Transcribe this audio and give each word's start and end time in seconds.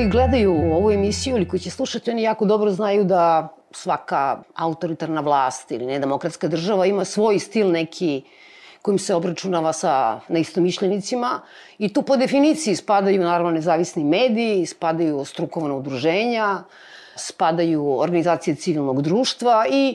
Koji 0.00 0.10
gledaju 0.10 0.52
ovu 0.72 0.90
emisiju 0.90 1.36
ili 1.36 1.48
koji 1.48 1.60
će 1.60 1.70
slušati, 1.70 2.10
oni 2.10 2.22
jako 2.22 2.44
dobro 2.44 2.70
znaju 2.70 3.04
da 3.04 3.48
svaka 3.70 4.38
autoritarna 4.54 5.20
vlast 5.20 5.70
ili 5.72 5.86
nedemokratska 5.86 6.48
država 6.48 6.86
ima 6.86 7.04
svoj 7.04 7.38
stil 7.38 7.70
neki 7.70 8.22
kojim 8.82 8.98
se 8.98 9.14
obračunava 9.14 9.72
sa 9.72 10.20
neistomišljenicima 10.28 11.40
i 11.78 11.92
tu 11.92 12.02
po 12.02 12.16
definiciji 12.16 12.76
spadaju 12.76 13.22
naravno 13.22 13.50
nezavisni 13.50 14.04
mediji, 14.04 14.66
spadaju 14.66 15.24
strukovna 15.24 15.74
udruženja, 15.74 16.62
spadaju 17.16 17.98
organizacije 17.98 18.56
civilnog 18.56 19.02
društva 19.02 19.66
i 19.70 19.94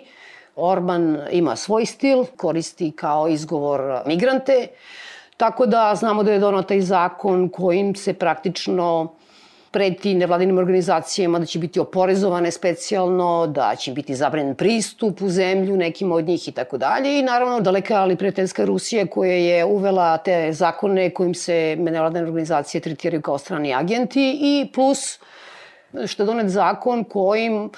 Orban 0.56 1.20
ima 1.32 1.56
svoj 1.56 1.86
stil, 1.86 2.26
koristi 2.38 2.92
kao 2.92 3.28
izgovor 3.28 4.02
migrante, 4.06 4.68
tako 5.38 5.66
da 5.66 5.96
znamo 5.96 6.24
da 6.24 6.32
je 6.32 6.40
donao 6.40 6.62
taj 6.62 6.82
zakon 6.82 7.50
kojim 7.50 7.96
se 7.96 8.14
praktično 8.14 9.16
preti 9.76 10.14
nevladinim 10.16 10.58
organizacijama 10.58 11.40
da 11.40 11.46
će 11.46 11.60
biti 11.60 11.80
oporezovane 11.80 12.52
specijalno, 12.52 13.48
da 13.48 13.74
će 13.76 13.92
biti 13.92 14.16
zabranjen 14.16 14.56
pristup 14.56 15.22
u 15.22 15.30
zemlju 15.30 15.78
nekim 15.78 16.12
od 16.12 16.26
njih 16.26 16.48
i 16.48 16.52
tako 16.52 16.78
dalje. 16.78 17.20
I 17.20 17.24
naravno 17.24 17.60
daleka 17.60 17.96
ali 17.96 18.16
prijateljska 18.16 18.66
Rusija 18.66 19.06
koja 19.08 19.34
je 19.34 19.66
uvela 19.66 20.18
te 20.18 20.54
zakone 20.54 21.10
kojim 21.10 21.34
se 21.34 21.76
nevladine 21.80 22.24
organizacije 22.24 22.82
tretiraju 22.82 23.22
kao 23.22 23.38
strani 23.38 23.74
agenti 23.74 24.40
i 24.42 24.72
plus 24.74 25.20
što 26.08 26.24
je 26.24 26.28
donet 26.28 26.50
zakon 26.50 27.04
kojim 27.04 27.70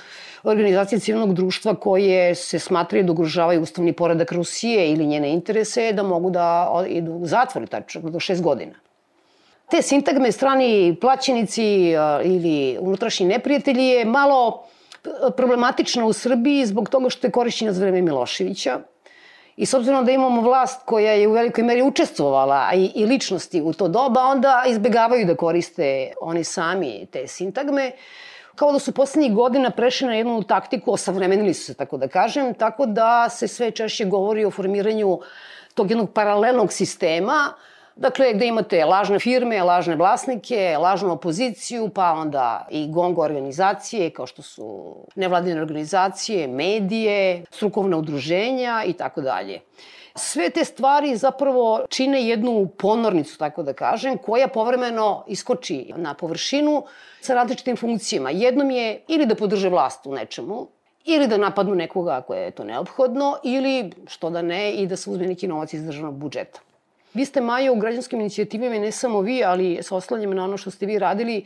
organizacije 0.44 1.00
civilnog 1.00 1.34
društva 1.34 1.76
koje 1.76 2.36
se 2.36 2.60
smatraju 2.60 3.04
da 3.04 3.12
ugrožavaju 3.12 3.62
ustavni 3.62 3.94
poredak 3.94 4.32
Rusije 4.32 4.92
ili 4.92 5.06
njene 5.06 5.34
interese 5.34 5.92
da 5.94 6.04
mogu 6.04 6.30
da 6.30 6.84
idu 6.88 7.12
u 7.14 7.26
zatvor, 7.26 7.68
tačno 7.68 8.02
do 8.02 8.20
šest 8.20 8.44
godina. 8.44 8.87
Te 9.70 9.82
sintagme 9.82 10.32
strani 10.32 10.96
plaćenici 11.02 11.64
ili 12.24 12.78
unutrašnji 12.80 13.26
neprijatelji 13.26 13.86
je 13.86 14.06
malo 14.06 14.64
problematično 15.38 16.08
u 16.08 16.14
Srbiji 16.14 16.66
zbog 16.66 16.90
toga 16.90 17.10
što 17.10 17.28
je 17.28 17.32
korišćena 17.32 17.74
za 17.74 17.82
vreme 17.82 18.02
Miloševića. 18.02 18.80
I 19.58 19.66
s 19.66 19.74
obzirom 19.74 20.06
da 20.06 20.12
imamo 20.12 20.42
vlast 20.42 20.82
koja 20.86 21.12
je 21.12 21.28
u 21.28 21.32
velikoj 21.32 21.64
meri 21.64 21.82
učestvovala 21.82 22.70
i, 22.74 22.92
i 22.96 23.06
ličnosti 23.06 23.62
u 23.62 23.74
to 23.74 23.88
doba, 23.88 24.22
onda 24.22 24.64
izbegavaju 24.68 25.26
da 25.26 25.36
koriste 25.36 26.12
oni 26.22 26.44
sami 26.44 27.06
te 27.12 27.28
sintagme 27.28 27.92
kao 28.56 28.72
da 28.72 28.80
su 28.80 28.92
poslednjih 28.92 29.34
godina 29.34 29.70
prešli 29.70 30.08
na 30.08 30.16
jednu 30.16 30.44
taktiku, 30.44 30.92
osavremenili 30.92 31.54
su 31.54 31.66
se, 31.66 31.74
tako 31.74 31.98
da 31.98 32.08
kažem, 32.08 32.54
tako 32.54 32.86
da 32.86 33.30
se 33.30 33.48
sve 33.48 33.72
češće 33.72 34.06
govori 34.06 34.46
o 34.46 34.52
formiranju 34.52 35.20
tog 35.74 35.92
jednog 35.92 36.14
paralelnog 36.14 36.74
sistema, 36.74 37.54
Dakle, 37.98 38.34
gde 38.34 38.48
imate 38.48 38.86
lažne 38.86 39.20
firme, 39.20 39.64
lažne 39.64 39.96
vlasnike, 39.96 40.78
lažnu 40.80 41.12
opoziciju, 41.12 41.90
pa 41.90 42.12
onda 42.12 42.68
i 42.70 42.92
gongo 42.92 43.22
organizacije, 43.22 44.10
kao 44.10 44.28
što 44.28 44.42
su 44.42 44.96
nevladine 45.16 45.62
organizacije, 45.62 46.48
medije, 46.48 47.44
strukovne 47.52 47.96
udruženja 47.96 48.84
i 48.86 48.94
tako 48.94 49.22
dalje. 49.22 49.62
Sve 50.16 50.50
te 50.50 50.66
stvari 50.66 51.16
zapravo 51.16 51.86
čine 51.90 52.28
jednu 52.28 52.68
ponornicu, 52.78 53.38
tako 53.38 53.64
da 53.64 53.74
kažem, 53.74 54.18
koja 54.18 54.48
povremeno 54.48 55.24
iskoči 55.28 55.94
na 55.96 56.14
površinu 56.14 56.84
sa 57.22 57.34
različitim 57.34 57.78
funkcijama. 57.78 58.30
Jednom 58.30 58.72
je 58.72 59.02
ili 59.08 59.26
da 59.26 59.36
podrže 59.36 59.70
vlast 59.70 60.06
u 60.06 60.14
nečemu, 60.14 60.68
ili 61.06 61.28
da 61.28 61.38
napadnu 61.38 61.76
nekoga 61.76 62.18
ako 62.18 62.34
je 62.34 62.52
to 62.52 62.64
neophodno, 62.64 63.38
ili, 63.44 63.92
što 64.08 64.30
da 64.30 64.42
ne, 64.42 64.72
i 64.74 64.88
da 64.88 64.96
se 64.96 65.10
uzme 65.10 65.28
neki 65.28 65.48
novac 65.48 65.74
iz 65.74 65.86
državnog 65.86 66.16
budžeta. 66.16 66.67
Vi 67.14 67.26
ste, 67.26 67.42
Maja, 67.42 67.72
u 67.72 67.76
građanskim 67.76 68.20
inicijativima 68.20 68.76
i 68.76 68.80
ne 68.80 68.92
samo 68.92 69.22
vi, 69.22 69.44
ali 69.44 69.80
sa 69.82 69.96
oslanjem 69.96 70.36
na 70.36 70.44
ono 70.44 70.58
što 70.58 70.72
ste 70.72 70.86
vi 70.86 71.00
radili, 71.00 71.46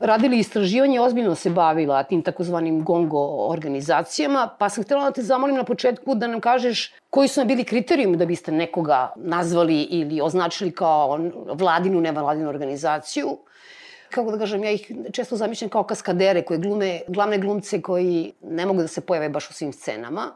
radili 0.00 0.38
istraživanje, 0.38 1.00
ozbiljno 1.00 1.34
se 1.34 1.50
bavila 1.50 2.02
tim 2.02 2.22
takozvanim 2.22 2.84
gongo 2.84 3.20
organizacijama, 3.48 4.48
pa 4.58 4.68
sam 4.68 4.84
htela 4.84 5.04
da 5.04 5.10
te 5.10 5.22
zamolim 5.22 5.56
na 5.56 5.64
početku 5.64 6.14
da 6.14 6.26
nam 6.26 6.40
kažeš 6.40 6.94
koji 7.10 7.28
su 7.28 7.40
nam 7.40 7.48
bili 7.48 7.64
kriterijumi 7.64 8.16
da 8.16 8.26
biste 8.26 8.52
nekoga 8.52 9.12
nazvali 9.16 9.82
ili 9.82 10.20
označili 10.20 10.70
kao 10.70 11.18
vladinu, 11.52 12.00
nevladinu 12.00 12.48
organizaciju, 12.48 13.38
kako 14.10 14.30
da 14.30 14.38
kažem, 14.38 14.64
ja 14.64 14.70
ih 14.70 14.92
često 15.12 15.36
zamišljam 15.36 15.70
kao 15.70 15.82
kaskadere 15.82 16.42
koje 16.42 16.58
glume, 16.58 17.00
glavne 17.08 17.38
glumce 17.38 17.82
koji 17.82 18.32
ne 18.42 18.66
mogu 18.66 18.80
da 18.80 18.88
se 18.88 19.00
pojave 19.00 19.28
baš 19.28 19.50
u 19.50 19.52
svim 19.52 19.72
scenama. 19.72 20.32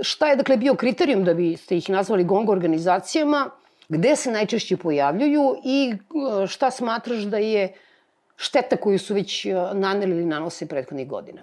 Šta 0.00 0.26
je 0.26 0.36
dakle 0.36 0.56
bio 0.56 0.74
kriterijum 0.74 1.24
da 1.24 1.34
biste 1.34 1.76
ih 1.76 1.90
nazvali 1.90 2.24
gongo 2.24 2.52
organizacijama? 2.52 3.50
Gde 3.88 4.16
se 4.16 4.30
najčešće 4.30 4.76
pojavljuju 4.76 5.56
i 5.64 5.92
e, 5.92 6.46
šta 6.46 6.70
smatraš 6.70 7.22
da 7.22 7.38
je 7.38 7.72
šteta 8.36 8.76
koju 8.76 8.98
su 8.98 9.14
već 9.14 9.44
e, 9.46 9.52
naneli 9.72 10.16
ili 10.16 10.26
nanose 10.26 10.66
prethodnih 10.68 11.08
godina? 11.08 11.42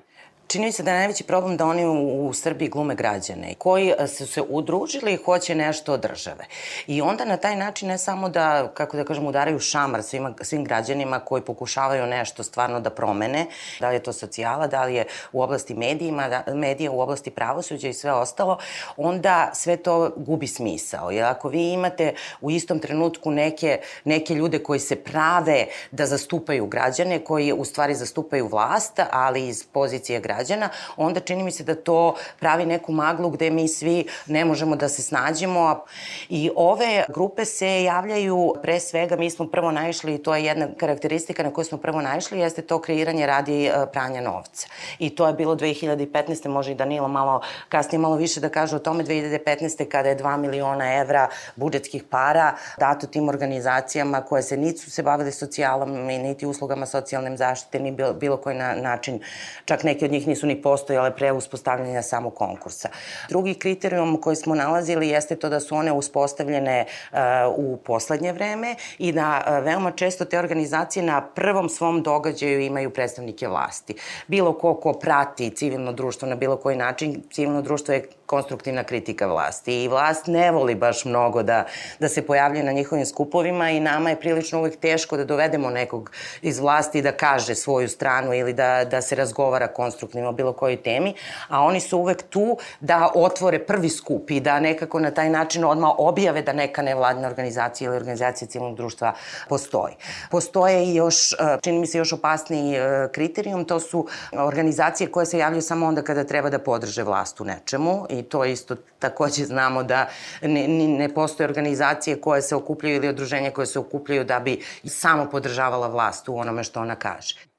Čini 0.53 0.66
mi 0.66 0.72
se 0.72 0.84
da 0.84 0.91
je 0.91 0.97
najveći 0.97 1.24
problem 1.24 1.58
da 1.58 1.66
oni 1.66 1.86
u, 1.86 2.28
u 2.28 2.34
Srbiji 2.34 2.69
glume 2.69 2.96
građane 2.96 3.53
koji 3.58 3.94
e, 4.00 4.08
su 4.08 4.28
se 4.28 4.41
udružili 4.50 5.14
i 5.14 5.18
hoće 5.25 5.56
nešto 5.56 5.94
od 5.94 6.02
države. 6.02 6.46
I 6.88 7.02
onda 7.02 7.25
na 7.25 7.38
taj 7.38 7.56
način 7.56 7.88
ne 7.88 7.97
samo 7.97 8.30
da, 8.30 8.72
kako 8.74 8.97
da 8.97 9.03
kažem, 9.03 9.28
udaraju 9.28 9.59
šamar 9.59 10.03
svima, 10.03 10.34
svim 10.41 10.64
građanima 10.64 11.19
koji 11.19 11.41
pokušavaju 11.41 12.06
nešto 12.06 12.44
stvarno 12.44 12.80
da 12.80 12.90
promene, 12.90 13.46
da 13.80 13.90
li 13.90 13.96
je 13.96 14.03
to 14.03 14.14
socijala, 14.14 14.68
da 14.68 14.84
li 14.84 14.96
je 14.96 15.06
u 15.31 15.41
oblasti 15.41 15.74
medijima, 15.74 16.30
da, 16.30 16.53
medija 16.53 16.91
u 16.91 17.00
oblasti 17.00 17.31
pravosuđa 17.31 17.88
i 17.88 17.94
sve 17.94 18.14
ostalo, 18.14 18.58
onda 18.97 19.50
sve 19.53 19.78
to 19.78 20.12
gubi 20.16 20.47
smisao. 20.47 21.12
Jer 21.12 21.25
ako 21.25 21.50
vi 21.50 21.72
imate 21.72 22.14
u 22.41 22.52
istom 22.52 22.80
trenutku 22.80 23.31
neke, 23.31 23.80
neke 24.03 24.35
ljude 24.35 24.59
koji 24.59 24.80
se 24.80 24.96
prave 24.96 25.66
da 25.91 26.06
zastupaju 26.06 26.66
građane, 26.66 27.20
koji 27.20 27.53
u 27.53 27.66
stvari 27.66 27.96
zastupaju 27.96 28.47
vlast, 28.47 29.00
ali 29.12 29.47
iz 29.47 29.64
pozicije 29.64 30.20
građana, 30.20 30.43
građana, 30.44 30.70
onda 30.98 31.20
čini 31.20 31.44
mi 31.44 31.52
se 31.52 31.64
da 31.64 31.76
to 31.76 32.16
pravi 32.40 32.66
neku 32.66 32.92
maglu 32.92 33.30
gde 33.30 33.50
mi 33.50 33.68
svi 33.68 34.06
ne 34.28 34.46
možemo 34.46 34.76
da 34.76 34.90
se 34.90 35.02
snađemo. 35.02 35.86
I 36.30 36.50
ove 36.56 37.06
grupe 37.09 37.46
se 37.46 37.84
javljaju 37.84 38.53
pre 38.62 38.80
svega, 38.80 39.16
mi 39.16 39.30
smo 39.30 39.48
prvo 39.48 39.72
naišli, 39.72 40.18
to 40.18 40.36
je 40.36 40.44
jedna 40.44 40.68
karakteristika 40.78 41.44
na 41.44 41.53
koju 41.53 41.66
smo 41.66 41.78
prvo 41.78 42.02
naišli, 42.02 42.40
jeste 42.40 42.62
to 42.62 42.82
kreiranje 42.82 43.26
radi 43.26 43.66
e, 43.66 43.72
pranja 43.94 44.22
novca. 44.22 44.68
I 45.00 45.09
to 45.16 45.28
je 45.28 45.34
bilo 45.34 45.56
2015. 45.56 46.48
može 46.48 46.72
i 46.72 46.76
Danilo 46.76 47.08
malo 47.08 47.42
kasnije 47.70 48.00
malo 48.00 48.16
više 48.16 48.40
da 48.40 48.50
kaže 48.50 48.76
o 48.76 48.80
tome 48.80 49.03
2015. 49.03 49.88
kada 49.88 50.09
je 50.09 50.18
2 50.18 50.38
miliona 50.38 50.94
evra 51.00 51.28
budžetskih 51.56 52.03
para 52.03 52.56
dato 52.80 53.08
tim 53.08 53.30
organizacijama 53.30 54.22
koje 54.22 54.44
se 54.44 54.58
nisu 54.58 54.92
se 54.92 55.03
bavile 55.03 55.32
socijalom 55.32 55.92
niti 56.06 56.46
uslugama 56.46 56.86
socijalne 56.86 57.38
zaštite, 57.38 57.80
ni 57.80 57.92
bilo, 57.92 58.14
bilo 58.14 58.38
koji 58.38 58.56
na, 58.56 58.76
način, 58.76 59.20
čak 59.66 59.84
neki 59.84 60.06
od 60.06 60.12
njih 60.12 60.22
nisu 60.25 60.47
ni 60.47 60.61
postojale 60.61 61.16
pre 61.16 61.31
uspostavljanja 61.31 62.01
samog 62.01 62.35
konkursa. 62.35 62.89
Drugi 63.29 63.53
kriterijum 63.53 64.17
koji 64.22 64.35
smo 64.35 64.56
nalazili 64.56 65.09
jeste 65.09 65.35
to 65.35 65.50
da 65.50 65.59
su 65.59 65.75
one 65.75 65.91
uspostavljene 65.91 66.85
uh, 67.11 67.17
u 67.57 67.78
poslednje 67.78 68.31
vreme 68.31 68.75
i 68.97 69.11
da 69.11 69.41
uh, 69.47 69.66
veoma 69.66 69.91
često 69.91 70.25
te 70.25 70.39
organizacije 70.39 71.03
na 71.03 71.22
prvom 71.22 71.69
svom 71.69 72.03
događaju 72.03 72.61
imaju 72.61 72.89
predstavnike 72.89 73.47
vlasti. 73.47 73.95
Bilo 74.28 74.53
ko 74.53 74.73
ko 74.75 74.94
prati 74.94 75.50
civilno 75.50 75.91
društvo 75.91 76.28
na 76.28 76.35
bilo 76.35 76.57
koji 76.57 76.78
način, 76.78 77.23
civilno 77.31 77.61
društvo 77.61 77.94
je 77.94 78.07
konstruktivna 78.25 78.84
kritika 78.84 79.28
vlasti 79.28 79.84
i 79.84 79.87
vlast 79.87 80.28
ne 80.28 80.52
voli 80.52 80.75
baš 80.75 81.05
mnogo 81.05 81.43
da, 81.43 81.66
da 81.99 82.09
se 82.09 82.22
pojavlja 82.22 82.64
na 82.64 82.72
njihovim 82.72 83.05
skupovima 83.05 83.70
i 83.70 83.79
nama 83.79 84.09
je 84.09 84.20
prilično 84.20 84.59
uvek 84.59 84.79
teško 84.79 85.17
da 85.17 85.25
dovedemo 85.25 85.70
nekog 85.70 86.11
iz 86.41 86.59
vlasti 86.59 87.02
da 87.02 87.11
kaže 87.11 87.55
svoju 87.55 87.90
stranu 87.90 88.34
ili 88.34 88.53
da, 88.53 88.85
da 88.85 89.02
se 89.02 89.16
razgovara 89.16 89.67
konstruktivno 89.67 90.29
o 90.29 90.31
bilo 90.31 90.53
kojoj 90.53 90.78
temi, 90.78 91.14
a 91.47 91.61
oni 91.61 91.79
su 91.79 91.97
uvek 91.97 92.23
tu 92.29 92.58
da 92.79 93.11
otvore 93.16 93.59
prvi 93.59 93.90
skup 93.90 94.31
i 94.31 94.40
da 94.40 94.59
nekako 94.59 94.99
na 94.99 95.11
taj 95.11 95.29
način 95.29 95.66
odmah 95.66 95.91
objave 95.97 96.41
da 96.41 96.53
neka 96.53 96.81
nevladna 96.81 97.28
organizacija 97.28 97.87
ili 97.87 97.97
organizacija 97.97 98.47
civilnog 98.47 98.78
društva 98.78 99.14
postoji. 99.49 99.93
Postoje 100.31 100.85
i 100.85 100.96
još, 100.96 101.34
e, 101.34 101.35
čini 101.61 101.79
mi 101.79 101.87
se 101.87 101.97
još 101.97 102.14
opasniji 102.14 102.76
e, 102.76 103.09
kriterijum, 103.11 103.66
to 103.66 103.79
su 103.79 104.08
organizacije 104.31 105.11
koje 105.11 105.26
se 105.26 105.37
javljaju 105.37 105.61
samo 105.61 105.85
onda 105.87 106.02
kada 106.02 106.23
treba 106.23 106.49
da 106.49 106.59
podrže 106.59 107.03
vlast 107.03 107.41
u 107.41 107.46
nečemu 107.46 108.05
i 108.20 108.24
to 108.24 108.46
isto 108.46 108.76
takođe 109.00 109.46
znamo 109.46 109.84
da 109.84 110.10
ne, 110.42 110.68
ne 110.68 111.14
postoje 111.14 111.48
organizacije 111.48 112.22
koje 112.22 112.42
se 112.42 112.56
okupljaju 112.56 112.96
ili 112.96 113.08
odruženja 113.08 113.52
koje 113.52 113.66
se 113.68 113.80
okupljaju 113.80 114.24
da 114.24 114.40
bi 114.40 114.62
samo 114.86 115.30
podržavala 115.30 115.88
vlast 115.88 116.30
u 116.30 116.38
onome 116.38 116.64
što 116.64 116.82
ona 116.82 116.96
kaže. 116.96 117.53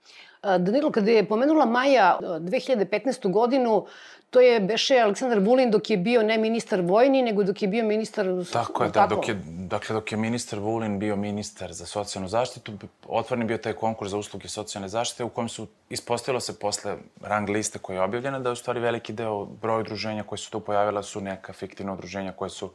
Danilo, 0.59 0.91
kada 0.91 1.11
je 1.11 1.29
pomenula 1.29 1.67
Maja 1.67 2.19
2015. 2.23 3.31
godinu, 3.31 3.87
to 4.31 4.41
je 4.41 4.61
beše 4.61 4.99
Aleksandar 4.99 5.39
Vulin 5.39 5.71
dok 5.71 5.91
je 5.91 5.97
bio 5.97 6.23
ne 6.23 6.39
ministar 6.39 6.81
vojni, 6.81 7.23
nego 7.23 7.45
dok 7.45 7.63
je 7.63 7.69
bio 7.69 7.85
ministar... 7.85 8.27
Tako 8.53 8.85
je, 8.85 8.91
da, 8.91 9.07
dok 9.07 9.29
je, 9.29 9.37
dakle, 9.47 9.95
dok 9.95 10.13
je 10.13 10.19
ministar 10.19 10.59
Vulin 10.59 10.99
bio 10.99 11.17
ministar 11.17 11.73
za 11.73 11.87
socijalnu 11.87 12.29
zaštitu, 12.29 12.73
otvoren 13.07 13.47
bio 13.47 13.59
taj 13.59 13.73
konkurs 13.73 14.11
za 14.11 14.19
usluge 14.19 14.49
socijalne 14.49 14.89
zaštite 14.89 15.25
u 15.25 15.29
kojem 15.29 15.49
su 15.49 15.67
ispostavilo 15.89 16.41
se 16.41 16.59
posle 16.59 16.97
rang 17.21 17.49
liste 17.49 17.79
koja 17.79 17.97
je 17.97 18.03
objavljena 18.03 18.39
da 18.39 18.49
je 18.49 18.53
u 18.53 18.57
stvari 18.57 18.81
veliki 18.81 19.13
deo 19.13 19.45
broja 19.45 19.79
udruženja 19.79 20.23
koje 20.23 20.39
su 20.39 20.51
tu 20.51 20.61
pojavila 20.61 21.03
su 21.03 21.21
neka 21.21 21.53
fiktivna 21.53 21.93
udruženja 21.93 22.33
koje 22.33 22.51
su 22.51 22.71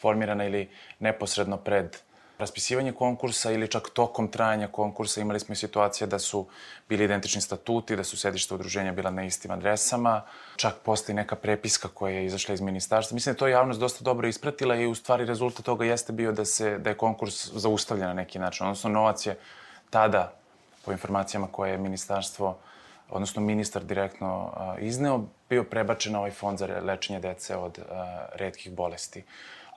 formirana 0.00 0.44
ili 0.44 0.68
neposredno 0.98 1.56
pred 1.56 1.96
raspisivanje 2.38 2.92
konkursa 2.92 3.52
ili 3.52 3.68
čak 3.68 3.88
tokom 3.90 4.28
trajanja 4.28 4.68
konkursa 4.68 5.20
imali 5.20 5.40
smo 5.40 5.52
i 5.52 5.56
situacije 5.56 6.06
da 6.06 6.18
su 6.18 6.46
bili 6.88 7.04
identični 7.04 7.40
statuti, 7.40 7.96
da 7.96 8.04
su 8.04 8.16
sedišta 8.16 8.54
udruženja 8.54 8.92
bila 8.92 9.10
na 9.10 9.24
istim 9.24 9.50
adresama, 9.50 10.22
čak 10.56 10.74
postoji 10.84 11.16
neka 11.16 11.36
prepiska 11.36 11.88
koja 11.88 12.14
je 12.14 12.26
izašla 12.26 12.54
iz 12.54 12.60
ministarstva. 12.60 13.14
Mislim 13.14 13.34
da 13.34 13.38
to 13.38 13.48
javnost 13.48 13.80
dosta 13.80 14.04
dobro 14.04 14.28
ispratila 14.28 14.76
i 14.76 14.86
u 14.86 14.94
stvari 14.94 15.24
rezultat 15.24 15.64
toga 15.64 15.84
jeste 15.84 16.12
bio 16.12 16.32
da, 16.32 16.44
se, 16.44 16.78
da 16.78 16.90
je 16.90 16.96
konkurs 16.96 17.50
zaustavljen 17.52 18.06
na 18.06 18.14
neki 18.14 18.38
način, 18.38 18.66
odnosno 18.66 18.90
novac 18.90 19.26
je 19.26 19.38
tada, 19.90 20.32
po 20.84 20.92
informacijama 20.92 21.48
koje 21.52 21.70
je 21.70 21.78
ministarstvo 21.78 22.58
odnosno 23.10 23.42
ministar 23.42 23.84
direktno 23.84 24.52
izneo, 24.78 25.24
bio 25.48 25.64
prebačen 25.64 26.12
na 26.12 26.18
ovaj 26.18 26.30
fond 26.30 26.58
za 26.58 26.66
lečenje 26.66 27.20
dece 27.20 27.56
od 27.56 27.78
redkih 28.34 28.72
bolesti. 28.72 29.24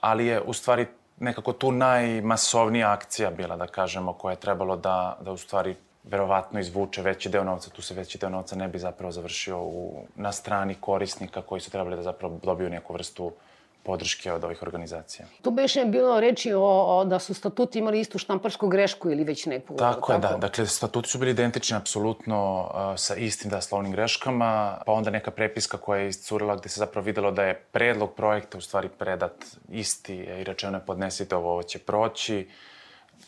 Ali 0.00 0.26
je 0.26 0.40
u 0.40 0.52
stvari 0.52 0.86
nekako 1.20 1.52
tu 1.52 1.72
najmasovnija 1.72 2.92
akcija 2.92 3.30
bila, 3.30 3.56
da 3.56 3.66
kažemo, 3.66 4.12
koja 4.12 4.32
je 4.32 4.40
trebalo 4.40 4.76
da, 4.76 5.18
da 5.20 5.32
u 5.32 5.36
stvari 5.36 5.76
verovatno 6.04 6.60
izvuče 6.60 7.02
veći 7.02 7.28
deo 7.28 7.44
novca, 7.44 7.70
tu 7.70 7.82
se 7.82 7.94
veći 7.94 8.18
deo 8.18 8.30
novca 8.30 8.56
ne 8.56 8.68
bi 8.68 8.78
zapravo 8.78 9.12
završio 9.12 9.62
u, 9.62 10.04
na 10.16 10.32
strani 10.32 10.74
korisnika 10.74 11.42
koji 11.42 11.60
su 11.60 11.70
trebali 11.70 11.96
da 11.96 12.02
zapravo 12.02 12.38
dobiju 12.42 12.70
neku 12.70 12.92
vrstu 12.92 13.32
podrške 13.82 14.32
od 14.32 14.44
ovih 14.44 14.62
organizacija. 14.62 15.26
Tu 15.42 15.50
beše 15.50 15.84
bilo 15.84 16.20
reči 16.20 16.52
o, 16.52 16.62
o, 16.62 17.04
da 17.04 17.18
su 17.18 17.34
statuti 17.34 17.78
imali 17.78 18.00
istu 18.00 18.18
štamparsku 18.18 18.68
grešku 18.68 19.10
ili 19.10 19.24
već 19.24 19.46
neku... 19.46 19.76
Tako, 19.76 20.00
tako? 20.00 20.12
je, 20.12 20.18
da. 20.18 20.36
Dakle, 20.36 20.66
statuti 20.66 21.08
su 21.08 21.18
bili 21.18 21.30
identični 21.30 21.76
apsolutno 21.76 22.60
uh, 22.60 22.98
sa 22.98 23.14
istim 23.14 23.50
da 23.50 23.60
slovnim 23.60 23.92
greškama, 23.92 24.78
pa 24.86 24.92
onda 24.92 25.10
neka 25.10 25.30
prepiska 25.30 25.78
koja 25.78 26.00
je 26.00 26.08
iscurila 26.08 26.56
gde 26.56 26.68
se 26.68 26.78
zapravo 26.78 27.04
videlo 27.04 27.30
da 27.30 27.44
je 27.44 27.54
predlog 27.54 28.14
projekta 28.14 28.58
u 28.58 28.60
stvari 28.60 28.88
predat 28.98 29.44
isti 29.68 30.14
i 30.14 30.44
rečeno 30.44 30.78
je 30.78 30.86
podnesite 30.86 31.36
ovo, 31.36 31.52
ovo 31.52 31.62
će 31.62 31.78
proći. 31.78 32.48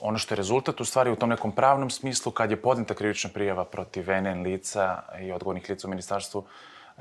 Ono 0.00 0.18
što 0.18 0.34
je 0.34 0.36
rezultat 0.36 0.80
u 0.80 0.84
stvari 0.84 1.10
u 1.10 1.16
tom 1.16 1.28
nekom 1.28 1.52
pravnom 1.52 1.90
smislu, 1.90 2.32
kad 2.32 2.50
je 2.50 2.62
podneta 2.62 2.94
krivična 2.94 3.30
prijava 3.34 3.64
protiv 3.64 4.06
NN 4.22 4.42
lica 4.42 5.02
i 5.20 5.32
odgovornih 5.32 5.70
lica 5.70 5.86
u 5.86 5.90
ministarstvu, 5.90 6.44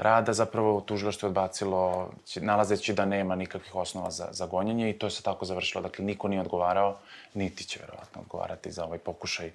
rada 0.01 0.33
zapravo 0.33 0.81
tužilaštvo 0.81 1.27
je 1.27 1.29
odbacilo, 1.29 2.09
nalazeći 2.35 2.93
da 2.93 3.05
nema 3.05 3.35
nikakvih 3.35 3.75
osnova 3.75 4.11
za, 4.11 4.27
za 4.31 4.45
gonjenje 4.45 4.89
i 4.89 4.93
to 4.93 5.07
je 5.07 5.11
se 5.11 5.23
tako 5.23 5.45
završilo. 5.45 5.81
Dakle, 5.81 6.05
niko 6.05 6.27
nije 6.27 6.41
odgovarao, 6.41 6.97
niti 7.33 7.63
će 7.63 7.79
verovatno 7.79 8.21
odgovarati 8.21 8.71
za 8.71 8.85
ovaj 8.85 8.97
pokušaj 8.97 9.51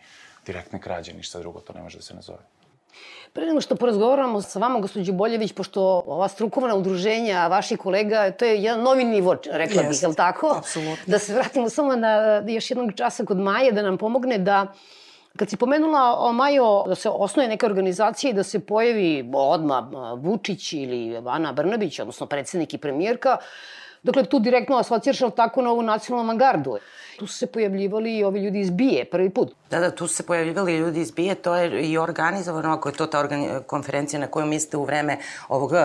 direktne 0.46 0.80
krađe, 0.80 1.12
ništa 1.12 1.38
drugo, 1.38 1.60
to 1.60 1.72
ne 1.72 1.82
može 1.82 1.98
da 1.98 2.02
se 2.02 2.14
nazove. 2.14 2.38
Pre 3.32 3.46
nego 3.46 3.60
što 3.60 3.76
porazgovaramo 3.76 4.40
sa 4.42 4.58
vama, 4.58 4.80
gospođo 4.80 5.12
Boljević, 5.12 5.52
pošto 5.52 5.82
ova 6.06 6.28
strukovna 6.28 6.74
udruženja 6.74 7.46
vaših 7.46 7.78
kolega, 7.78 8.30
to 8.30 8.44
je 8.44 8.62
jedan 8.62 8.82
novi 8.82 9.04
nivo, 9.04 9.36
rekla 9.52 9.82
bih, 9.82 10.02
je 10.02 10.08
li 10.08 10.14
tako? 10.14 10.54
Apsolutno. 10.58 11.04
Da 11.06 11.18
se 11.18 11.34
vratimo 11.34 11.68
samo 11.68 11.96
na 11.96 12.42
još 12.46 12.70
jednog 12.70 12.92
časa 12.96 13.24
kod 13.24 13.38
Maje, 13.38 13.72
da 13.72 13.82
nam 13.82 13.98
pomogne 13.98 14.38
da 14.38 14.66
Kad 15.36 15.50
si 15.50 15.56
pomenula 15.56 16.16
o 16.18 16.32
Majo 16.32 16.84
da 16.86 16.94
se 16.94 17.08
osnoje 17.08 17.48
neka 17.48 17.66
organizacija 17.66 18.30
i 18.30 18.34
da 18.34 18.42
se 18.42 18.60
pojavi 18.60 19.30
odma 19.34 19.90
Vučić 20.16 20.72
ili 20.72 21.16
Ana 21.26 21.52
Brnabić, 21.52 21.98
odnosno 21.98 22.26
predsednik 22.26 22.74
i 22.74 22.78
premijerka, 22.78 23.36
Dakle, 24.06 24.24
tu 24.24 24.38
direktno 24.38 24.76
asociraš 24.76 25.34
tako 25.36 25.62
na 25.62 25.70
ovu 25.70 25.82
nacionalnu 25.82 26.30
avangardu. 26.30 26.78
Tu 27.18 27.26
su 27.26 27.38
se 27.38 27.46
pojavljivali 27.46 28.18
i 28.18 28.24
ovi 28.24 28.40
ljudi 28.40 28.60
iz 28.60 28.70
BIE 28.70 29.04
prvi 29.04 29.30
put. 29.30 29.54
Da, 29.70 29.80
da, 29.80 29.90
tu 29.90 30.06
su 30.06 30.14
se 30.14 30.26
pojavljivali 30.26 30.76
ljudi 30.76 31.00
iz 31.00 31.10
BIE, 31.10 31.34
to 31.34 31.54
je 31.54 31.82
i 31.82 31.98
organizovano, 31.98 32.72
ako 32.72 32.88
je 32.88 32.94
to 32.94 33.06
ta 33.06 33.28
konferencija 33.66 34.20
na 34.20 34.26
koju 34.26 34.46
mislite 34.46 34.76
u 34.76 34.84
vreme 34.84 35.18
ovog 35.48 35.72
uh, 35.72 35.78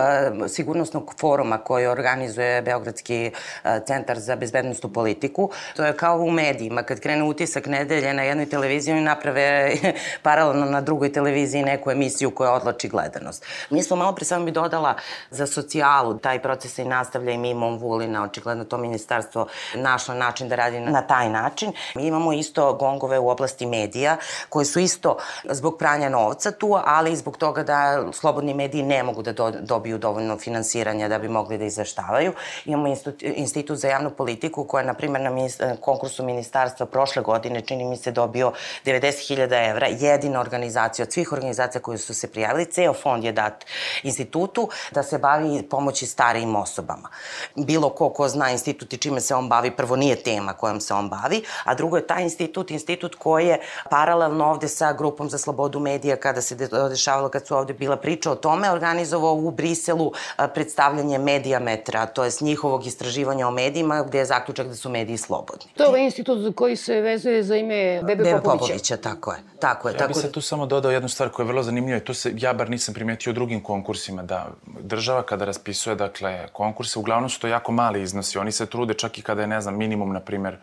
sigurnosnog 0.48 1.14
foruma 1.20 1.58
koji 1.58 1.86
organizuje 1.86 2.62
Beogradski 2.62 3.30
uh, 3.34 3.70
centar 3.86 4.18
za 4.18 4.36
bezbednostnu 4.36 4.92
politiku. 4.92 5.50
To 5.76 5.84
je 5.84 5.96
kao 5.96 6.18
u 6.18 6.30
medijima, 6.30 6.82
kad 6.82 7.00
krene 7.00 7.24
utisak 7.24 7.66
nedelje 7.66 8.14
na 8.14 8.22
jednoj 8.22 8.46
televiziji, 8.46 8.94
oni 8.94 9.04
naprave 9.04 9.72
paralelno 10.22 10.66
na 10.66 10.80
drugoj 10.80 11.12
televiziji 11.12 11.62
neku 11.62 11.90
emisiju 11.90 12.30
koja 12.30 12.52
odlači 12.52 12.88
gledanost. 12.88 13.44
Mi 13.70 13.82
smo 13.82 13.96
malo 13.96 14.14
pre 14.14 14.24
samo 14.24 14.44
bi 14.44 14.50
dodala 14.50 14.94
za 15.30 15.46
socijalu, 15.46 16.18
taj 16.18 16.42
proces 16.42 16.74
se 16.74 16.84
nastavlja 16.84 17.32
i 17.32 17.38
mimo 17.38 17.66
Vulina, 18.12 18.24
očigledno 18.24 18.64
to 18.64 18.78
ministarstvo 18.78 19.46
našlo 19.74 20.14
način 20.14 20.48
da 20.48 20.56
radi 20.56 20.80
na 20.80 21.02
taj 21.02 21.28
način. 21.28 21.72
Mi 21.94 22.06
imamo 22.06 22.32
isto 22.32 22.72
gongove 22.74 23.18
u 23.18 23.28
oblasti 23.28 23.66
medija, 23.66 24.16
koji 24.48 24.66
su 24.66 24.80
isto 24.80 25.16
zbog 25.44 25.78
pranja 25.78 26.08
novca 26.08 26.50
tu, 26.50 26.78
ali 26.84 27.12
i 27.12 27.16
zbog 27.16 27.36
toga 27.36 27.62
da 27.62 28.04
slobodni 28.12 28.54
mediji 28.54 28.82
ne 28.82 29.02
mogu 29.02 29.22
da 29.22 29.32
do, 29.32 29.50
dobiju 29.50 29.98
dovoljno 29.98 30.38
finansiranja 30.38 31.08
da 31.08 31.18
bi 31.18 31.28
mogli 31.28 31.58
da 31.58 31.64
izveštavaju. 31.64 32.32
Imamo 32.64 32.94
Institut 33.20 33.78
za 33.78 33.88
javnu 33.88 34.10
politiku 34.10 34.64
koja, 34.64 34.84
na 34.84 34.94
primjer, 34.94 35.22
na 35.22 35.76
konkursu 35.80 36.24
ministarstva 36.24 36.86
prošle 36.86 37.22
godine, 37.22 37.60
čini 37.60 37.84
mi 37.84 37.96
se, 37.96 38.10
dobio 38.10 38.52
90.000 38.84 39.70
evra. 39.70 39.86
Jedina 39.86 40.40
organizacija 40.40 41.04
od 41.04 41.12
svih 41.12 41.32
organizacija 41.32 41.82
koje 41.82 41.98
su 41.98 42.14
se 42.14 42.28
prijavili, 42.28 42.64
ceo 42.64 42.92
fond 42.92 43.24
je 43.24 43.32
dat 43.32 43.64
institutu 44.02 44.68
da 44.90 45.02
se 45.02 45.18
bavi 45.18 45.62
pomoći 45.62 46.06
starijim 46.06 46.56
osobama. 46.56 47.08
Bilo 47.56 47.90
ko 47.92 48.10
ko 48.10 48.28
zna 48.28 48.50
institut 48.50 48.92
i 48.92 48.98
čime 48.98 49.20
se 49.20 49.34
on 49.34 49.48
bavi, 49.48 49.70
prvo 49.70 49.96
nije 49.96 50.16
tema 50.16 50.52
kojom 50.52 50.80
se 50.80 50.94
on 50.94 51.08
bavi, 51.08 51.42
a 51.64 51.74
drugo 51.74 51.96
je 51.96 52.06
taj 52.06 52.22
institut, 52.22 52.70
institut 52.70 53.14
koji 53.14 53.46
je 53.46 53.60
paralelno 53.90 54.44
ovde 54.44 54.68
sa 54.68 54.92
grupom 54.92 55.30
za 55.30 55.38
slobodu 55.38 55.80
medija 55.80 56.16
kada 56.16 56.40
se 56.40 56.54
dešavalo, 56.90 57.28
kad 57.28 57.46
su 57.46 57.56
ovde 57.56 57.72
bila 57.74 57.96
priča 57.96 58.30
o 58.30 58.34
tome, 58.34 58.70
organizovao 58.70 59.34
u 59.34 59.50
Briselu 59.50 60.12
predstavljanje 60.54 61.18
medijametra, 61.18 62.06
to 62.06 62.24
je 62.24 62.30
s 62.30 62.40
njihovog 62.40 62.86
istraživanja 62.86 63.48
o 63.48 63.50
medijima, 63.50 64.02
gde 64.02 64.18
je 64.18 64.24
zaključak 64.24 64.66
da 64.66 64.74
su 64.74 64.90
mediji 64.90 65.16
slobodni. 65.16 65.66
To 65.76 65.82
je 65.82 65.88
ovaj 65.88 66.04
institut 66.04 66.54
koji 66.56 66.76
se 66.76 67.00
vezuje 67.00 67.42
za 67.42 67.56
ime 67.56 68.00
Bebe, 68.02 68.24
Bebe 68.24 68.32
Popovića. 68.32 68.58
Popovića, 68.58 68.96
tako 68.96 69.32
je. 69.32 69.38
Tako 69.60 69.88
je, 69.88 69.92
ja 69.92 69.98
tako 69.98 70.08
bih 70.08 70.22
sad 70.22 70.30
tu 70.30 70.40
samo 70.40 70.66
dodao 70.66 70.92
jednu 70.92 71.08
stvar 71.08 71.28
koja 71.28 71.44
je 71.44 71.48
vrlo 71.48 71.62
zanimljiva 71.62 71.98
i 71.98 72.04
to 72.04 72.14
se, 72.14 72.32
ja 72.36 72.52
bar 72.52 72.70
nisam 72.70 72.94
primetio 72.94 73.30
u 73.30 73.34
drugim 73.34 73.62
konkursima, 73.62 74.22
da 74.22 74.46
država 74.80 75.22
kada 75.22 75.44
raspisuje, 75.44 75.96
dakle, 75.96 76.48
konkurse, 76.52 76.98
uglavnom 76.98 77.30
su 77.30 77.40
to 77.40 77.46
jako 77.46 77.72
mali 77.82 78.02
iznosi. 78.02 78.38
Oni 78.38 78.52
se 78.52 78.66
trude 78.66 78.94
čak 78.94 79.18
i 79.18 79.22
kada 79.22 79.40
je, 79.40 79.46
ne 79.46 79.60
znam, 79.60 79.76
minimum, 79.76 80.12
na 80.12 80.20
primer, 80.20 80.56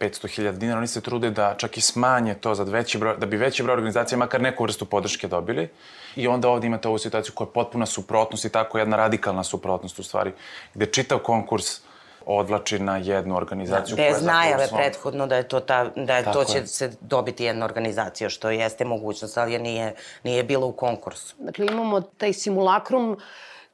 500.000 0.00 0.58
dinara, 0.58 0.78
oni 0.78 0.90
se 0.90 1.00
trude 1.00 1.30
da 1.30 1.54
čak 1.58 1.76
i 1.78 1.80
smanje 1.80 2.34
to 2.34 2.54
za 2.54 2.64
veći 2.64 2.98
broj, 2.98 3.16
da 3.16 3.26
bi 3.26 3.36
veći 3.36 3.62
broj 3.62 3.74
organizacija 3.74 4.18
makar 4.18 4.42
neku 4.42 4.66
vrstu 4.66 4.84
podrške 4.84 5.28
dobili. 5.28 5.68
I 6.16 6.28
onda 6.28 6.48
ovde 6.48 6.66
imate 6.66 6.88
ovu 6.88 6.98
situaciju 6.98 7.34
koja 7.34 7.46
je 7.46 7.52
potpuna 7.54 7.86
suprotnost 7.86 8.44
i 8.44 8.50
tako 8.50 8.78
jedna 8.78 8.96
radikalna 8.96 9.44
suprotnost 9.44 9.98
u 9.98 10.02
stvari, 10.02 10.32
gde 10.74 10.86
čitav 10.86 11.18
konkurs 11.18 11.80
odvlači 12.26 12.78
na 12.78 12.96
jednu 12.96 13.36
organizaciju. 13.36 13.96
Da, 13.96 14.02
bez 14.02 14.22
najave 14.22 14.66
svom... 14.66 14.80
prethodno 14.80 15.26
da 15.26 15.36
je 15.36 15.48
to, 15.48 15.60
ta, 15.60 15.84
da 15.96 16.16
je 16.16 16.24
to 16.32 16.44
će 16.44 16.58
je. 16.58 16.66
se 16.66 16.90
dobiti 17.00 17.44
jedna 17.44 17.64
organizacija, 17.64 18.30
što 18.30 18.50
jeste 18.50 18.84
mogućnost, 18.84 19.38
ali 19.38 19.52
je 19.52 19.58
nije, 19.58 19.94
nije 20.24 20.44
bilo 20.44 20.66
u 20.66 20.72
konkursu. 20.72 21.34
Dakle, 21.38 21.66
imamo 21.66 22.00
taj 22.00 22.32
simulakrum 22.32 23.18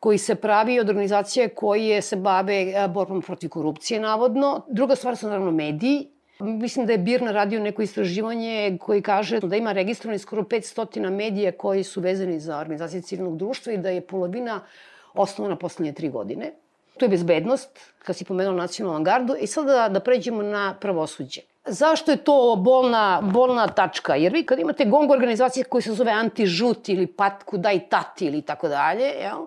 koji 0.01 0.19
se 0.19 0.35
pravi 0.35 0.81
od 0.81 0.89
organizacije 0.89 1.49
koje 1.49 2.03
se 2.03 2.17
bave 2.17 2.61
e, 2.63 2.89
borbom 2.89 3.23
protiv 3.23 3.51
korupcije, 3.51 4.01
navodno. 4.01 4.63
Druga 4.69 4.97
stvar 4.97 5.17
su 5.17 5.27
naravno 5.27 5.51
mediji. 5.51 6.09
Mislim 6.41 6.87
da 6.87 6.93
je 6.93 6.99
BIR 6.99 7.23
naradio 7.23 7.61
neko 7.61 7.83
istraživanje 7.83 8.79
koji 8.81 9.03
kaže 9.03 9.41
da 9.41 9.57
ima 9.57 9.73
registrovani 9.73 10.19
skoro 10.19 10.43
500 10.43 11.11
medija 11.11 11.53
koji 11.53 11.85
su 11.85 12.01
vezani 12.01 12.41
za 12.41 12.59
organizacije 12.59 13.03
civilnog 13.03 13.37
društva 13.37 13.73
i 13.73 13.79
da 13.79 13.91
je 13.91 14.01
polovina 14.01 14.61
osnovana 15.15 15.57
poslednje 15.57 15.93
tri 15.93 16.09
godine. 16.09 16.53
To 16.99 17.05
je 17.05 17.09
bezbednost, 17.09 17.79
kad 17.99 18.17
si 18.17 18.25
pomenuo 18.25 18.55
nacionalnu 18.55 19.05
gardu. 19.05 19.37
I 19.41 19.47
sad 19.47 19.67
da, 19.67 19.89
da 19.89 20.01
pređemo 20.01 20.43
na 20.43 20.75
pravosuđe. 20.81 21.41
Zašto 21.67 22.11
je 22.11 22.17
to 22.17 22.57
bolna, 22.59 23.21
bolna 23.23 23.67
tačka? 23.67 24.15
Jer 24.17 24.33
vi 24.33 24.43
kad 24.43 24.59
imate 24.59 24.85
gong 24.85 25.11
organizacije 25.11 25.65
koji 25.65 25.83
se 25.83 25.93
zove 25.93 26.13
anti-žut 26.13 26.89
ili 26.89 27.07
patku 27.07 27.59
daj 27.59 27.89
tati 27.89 28.27
ili 28.27 28.43
tako 28.43 28.69
dalje, 28.69 29.05
jel? 29.05 29.47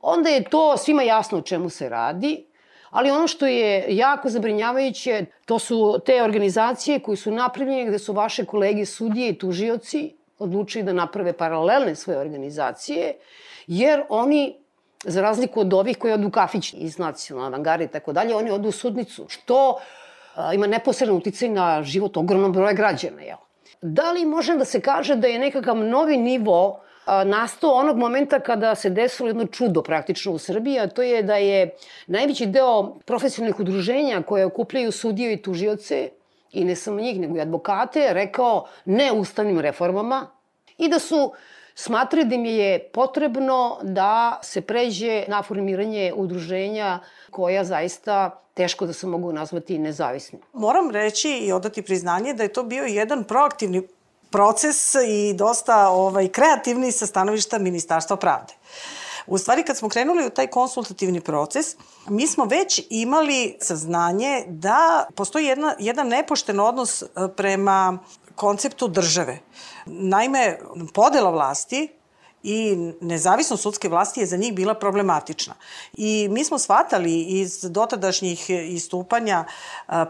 Onda 0.00 0.30
je 0.30 0.44
to 0.44 0.76
svima 0.76 1.02
jasno 1.02 1.38
o 1.38 1.42
čemu 1.42 1.70
se 1.70 1.88
radi, 1.88 2.44
ali 2.90 3.10
ono 3.10 3.26
što 3.26 3.46
je 3.46 3.84
jako 3.88 4.28
zabrinjavajuće, 4.28 5.24
to 5.44 5.58
su 5.58 5.98
te 6.06 6.22
organizacije 6.22 6.98
koje 6.98 7.16
su 7.16 7.30
napravljene 7.30 7.84
gde 7.84 7.98
su 7.98 8.12
vaše 8.12 8.44
kolege 8.44 8.86
sudije 8.86 9.28
i 9.28 9.38
tužioci 9.38 10.14
odlučili 10.38 10.84
da 10.84 10.92
naprave 10.92 11.32
paralelne 11.32 11.94
svoje 11.94 12.18
organizacije, 12.18 13.14
jer 13.66 14.02
oni 14.08 14.56
za 15.04 15.22
razliku 15.22 15.60
od 15.60 15.74
ovih 15.74 15.98
koji 15.98 16.12
odu 16.12 16.30
kafić 16.30 16.74
iz 16.76 16.98
nacionalne 16.98 17.48
avangare 17.48 17.84
i 17.84 17.88
tako 17.88 18.12
dalje, 18.12 18.34
oni 18.34 18.50
odu 18.50 18.68
u 18.68 18.72
sudnicu, 18.72 19.26
što 19.28 19.78
a, 20.34 20.54
ima 20.54 20.66
neposredno 20.66 21.16
uticaj 21.16 21.48
na 21.48 21.82
život 21.82 22.16
ogromnog 22.16 22.52
broja 22.52 22.72
građana. 22.72 23.22
Jel? 23.22 23.36
Da 23.82 24.12
li 24.12 24.24
može 24.24 24.56
da 24.56 24.64
se 24.64 24.80
kaže 24.80 25.16
da 25.16 25.26
je 25.26 25.38
nekakav 25.38 25.76
novi 25.76 26.16
nivo 26.16 26.80
nastao 27.06 27.70
onog 27.70 27.96
momenta 27.96 28.40
kada 28.40 28.74
se 28.74 28.90
desilo 28.90 29.28
jedno 29.28 29.46
čudo 29.46 29.82
praktično 29.82 30.32
u 30.32 30.38
Srbiji, 30.38 30.78
a 30.78 30.88
to 30.88 31.02
je 31.02 31.22
da 31.22 31.36
je 31.36 31.70
najveći 32.06 32.46
deo 32.46 32.94
profesionalnih 33.04 33.60
udruženja 33.60 34.22
koje 34.22 34.46
okupljaju 34.46 34.92
sudije 34.92 35.32
i 35.32 35.42
tužioce, 35.42 36.10
i 36.52 36.64
ne 36.64 36.76
samo 36.76 37.00
njih, 37.00 37.20
nego 37.20 37.36
i 37.36 37.40
advokate, 37.40 38.12
rekao 38.12 38.66
ne 38.84 39.12
ustavnim 39.12 39.60
reformama 39.60 40.26
i 40.78 40.88
da 40.88 40.98
su 40.98 41.32
smatraju 41.74 42.26
da 42.26 42.34
im 42.34 42.44
je 42.44 42.78
potrebno 42.92 43.78
da 43.82 44.38
se 44.42 44.60
pređe 44.60 45.24
na 45.28 45.42
formiranje 45.42 46.12
udruženja 46.16 46.98
koja 47.30 47.64
zaista 47.64 48.42
teško 48.54 48.86
da 48.86 48.92
se 48.92 49.06
mogu 49.06 49.32
nazvati 49.32 49.78
nezavisni. 49.78 50.38
Moram 50.52 50.90
reći 50.90 51.28
i 51.28 51.52
odati 51.52 51.82
priznanje 51.82 52.34
da 52.34 52.42
je 52.42 52.52
to 52.52 52.62
bio 52.62 52.84
jedan 52.84 53.24
proaktivni 53.24 53.82
proces 54.30 54.94
i 55.08 55.32
dosta 55.34 55.88
ovaj, 55.88 56.28
kreativni 56.28 56.92
sa 56.92 57.06
stanovišta 57.06 57.58
Ministarstva 57.58 58.16
pravde. 58.16 58.54
U 59.26 59.38
stvari, 59.38 59.62
kad 59.62 59.76
smo 59.76 59.88
krenuli 59.88 60.26
u 60.26 60.30
taj 60.30 60.46
konsultativni 60.46 61.20
proces, 61.20 61.66
mi 62.08 62.26
smo 62.26 62.44
već 62.44 62.80
imali 62.90 63.56
saznanje 63.60 64.44
da 64.48 65.06
postoji 65.14 65.46
jedna, 65.46 65.74
jedan 65.78 66.08
nepošten 66.08 66.60
odnos 66.60 67.02
e, 67.02 67.06
prema 67.36 67.98
konceptu 68.34 68.88
države. 68.88 69.38
Naime, 69.86 70.58
podela 70.94 71.30
vlasti 71.30 71.88
i 72.42 72.76
nezavisnost 73.00 73.62
sudske 73.62 73.88
vlasti 73.88 74.20
je 74.20 74.26
za 74.26 74.36
njih 74.36 74.54
bila 74.54 74.74
problematična. 74.74 75.54
I 75.92 76.28
mi 76.30 76.44
smo 76.44 76.58
shvatali 76.58 77.22
iz 77.22 77.60
dotadašnjih 77.62 78.50
istupanja 78.50 79.44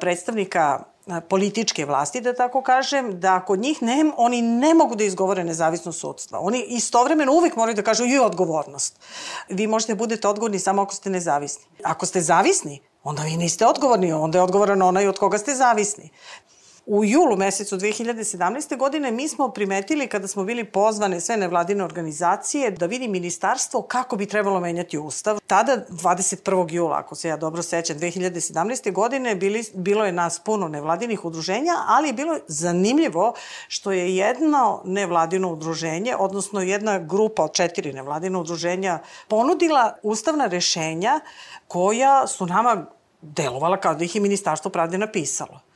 predstavnika 0.00 0.84
političke 1.28 1.84
vlasti, 1.84 2.20
da 2.20 2.34
tako 2.34 2.62
kažem, 2.62 3.20
da 3.20 3.40
kod 3.40 3.60
njih 3.60 3.82
ne, 3.82 4.04
oni 4.16 4.42
ne 4.42 4.74
mogu 4.74 4.94
da 4.94 5.04
izgovore 5.04 5.44
nezavisnost 5.44 6.00
sudstva. 6.00 6.38
Oni 6.38 6.64
istovremeno 6.68 7.32
uvek 7.32 7.56
moraju 7.56 7.74
da 7.74 7.82
kažu 7.82 8.04
i 8.04 8.18
odgovornost. 8.18 9.00
Vi 9.48 9.66
možete 9.66 9.94
da 9.94 9.98
budete 9.98 10.28
odgovorni 10.28 10.58
samo 10.58 10.82
ako 10.82 10.94
ste 10.94 11.10
nezavisni. 11.10 11.64
Ako 11.84 12.06
ste 12.06 12.20
zavisni, 12.20 12.80
onda 13.04 13.22
vi 13.22 13.36
niste 13.36 13.66
odgovorni, 13.66 14.12
onda 14.12 14.38
je 14.38 14.42
odgovoran 14.42 14.82
onaj 14.82 15.08
od 15.08 15.18
koga 15.18 15.38
ste 15.38 15.54
zavisni. 15.54 16.10
U 16.92 17.04
julu 17.04 17.36
mesecu 17.36 17.76
2017. 17.76 18.76
godine 18.76 19.10
mi 19.10 19.28
smo 19.28 19.48
primetili 19.48 20.06
kada 20.06 20.28
smo 20.28 20.44
bili 20.44 20.64
pozvane 20.64 21.20
sve 21.20 21.36
nevladine 21.36 21.84
organizacije 21.84 22.70
da 22.70 22.86
vidi 22.86 23.08
ministarstvo 23.08 23.82
kako 23.82 24.16
bi 24.16 24.26
trebalo 24.26 24.60
menjati 24.60 24.98
ustav. 24.98 25.38
Tada, 25.46 25.76
21. 25.88 26.72
jula, 26.72 26.98
ako 26.98 27.14
se 27.14 27.28
ja 27.28 27.36
dobro 27.36 27.62
sećam, 27.62 27.98
2017. 27.98 28.92
godine 28.92 29.34
bili, 29.34 29.64
bilo 29.74 30.04
je 30.04 30.12
nas 30.12 30.38
puno 30.38 30.68
nevladinih 30.68 31.24
udruženja, 31.24 31.72
ali 31.86 32.08
je 32.08 32.12
bilo 32.12 32.38
zanimljivo 32.48 33.34
što 33.68 33.92
je 33.92 34.16
jedno 34.16 34.82
nevladino 34.84 35.52
udruženje, 35.52 36.16
odnosno 36.16 36.60
jedna 36.60 36.98
grupa 36.98 37.44
od 37.44 37.52
četiri 37.52 37.92
nevladina 37.92 38.38
udruženja 38.38 38.98
ponudila 39.28 39.96
ustavna 40.02 40.46
rešenja 40.46 41.20
koja 41.68 42.26
su 42.26 42.46
nama 42.46 42.86
delovala 43.22 43.76
kao 43.76 43.94
da 43.94 44.04
ih 44.04 44.14
je 44.14 44.20
Ministarstvo 44.20 44.70
pravde 44.70 44.98
napisalo. 44.98 45.69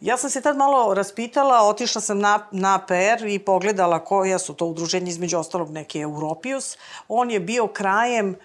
Ja 0.00 0.16
sam 0.16 0.30
se 0.30 0.40
tad 0.40 0.56
malo 0.56 0.94
raspitala, 0.94 1.68
otišla 1.68 2.00
sam 2.00 2.18
na, 2.18 2.46
na 2.50 2.78
PR 2.86 3.26
i 3.26 3.38
pogledala 3.38 4.04
koja 4.04 4.38
su 4.38 4.54
to 4.54 4.66
udruženja, 4.66 5.08
između 5.08 5.38
ostalog 5.38 5.70
neki 5.70 6.00
Europius. 6.00 6.76
On 7.08 7.30
je 7.30 7.40
bio 7.40 7.66
krajem 7.66 8.36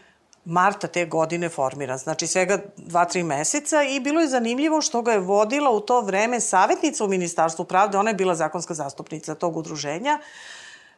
marta 0.45 0.87
te 0.87 1.05
godine 1.05 1.49
formiran, 1.49 1.97
znači 1.97 2.27
svega 2.27 2.59
2-3 2.77 3.23
meseca 3.23 3.83
i 3.83 3.99
bilo 3.99 4.21
je 4.21 4.27
zanimljivo 4.27 4.81
što 4.81 5.01
ga 5.01 5.11
je 5.11 5.19
vodila 5.19 5.69
u 5.69 5.79
to 5.79 6.01
vreme 6.01 6.39
savjetnica 6.39 7.05
u 7.05 7.07
Ministarstvu 7.07 7.65
pravde, 7.65 7.97
ona 7.97 8.09
je 8.09 8.15
bila 8.15 8.35
zakonska 8.35 8.73
zastupnica 8.73 9.35
tog 9.35 9.57
udruženja, 9.57 10.19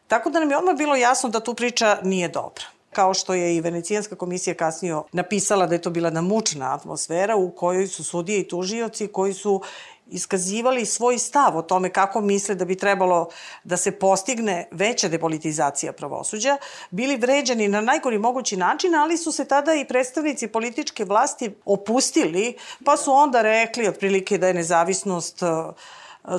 tako 0.07 0.29
da 0.29 0.39
nam 0.39 0.51
je 0.51 0.57
odmah 0.57 0.75
bilo 0.75 0.95
jasno 0.95 1.29
da 1.29 1.39
tu 1.39 1.53
priča 1.53 1.97
nije 2.03 2.27
dobra 2.27 2.65
kao 2.95 3.13
što 3.13 3.33
je 3.33 3.55
i 3.55 3.62
Venecijanska 3.62 4.15
komisija 4.15 4.53
kasnije 4.53 4.95
napisala 5.12 5.67
da 5.67 5.75
je 5.75 5.81
to 5.81 5.89
bila 5.89 6.09
namučna 6.09 6.74
atmosfera 6.74 7.35
u 7.35 7.51
kojoj 7.51 7.88
su 7.88 8.03
sudije 8.03 8.39
i 8.39 8.47
tužioci 8.47 9.07
koji 9.07 9.33
su 9.33 9.62
iskazivali 10.07 10.85
svoj 10.85 11.17
stav 11.17 11.57
o 11.57 11.62
tome 11.62 11.89
kako 11.89 12.21
misle 12.21 12.55
da 12.55 12.65
bi 12.65 12.75
trebalo 12.75 13.29
da 13.63 13.77
se 13.77 13.91
postigne 13.91 14.67
veća 14.71 15.07
depolitizacija 15.07 15.93
pravosuđa, 15.93 16.57
bili 16.91 17.17
vređani 17.17 17.67
na 17.67 17.81
najgori 17.81 18.17
mogući 18.17 18.57
način, 18.57 18.95
ali 18.95 19.17
su 19.17 19.31
se 19.31 19.45
tada 19.45 19.74
i 19.74 19.85
predstavnici 19.85 20.47
političke 20.47 21.05
vlasti 21.05 21.55
opustili, 21.65 22.57
pa 22.85 22.97
su 22.97 23.12
onda 23.12 23.41
rekli 23.41 23.88
otprilike 23.88 24.38
da 24.38 24.47
je 24.47 24.53
nezavisnost 24.53 25.41
uh, 25.41 25.50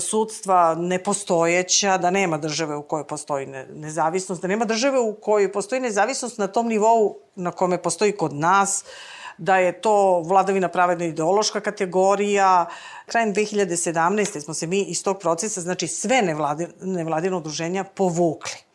sudstva 0.00 0.74
nepostojeća, 0.74 1.98
da 1.98 2.10
nema 2.10 2.38
države 2.38 2.76
u 2.76 2.82
kojoj 2.82 3.06
postoji 3.06 3.46
nezavisnost, 3.74 4.42
da 4.42 4.48
nema 4.48 4.64
države 4.64 5.00
u 5.00 5.14
kojoj 5.14 5.52
postoji 5.52 5.80
nezavisnost 5.80 6.38
na 6.38 6.46
tom 6.46 6.68
nivou 6.68 7.16
na 7.34 7.50
kome 7.50 7.82
postoji 7.82 8.12
kod 8.12 8.32
nas, 8.32 8.84
da 9.38 9.56
je 9.56 9.80
to 9.80 10.20
vladavina 10.20 10.68
pravedna 10.68 11.04
ideološka 11.04 11.60
kategorija. 11.60 12.66
Krajem 13.06 13.34
2017. 13.34 14.40
smo 14.40 14.54
se 14.54 14.66
mi 14.66 14.82
iz 14.82 15.04
tog 15.04 15.18
procesa, 15.18 15.60
znači 15.60 15.88
sve 15.88 16.22
nevladine, 16.22 16.70
nevladine 16.80 17.36
udruženja 17.36 17.84
povukli. 17.84 18.66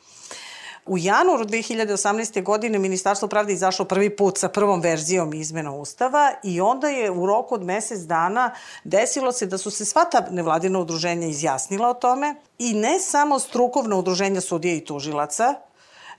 U 0.86 0.98
januaru 0.98 1.46
2018. 1.46 2.44
godine 2.44 2.80
Ministarstvo 2.80 3.28
pravde 3.28 3.54
izašlo 3.54 3.86
prvi 3.86 4.16
put 4.16 4.38
sa 4.38 4.50
prvom 4.50 4.82
verzijom 4.82 5.34
izmena 5.34 5.72
Ustava 5.72 6.32
i 6.44 6.62
onda 6.62 6.88
je 6.88 7.12
u 7.12 7.26
roku 7.26 7.56
od 7.56 7.64
mesec 7.64 8.00
dana 8.00 8.54
desilo 8.84 9.32
se 9.32 9.46
da 9.46 9.58
su 9.58 9.72
se 9.72 9.86
sva 9.86 10.06
ta 10.06 10.26
nevladina 10.32 10.80
udruženja 10.80 11.28
izjasnila 11.28 11.90
o 11.90 11.94
tome 11.94 12.36
i 12.60 12.74
ne 12.74 13.00
samo 13.00 13.40
strukovna 13.40 13.96
udruženja 13.96 14.42
sudija 14.42 14.76
i 14.76 14.86
tužilaca, 14.86 15.54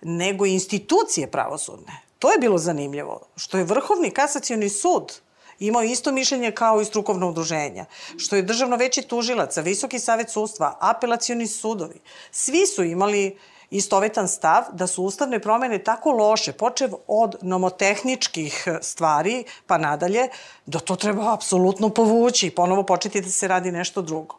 nego 0.02 0.46
i 0.46 0.52
institucije 0.52 1.30
pravosudne. 1.30 2.11
To 2.22 2.30
je 2.32 2.38
bilo 2.38 2.58
zanimljivo, 2.58 3.20
što 3.36 3.58
je 3.58 3.64
Vrhovni 3.64 4.10
kasacioni 4.10 4.68
sud 4.68 5.20
imao 5.58 5.82
isto 5.82 6.12
mišljenje 6.12 6.50
kao 6.50 6.80
i 6.80 6.84
strukovno 6.84 7.28
udruženja, 7.28 7.84
što 8.16 8.36
je 8.36 8.42
Državno 8.42 8.76
veće 8.76 9.02
tužilaca, 9.02 9.60
Visoki 9.60 9.98
savet 9.98 10.30
sudstva, 10.30 10.76
apelacioni 10.80 11.46
sudovi, 11.46 12.00
svi 12.30 12.66
su 12.66 12.84
imali 12.84 13.38
istovetan 13.70 14.28
stav 14.28 14.62
da 14.72 14.86
su 14.86 15.02
ustavne 15.02 15.40
promene 15.40 15.78
tako 15.78 16.10
loše, 16.10 16.52
počev 16.52 16.90
od 17.06 17.34
nomotehničkih 17.42 18.68
stvari 18.80 19.44
pa 19.66 19.78
nadalje, 19.78 20.28
da 20.66 20.78
to 20.78 20.96
treba 20.96 21.34
apsolutno 21.34 21.88
povući 21.88 22.46
i 22.46 22.54
ponovo 22.54 22.82
početi 22.82 23.20
da 23.20 23.30
se 23.30 23.48
radi 23.48 23.72
nešto 23.72 24.02
drugo. 24.02 24.38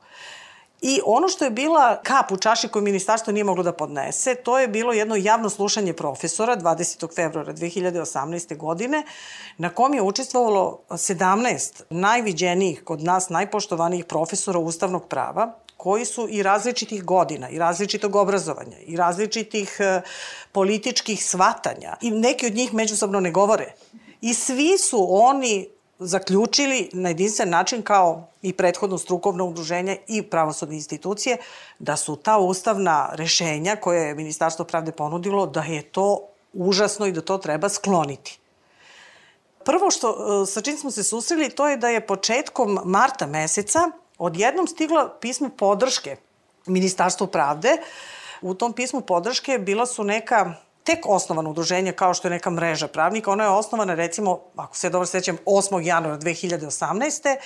I 0.85 0.99
ono 1.05 1.27
što 1.27 1.45
je 1.45 1.51
bila 1.51 2.01
kap 2.01 2.31
u 2.31 2.37
čaši 2.37 2.67
koju 2.67 2.83
ministarstvo 2.83 3.33
nije 3.33 3.43
moglo 3.43 3.63
da 3.63 3.73
podnese, 3.73 4.35
to 4.35 4.59
je 4.59 4.67
bilo 4.67 4.93
jedno 4.93 5.15
javno 5.15 5.49
slušanje 5.49 5.93
profesora 5.93 6.57
20. 6.57 7.15
februara 7.15 7.53
2018. 7.53 8.57
godine, 8.57 9.03
na 9.57 9.69
kom 9.69 9.93
je 9.93 10.01
učestvovalo 10.01 10.81
17 10.89 11.81
najviđenijih 11.89 12.83
kod 12.83 13.03
nas 13.03 13.29
najpoštovanijih 13.29 14.05
profesora 14.05 14.59
ustavnog 14.59 15.07
prava, 15.07 15.53
koji 15.77 16.05
su 16.05 16.27
i 16.29 16.43
različitih 16.43 17.03
godina, 17.03 17.49
i 17.49 17.59
različitog 17.59 18.15
obrazovanja, 18.15 18.77
i 18.85 18.95
različitih 18.95 19.77
e, 19.79 20.01
političkih 20.51 21.25
svatanja. 21.25 21.95
I 22.01 22.11
neki 22.11 22.45
od 22.47 22.55
njih 22.55 22.73
međusobno 22.73 23.19
ne 23.19 23.31
govore. 23.31 23.73
I 24.21 24.33
svi 24.33 24.77
su 24.77 25.07
oni 25.09 25.67
zaključili 25.99 26.89
na 26.93 27.09
jedinstven 27.09 27.49
način 27.49 27.81
kao 27.81 28.27
i 28.41 28.53
prethodno 28.53 28.97
strukovno 28.97 29.45
udruženje 29.45 29.97
i 30.07 30.21
pravosudne 30.21 30.75
institucije 30.75 31.37
da 31.79 31.97
su 31.97 32.15
ta 32.15 32.37
ustavna 32.37 33.09
rešenja 33.13 33.75
koje 33.75 34.07
je 34.07 34.15
Ministarstvo 34.15 34.65
pravde 34.65 34.91
ponudilo 34.91 35.45
da 35.45 35.61
je 35.61 35.81
to 35.81 36.19
užasno 36.53 37.05
i 37.05 37.11
da 37.11 37.21
to 37.21 37.37
treba 37.37 37.69
skloniti. 37.69 38.39
Prvo 39.65 39.91
što, 39.91 40.09
e, 40.43 40.45
sa 40.45 40.61
čim 40.61 40.77
smo 40.77 40.91
se 40.91 41.03
susreli, 41.03 41.49
to 41.49 41.67
je 41.67 41.77
da 41.77 41.87
je 41.89 42.07
početkom 42.07 42.79
marta 42.85 43.27
meseca 43.27 43.79
odjednom 44.17 44.67
stiglo 44.67 45.09
pismo 45.21 45.49
podrške 45.57 46.17
Ministarstvu 46.65 47.27
pravde. 47.27 47.77
U 48.41 48.53
tom 48.53 48.73
pismu 48.73 49.01
podrške 49.01 49.57
bila 49.57 49.85
su 49.85 50.03
neka 50.03 50.53
tek 50.83 51.05
osnovano 51.05 51.49
udruženje 51.49 51.91
kao 51.91 52.13
što 52.13 52.27
je 52.27 52.31
neka 52.31 52.49
mreža 52.49 52.87
pravnika. 52.87 53.31
Ona 53.31 53.43
je 53.43 53.49
osnovana 53.49 53.93
recimo, 53.93 54.39
ako 54.55 54.77
se 54.77 54.89
dobro 54.89 55.05
sećam, 55.05 55.37
8. 55.45 55.85
januara 55.85 56.17
2018 56.17 57.37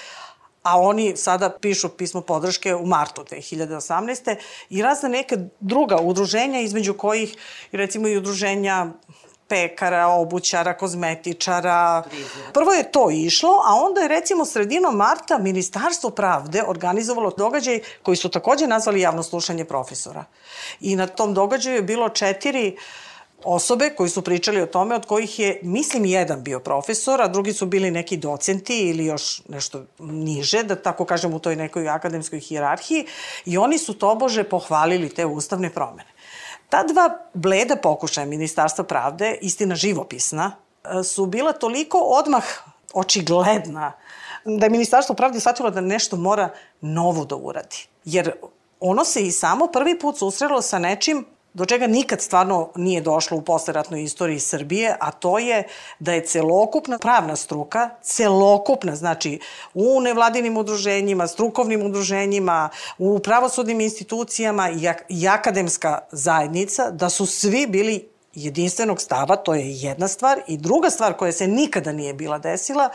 a 0.67 0.79
oni 0.79 1.17
sada 1.17 1.49
pišu 1.49 1.89
pismo 1.89 2.21
podrške 2.21 2.75
u 2.75 2.85
martu 2.85 3.23
2018. 3.23 4.35
i 4.69 4.81
razne 4.81 5.09
neke 5.09 5.37
druga 5.59 5.97
udruženja, 6.01 6.59
između 6.59 6.93
kojih 6.93 7.35
recimo 7.71 8.07
i 8.07 8.17
udruženja 8.17 8.87
pekara, 9.47 10.07
obućara, 10.07 10.77
kozmetičara. 10.77 12.03
Prvo 12.53 12.71
je 12.73 12.91
to 12.91 13.09
išlo, 13.11 13.61
a 13.65 13.75
onda 13.75 14.01
je 14.01 14.07
recimo 14.07 14.45
sredinom 14.45 14.95
marta 14.95 15.37
Ministarstvo 15.37 16.09
pravde 16.09 16.63
organizovalo 16.67 17.31
događaj 17.37 17.79
koji 18.03 18.17
su 18.17 18.29
takođe 18.29 18.67
nazvali 18.67 19.01
javno 19.01 19.23
slušanje 19.23 19.65
profesora. 19.65 20.25
I 20.79 20.95
na 20.95 21.07
tom 21.07 21.33
događaju 21.33 21.75
je 21.75 21.81
bilo 21.81 22.09
četiri 22.09 22.75
uh, 22.75 23.06
osobe 23.47 23.89
koji 23.89 24.09
su 24.09 24.21
pričali 24.21 24.61
o 24.61 24.65
tome, 24.65 24.95
od 24.95 25.05
kojih 25.05 25.39
je, 25.39 25.59
mislim, 25.63 26.05
jedan 26.05 26.43
bio 26.43 26.59
profesor, 26.59 27.21
a 27.21 27.27
drugi 27.27 27.53
su 27.53 27.65
bili 27.65 27.91
neki 27.91 28.17
docenti 28.17 28.79
ili 28.79 29.05
još 29.05 29.41
nešto 29.49 29.83
niže, 29.99 30.63
da 30.63 30.75
tako 30.75 31.05
kažem, 31.05 31.33
u 31.33 31.39
toj 31.39 31.55
nekoj 31.55 31.89
akademskoj 31.89 32.39
hijerarhiji, 32.39 33.05
i 33.45 33.57
oni 33.57 33.77
su 33.77 33.93
tobože 33.93 34.43
pohvalili 34.43 35.09
te 35.09 35.25
ustavne 35.25 35.69
promene. 35.69 36.09
Ta 36.69 36.83
dva 36.83 37.09
bleda 37.33 37.75
pokušaja 37.75 38.25
Ministarstva 38.25 38.83
pravde, 38.83 39.37
istina 39.41 39.75
živopisna, 39.75 40.51
su 41.03 41.25
bila 41.25 41.53
toliko 41.53 41.97
odmah 41.97 42.43
očigledna 42.93 43.93
da 44.45 44.65
je 44.65 44.69
Ministarstvo 44.69 45.15
pravde 45.15 45.39
shvatilo 45.39 45.69
da 45.69 45.81
nešto 45.81 46.15
mora 46.15 46.49
novo 46.81 47.25
da 47.25 47.35
uradi. 47.35 47.87
Jer 48.05 48.31
ono 48.79 49.05
se 49.05 49.27
i 49.27 49.31
samo 49.31 49.67
prvi 49.67 49.99
put 49.99 50.17
susrelo 50.17 50.61
sa 50.61 50.79
nečim 50.79 51.25
do 51.57 51.65
čega 51.65 51.87
nikad 51.87 52.21
stvarno 52.21 52.69
nije 52.75 53.01
došlo 53.01 53.37
u 53.37 53.41
posleratnoj 53.41 54.03
istoriji 54.03 54.39
Srbije, 54.39 54.95
a 54.99 55.11
to 55.11 55.39
je 55.39 55.63
da 55.99 56.13
je 56.13 56.25
celokupna 56.25 56.97
pravna 56.97 57.35
struka, 57.35 57.89
celokupna, 58.01 58.95
znači 58.95 59.39
u 59.73 60.01
nevladinim 60.01 60.57
udruženjima, 60.57 61.27
strukovnim 61.27 61.85
udruženjima, 61.85 62.69
u 62.97 63.19
pravosudnim 63.19 63.81
institucijama 63.81 64.69
i, 65.09 65.27
akademska 65.27 65.99
zajednica, 66.11 66.91
da 66.91 67.09
su 67.09 67.25
svi 67.25 67.67
bili 67.67 68.07
jedinstvenog 68.33 69.01
stava, 69.01 69.35
to 69.35 69.53
je 69.53 69.73
jedna 69.73 70.07
stvar. 70.07 70.41
I 70.47 70.57
druga 70.57 70.89
stvar 70.89 71.13
koja 71.13 71.31
se 71.31 71.47
nikada 71.47 71.91
nije 71.91 72.13
bila 72.13 72.37
desila, 72.37 72.89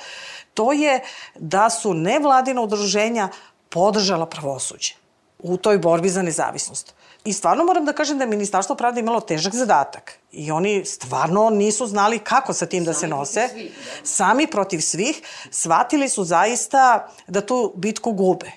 to 0.55 0.73
je 0.73 1.01
da 1.35 1.71
su 1.71 1.95
nevladina 1.95 2.61
udruženja 2.61 3.29
podržala 3.69 4.27
pravosuđe 4.27 4.95
u 5.39 5.57
toj 5.57 5.79
borbi 5.79 6.09
za 6.09 6.23
nezavisnost. 6.23 6.95
I 7.25 7.33
stvarno 7.33 7.65
moram 7.65 7.85
da 7.85 7.93
kažem 7.93 8.19
da 8.19 8.25
je 8.25 8.31
Ministarstvo 8.31 8.77
pravde 8.77 9.01
imalo 9.01 9.21
težak 9.21 9.55
zadatak. 9.55 10.19
I 10.33 10.51
oni 10.51 10.85
stvarno 10.85 11.51
nisu 11.51 11.87
znali 11.87 12.19
kako 12.19 12.53
sa 12.53 12.67
tim 12.67 12.85
da 12.85 12.95
se 12.95 13.09
nose. 13.09 13.49
Sami 13.49 13.57
protiv 13.57 13.69
svih. 13.69 13.97
Da. 13.97 14.09
Sami 14.09 14.47
protiv 14.47 14.81
svih. 14.81 15.23
Shvatili 15.51 16.09
su 16.09 16.25
zaista 16.25 17.09
da 17.27 17.41
tu 17.41 17.73
bitku 17.77 18.13
gube. 18.13 18.51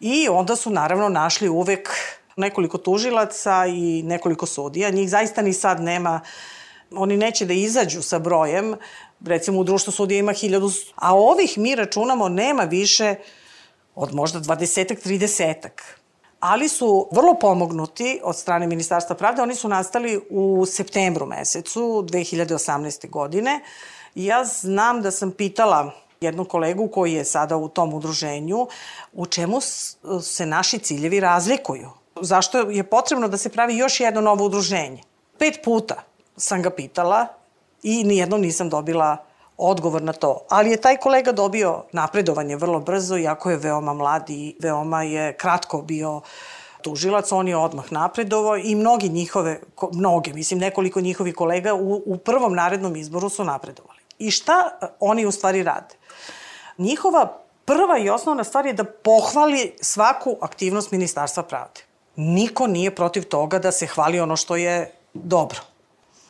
I 0.00 0.28
onda 0.28 0.56
su 0.56 0.70
naravno 0.70 1.08
našli 1.08 1.48
uvek 1.48 1.90
nekoliko 2.36 2.78
tužilaca 2.78 3.66
i 3.66 4.02
nekoliko 4.02 4.46
sudija. 4.46 4.90
Njih 4.90 5.10
zaista 5.10 5.42
ni 5.42 5.52
sad 5.52 5.80
nema. 5.80 6.20
Oni 6.90 7.16
neće 7.16 7.46
da 7.46 7.52
izađu 7.52 8.02
sa 8.02 8.18
brojem. 8.18 8.76
Recimo 9.26 9.60
u 9.60 9.64
društvu 9.64 9.92
sudija 9.92 10.18
ima 10.18 10.32
hiljadu, 10.32 10.70
a 10.94 11.14
ovih 11.14 11.58
mi 11.58 11.74
računamo 11.74 12.28
nema 12.28 12.62
više 12.62 13.14
od 13.94 14.14
možda 14.14 14.40
dvadesetak, 14.40 15.00
tridesetak 15.00 15.99
ali 16.40 16.68
su 16.68 17.08
vrlo 17.12 17.34
pomognuti 17.34 18.20
od 18.24 18.36
strane 18.36 18.66
Ministarstva 18.66 19.16
pravde. 19.16 19.42
Oni 19.42 19.54
su 19.54 19.68
nastali 19.68 20.20
u 20.30 20.66
septembru 20.66 21.26
mesecu 21.26 21.80
2018. 21.80 23.10
godine. 23.10 23.60
Ja 24.14 24.44
znam 24.44 25.02
da 25.02 25.10
sam 25.10 25.30
pitala 25.30 25.90
jednu 26.20 26.44
kolegu 26.44 26.88
koji 26.88 27.12
je 27.12 27.24
sada 27.24 27.56
u 27.56 27.68
tom 27.68 27.94
udruženju 27.94 28.66
u 29.12 29.26
čemu 29.26 29.60
se 30.22 30.46
naši 30.46 30.78
ciljevi 30.78 31.20
razlikuju. 31.20 31.90
Zašto 32.20 32.58
je 32.58 32.84
potrebno 32.84 33.28
da 33.28 33.36
se 33.36 33.48
pravi 33.48 33.76
još 33.76 34.00
jedno 34.00 34.20
novo 34.20 34.44
udruženje? 34.44 35.02
Pet 35.38 35.60
puta 35.64 36.02
sam 36.36 36.62
ga 36.62 36.70
pitala 36.70 37.26
i 37.82 38.04
nijednom 38.04 38.40
nisam 38.40 38.68
dobila 38.68 39.29
odgovor 39.60 40.02
na 40.02 40.12
to. 40.12 40.40
Ali 40.48 40.70
je 40.70 40.76
taj 40.76 40.96
kolega 40.96 41.32
dobio 41.32 41.84
napredovanje 41.92 42.56
vrlo 42.56 42.80
brzo, 42.80 43.18
iako 43.18 43.50
je 43.50 43.56
veoma 43.56 43.94
mlad 43.94 44.30
i 44.30 44.56
veoma 44.60 45.02
je 45.02 45.32
kratko 45.32 45.82
bio 45.82 46.20
tužilac, 46.82 47.32
on 47.32 47.48
je 47.48 47.56
odmah 47.56 47.92
napredovao 47.92 48.56
i 48.56 48.74
mnogi 48.74 49.08
njihove, 49.08 49.60
mnoge, 49.92 50.32
mislim 50.32 50.60
nekoliko 50.60 51.00
njihovih 51.00 51.34
kolega 51.34 51.74
u, 51.74 52.02
u 52.06 52.16
prvom 52.16 52.54
narednom 52.54 52.96
izboru 52.96 53.28
su 53.28 53.44
napredovali. 53.44 54.00
I 54.18 54.30
šta 54.30 54.78
oni 55.00 55.26
u 55.26 55.30
stvari 55.30 55.62
rade? 55.62 55.94
Njihova 56.78 57.38
prva 57.64 57.98
i 57.98 58.10
osnovna 58.10 58.44
stvar 58.44 58.66
je 58.66 58.72
da 58.72 58.84
pohvali 58.84 59.72
svaku 59.80 60.36
aktivnost 60.40 60.90
Ministarstva 60.90 61.42
pravde. 61.42 61.80
Niko 62.16 62.66
nije 62.66 62.94
protiv 62.94 63.24
toga 63.24 63.58
da 63.58 63.72
se 63.72 63.86
hvali 63.86 64.20
ono 64.20 64.36
što 64.36 64.56
je 64.56 64.92
dobro. 65.14 65.69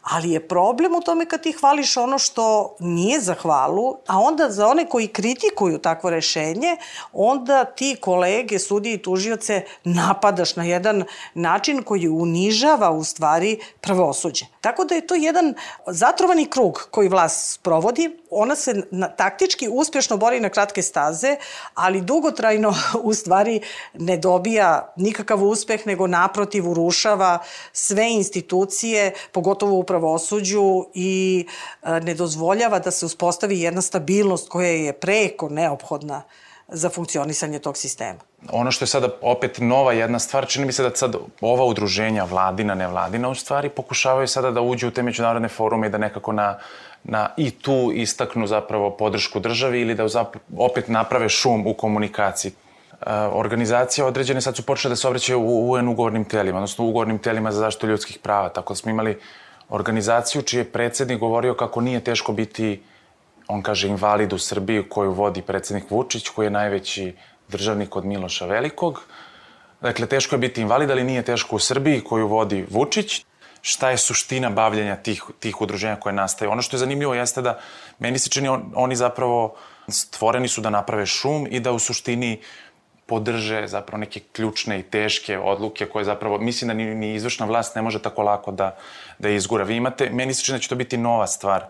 Ali 0.03 0.31
je 0.31 0.49
problem 0.49 0.95
u 0.95 1.01
tome 1.01 1.27
kad 1.27 1.43
ti 1.43 1.53
hvališ 1.53 1.97
ono 1.97 2.19
što 2.19 2.77
nije 2.79 3.21
za 3.21 3.35
hvalu, 3.35 3.97
a 4.07 4.19
onda 4.19 4.51
za 4.51 4.67
one 4.67 4.87
koji 4.87 5.09
kritikuju 5.09 5.79
takvo 5.79 6.11
rešenje, 6.11 6.77
onda 7.13 7.65
ti 7.65 7.97
kolege, 8.01 8.59
sudije 8.59 8.95
i 8.95 9.03
tužioce 9.03 9.65
napadaš 9.85 10.57
na 10.57 10.65
jedan 10.65 11.05
način 11.35 11.83
koji 11.83 12.09
unižava 12.09 12.91
u 12.91 13.05
stvari 13.05 13.61
pravosuđe. 13.81 14.45
Tako 14.61 14.85
da 14.85 14.95
je 14.95 15.07
to 15.07 15.15
jedan 15.15 15.55
zatrovani 15.87 16.47
krug 16.47 16.89
koji 16.91 17.09
vlast 17.09 17.63
provodi. 17.63 18.17
Ona 18.31 18.57
se 18.57 18.83
na, 18.91 19.09
taktički 19.09 19.69
uspješno 19.69 20.17
bori 20.17 20.41
na 20.41 20.49
kratke 20.49 20.83
staze, 20.83 21.37
ali 21.75 22.01
dugotrajno 22.01 22.75
u 23.03 23.15
stvari 23.15 23.61
ne 23.95 24.17
dobija 24.17 24.93
nikakav 24.97 25.45
uspeh, 25.45 25.87
nego 25.87 26.07
naprotiv 26.07 26.71
urušava 26.71 27.39
sve 27.73 28.13
institucije, 28.13 29.15
pogotovo 29.33 29.79
u 29.79 29.85
pravosuđu 29.91 30.87
i 30.95 31.47
e, 31.83 32.01
ne 32.01 32.15
dozvoljava 32.15 32.79
da 32.79 32.91
se 32.91 33.07
uspostavi 33.07 33.61
jedna 33.61 33.83
stabilnost 33.83 34.49
koja 34.49 34.69
je 34.69 34.93
preko 34.93 35.49
neophodna 35.49 36.23
za 36.69 36.91
funkcionisanje 36.91 37.59
tog 37.59 37.77
sistema. 37.77 38.19
Ono 38.53 38.71
što 38.71 38.83
je 38.83 38.89
sada 38.89 39.09
opet 39.23 39.59
nova 39.59 39.93
jedna 39.93 40.19
stvar, 40.19 40.47
čini 40.47 40.67
mi 40.67 40.73
se 40.73 40.83
da 40.83 40.95
sad 40.95 41.17
ova 41.41 41.65
udruženja, 41.65 42.25
vladina, 42.25 42.75
nevladina, 42.75 43.29
u 43.29 43.35
stvari 43.35 43.69
pokušavaju 43.69 44.29
sada 44.29 44.51
da 44.51 44.61
uđu 44.61 44.89
u 44.89 44.91
te 44.91 45.03
međunarodne 45.03 45.49
forume 45.49 45.87
i 45.87 45.91
da 45.91 45.99
nekako 45.99 46.33
na, 46.33 46.59
na 47.05 47.29
i 47.37 47.51
tu 47.51 47.91
istaknu 47.95 48.47
zapravo 48.47 48.91
podršku 48.91 49.41
državi 49.41 49.81
ili 49.81 49.95
da 49.95 50.07
opet 50.57 50.89
naprave 50.89 51.29
šum 51.29 51.67
u 51.67 51.75
komunikaciji. 51.75 52.53
E, 52.53 53.13
organizacije 53.33 54.05
određene 54.05 54.41
sad 54.41 54.57
su 54.57 54.63
počele 54.63 54.93
da 54.93 54.97
se 54.97 55.09
obraćaju 55.09 55.41
u 55.41 55.71
UN 55.71 55.89
ugovornim 55.89 56.25
telima, 56.25 56.59
odnosno 56.59 56.85
ugovornim 56.85 57.19
telima 57.19 57.53
za 57.53 57.61
zaštitu 57.61 57.87
ljudskih 57.87 58.19
prava, 58.23 58.49
tako 58.49 58.73
da 58.73 58.77
smo 58.77 58.91
imali 58.91 59.19
organizaciju 59.71 60.43
čiji 60.43 60.61
je 60.61 60.73
predsednik 60.73 61.19
govorio 61.19 61.55
kako 61.55 61.81
nije 61.81 62.05
teško 62.05 62.33
biti, 62.33 62.83
on 63.49 63.63
kaže, 63.63 63.89
invalid 63.89 64.33
u 64.33 64.39
Srbiji 64.39 64.89
koju 64.89 65.13
vodi 65.13 65.43
predsednik 65.43 65.91
Vučić, 65.91 66.29
koji 66.29 66.47
je 66.47 66.51
najveći 66.51 67.15
državnik 67.49 67.97
od 67.97 68.05
Miloša 68.05 68.47
Velikog. 68.47 69.03
Dakle, 69.81 70.07
teško 70.07 70.35
je 70.35 70.39
biti 70.39 70.61
invalid, 70.61 70.91
ali 70.91 71.05
nije 71.05 71.23
teško 71.23 71.57
u 71.57 71.59
Srbiji 71.59 72.01
koju 72.01 72.29
vodi 72.29 72.67
Vučić. 72.71 73.25
Šta 73.63 73.91
je 73.91 73.99
suština 73.99 74.51
bavljanja 74.51 74.97
tih, 74.97 75.23
tih 75.41 75.61
udruženja 75.61 75.97
koje 75.97 76.13
nastaju? 76.13 76.51
Ono 76.51 76.63
što 76.63 76.77
je 76.77 76.79
zanimljivo 76.79 77.15
jeste 77.15 77.43
da 77.43 77.59
meni 77.99 78.19
se 78.19 78.31
čini 78.31 78.49
on, 78.49 78.73
oni 78.75 78.97
zapravo 78.97 79.57
stvoreni 79.89 80.49
su 80.49 80.61
da 80.61 80.71
naprave 80.71 81.07
šum 81.07 81.47
i 81.51 81.61
da 81.61 81.73
u 81.73 81.79
suštini 81.79 82.41
podrže 83.11 83.65
zapravo 83.67 83.99
neke 84.01 84.21
ključne 84.33 84.79
i 84.79 84.83
teške 84.83 85.39
odluke 85.39 85.87
koje 85.87 86.05
zapravo, 86.05 86.39
mislim 86.39 86.69
da 86.69 86.75
ni, 86.75 86.95
ni 86.95 87.15
izvršna 87.15 87.47
vlast 87.47 87.75
ne 87.75 87.83
može 87.83 88.03
tako 88.03 88.23
lako 88.23 88.53
da, 88.55 88.77
da 89.19 89.29
izgura. 89.35 89.65
Vi 89.65 89.77
imate, 89.77 90.11
meni 90.11 90.35
se 90.35 90.45
čini 90.45 90.59
da 90.59 90.63
će 90.63 90.69
to 90.69 90.79
biti 90.79 90.97
nova 90.97 91.27
stvar. 91.27 91.65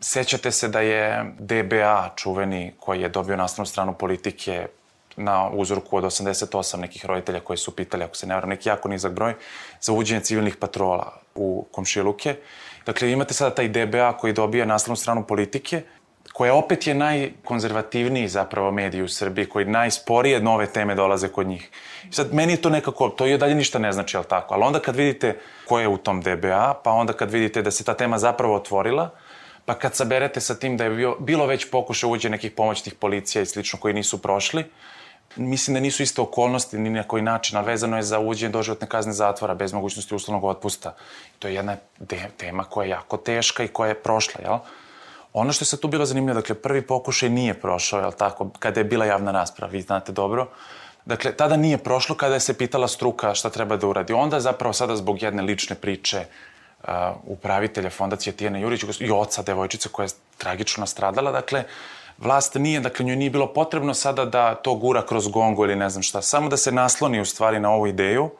Sećate 0.00 0.50
se 0.50 0.68
da 0.68 0.80
je 0.80 1.24
DBA, 1.38 2.14
čuveni, 2.16 2.72
koji 2.80 3.00
je 3.00 3.08
dobio 3.08 3.36
nastavnu 3.36 3.66
stranu 3.66 3.94
politike 3.94 4.66
na 5.16 5.50
uzorku 5.50 5.96
od 5.96 6.04
88 6.04 6.80
nekih 6.80 7.04
roditelja 7.06 7.40
koji 7.40 7.56
su 7.56 7.76
pitali, 7.76 8.04
ako 8.04 8.16
se 8.16 8.26
ne 8.26 8.34
varam, 8.34 8.48
neki 8.48 8.68
jako 8.68 8.88
nizak 8.88 9.12
broj, 9.12 9.34
za 9.80 9.92
uđenje 9.92 10.20
civilnih 10.20 10.56
patrola 10.56 11.20
u 11.34 11.66
komšiluke. 11.72 12.36
Dakle, 12.86 13.12
imate 13.12 13.34
sada 13.34 13.54
taj 13.54 13.68
DBA 13.68 14.12
koji 14.16 14.32
dobija 14.32 14.64
nastavnu 14.64 14.96
stranu 14.96 15.26
politike, 15.26 15.82
koja 16.32 16.54
opet 16.54 16.86
je 16.86 16.94
najkonzervativniji 16.94 18.28
zapravo 18.28 18.70
medij 18.70 19.02
u 19.02 19.08
Srbiji, 19.08 19.46
koji 19.46 19.64
najsporije 19.64 20.40
nove 20.40 20.66
teme 20.66 20.94
dolaze 20.94 21.28
kod 21.28 21.46
njih. 21.46 21.70
I 22.10 22.12
sad, 22.12 22.34
meni 22.34 22.52
je 22.52 22.62
to 22.62 22.70
nekako, 22.70 23.08
to 23.08 23.26
je 23.26 23.38
dalje 23.38 23.54
ništa 23.54 23.78
ne 23.78 23.92
znači, 23.92 24.16
ali 24.16 24.26
tako? 24.26 24.54
Ali 24.54 24.62
onda 24.62 24.80
kad 24.80 24.96
vidite 24.96 25.38
ko 25.66 25.80
je 25.80 25.88
u 25.88 25.96
tom 25.96 26.20
DBA, 26.20 26.80
pa 26.84 26.90
onda 26.90 27.12
kad 27.12 27.30
vidite 27.30 27.62
da 27.62 27.70
se 27.70 27.84
ta 27.84 27.94
tema 27.94 28.18
zapravo 28.18 28.54
otvorila, 28.54 29.10
pa 29.64 29.74
kad 29.74 29.94
saberete 29.94 30.40
sa 30.40 30.54
tim 30.54 30.76
da 30.76 30.84
je 30.84 30.90
bio, 30.90 31.16
bilo 31.20 31.46
već 31.46 31.70
pokušaj 31.70 32.10
uđe 32.10 32.30
nekih 32.30 32.52
pomoćnih 32.52 32.94
policija 32.94 33.42
i 33.42 33.46
slično 33.46 33.78
koji 33.78 33.94
nisu 33.94 34.22
prošli, 34.22 34.64
mislim 35.36 35.74
da 35.74 35.80
nisu 35.80 36.02
iste 36.02 36.20
okolnosti 36.20 36.78
ni 36.78 36.90
na 36.90 37.02
koji 37.02 37.22
način, 37.22 37.56
ali 37.56 37.66
vezano 37.66 37.96
je 37.96 38.02
za 38.02 38.18
uđenje 38.18 38.52
doživotne 38.52 38.88
kazne 38.88 39.12
zatvora 39.12 39.54
bez 39.54 39.72
mogućnosti 39.72 40.14
uslovnog 40.14 40.44
otpusta. 40.44 40.94
To 41.38 41.48
je 41.48 41.54
jedna 41.54 41.76
tema 42.36 42.64
koja 42.64 42.84
je 42.84 42.90
jako 42.90 43.16
teška 43.16 43.64
i 43.64 43.68
koja 43.68 43.88
je 43.88 44.02
prošla, 44.02 44.40
jel? 44.44 44.58
Ono 45.32 45.52
što 45.52 45.62
je 45.62 45.66
sad 45.66 45.80
tu 45.80 45.88
bilo 45.88 46.06
zanimljivo, 46.06 46.40
dakle, 46.40 46.54
prvi 46.54 46.82
pokušaj 46.86 47.28
nije 47.28 47.54
prošao, 47.54 48.00
jel 48.00 48.12
tako, 48.12 48.50
kada 48.58 48.80
je 48.80 48.84
bila 48.84 49.04
javna 49.04 49.32
rasprava, 49.32 49.72
vi 49.72 49.80
znate 49.82 50.12
dobro. 50.12 50.48
Dakle, 51.04 51.32
tada 51.32 51.56
nije 51.56 51.78
prošlo 51.78 52.14
kada 52.14 52.34
je 52.34 52.40
se 52.40 52.54
pitala 52.58 52.88
struka 52.88 53.34
šta 53.34 53.50
treba 53.50 53.76
da 53.76 53.86
uradi. 53.86 54.12
Onda 54.12 54.40
zapravo 54.40 54.72
sada 54.72 54.96
zbog 54.96 55.22
jedne 55.22 55.42
lične 55.42 55.76
priče 55.76 56.24
uh, 56.82 56.88
upravitelja 57.24 57.90
fondacije 57.90 58.32
Tijana 58.32 58.58
Jurić 58.58 58.82
i 59.00 59.10
oca 59.10 59.42
devojčice 59.42 59.88
koja 59.88 60.04
je 60.04 60.10
tragično 60.38 60.80
nastradala, 60.80 61.32
dakle, 61.32 61.64
vlast 62.18 62.54
nije, 62.54 62.80
dakle, 62.80 63.04
njoj 63.04 63.16
nije 63.16 63.30
bilo 63.30 63.46
potrebno 63.52 63.94
sada 63.94 64.24
da 64.24 64.54
to 64.54 64.74
gura 64.74 65.06
kroz 65.06 65.28
gongu 65.28 65.64
ili 65.64 65.76
ne 65.76 65.90
znam 65.90 66.02
šta, 66.02 66.22
samo 66.22 66.48
da 66.48 66.56
se 66.56 66.72
nasloni 66.72 67.20
u 67.20 67.24
stvari 67.24 67.60
na 67.60 67.70
ovu 67.70 67.86
ideju 67.86 68.30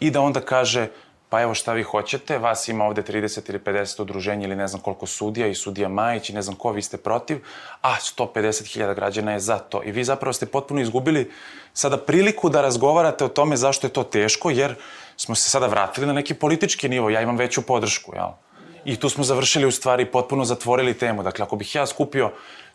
i 0.00 0.10
da 0.10 0.20
onda 0.20 0.40
kaže 0.40 0.88
pa 1.32 1.40
evo 1.42 1.54
šta 1.54 1.72
vi 1.72 1.82
hoćete, 1.82 2.38
vas 2.38 2.68
ima 2.68 2.84
ovde 2.84 3.02
30 3.02 3.48
ili 3.48 3.58
50 3.58 4.02
udruženja 4.02 4.46
ili 4.46 4.56
ne 4.56 4.68
znam 4.68 4.82
koliko 4.82 5.06
sudija 5.06 5.46
i 5.46 5.54
sudija 5.54 5.88
Majić 5.88 6.30
i 6.30 6.32
ne 6.32 6.42
znam 6.42 6.56
ko, 6.56 6.72
vi 6.72 6.82
ste 6.82 6.96
protiv, 6.96 7.38
a 7.82 7.94
150.000 7.94 8.94
građana 8.94 9.32
je 9.32 9.40
za 9.40 9.58
to. 9.58 9.80
I 9.84 9.92
vi 9.92 10.04
zapravo 10.04 10.32
ste 10.32 10.46
potpuno 10.46 10.80
izgubili 10.80 11.30
sada 11.72 11.96
priliku 11.96 12.48
da 12.48 12.60
razgovarate 12.60 13.24
o 13.24 13.28
tome 13.28 13.56
zašto 13.56 13.86
je 13.86 13.92
to 13.92 14.02
teško, 14.04 14.50
jer 14.50 14.74
smo 15.16 15.34
se 15.34 15.50
sada 15.50 15.66
vratili 15.66 16.06
na 16.06 16.12
neki 16.12 16.34
politički 16.34 16.88
nivo, 16.88 17.10
ja 17.10 17.20
imam 17.22 17.36
veću 17.36 17.62
podršku, 17.62 18.12
jel? 18.14 18.28
I 18.84 18.96
tu 19.00 19.08
smo 19.08 19.24
završili 19.24 19.66
u 19.66 19.72
stvari 19.72 20.04
potpuno 20.04 20.44
zatvorili 20.44 20.98
temu. 20.98 21.22
Dakle, 21.22 21.44
ako 21.44 21.56
bih 21.56 21.74
ja 21.74 21.86
skupio 21.86 22.32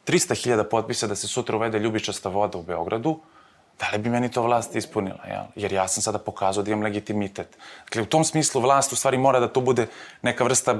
300.000 0.07 0.63
potpisa 0.63 1.07
da 1.07 1.15
se 1.15 1.27
sutra 1.27 1.55
uvede 1.55 1.79
ljubičasta 1.79 2.29
voda 2.29 2.57
u 2.57 2.63
Beogradu, 2.63 3.19
da 3.79 3.89
li 3.93 3.97
bi 3.97 4.09
meni 4.09 4.31
to 4.31 4.41
vlast 4.41 4.75
ispunila, 4.75 5.23
jel? 5.27 5.43
Jer 5.55 5.73
ja 5.73 5.87
sam 5.87 6.03
sada 6.03 6.17
pokazao 6.17 6.63
da 6.63 6.71
imam 6.71 6.83
legitimitet. 6.83 7.57
Dakle, 7.83 8.01
u 8.01 8.05
tom 8.05 8.23
smislu 8.23 8.61
vlast 8.61 8.93
u 8.93 8.95
stvari 8.95 9.17
mora 9.17 9.39
da 9.39 9.47
to 9.47 9.61
bude 9.61 9.87
neka 10.21 10.43
vrsta 10.43 10.75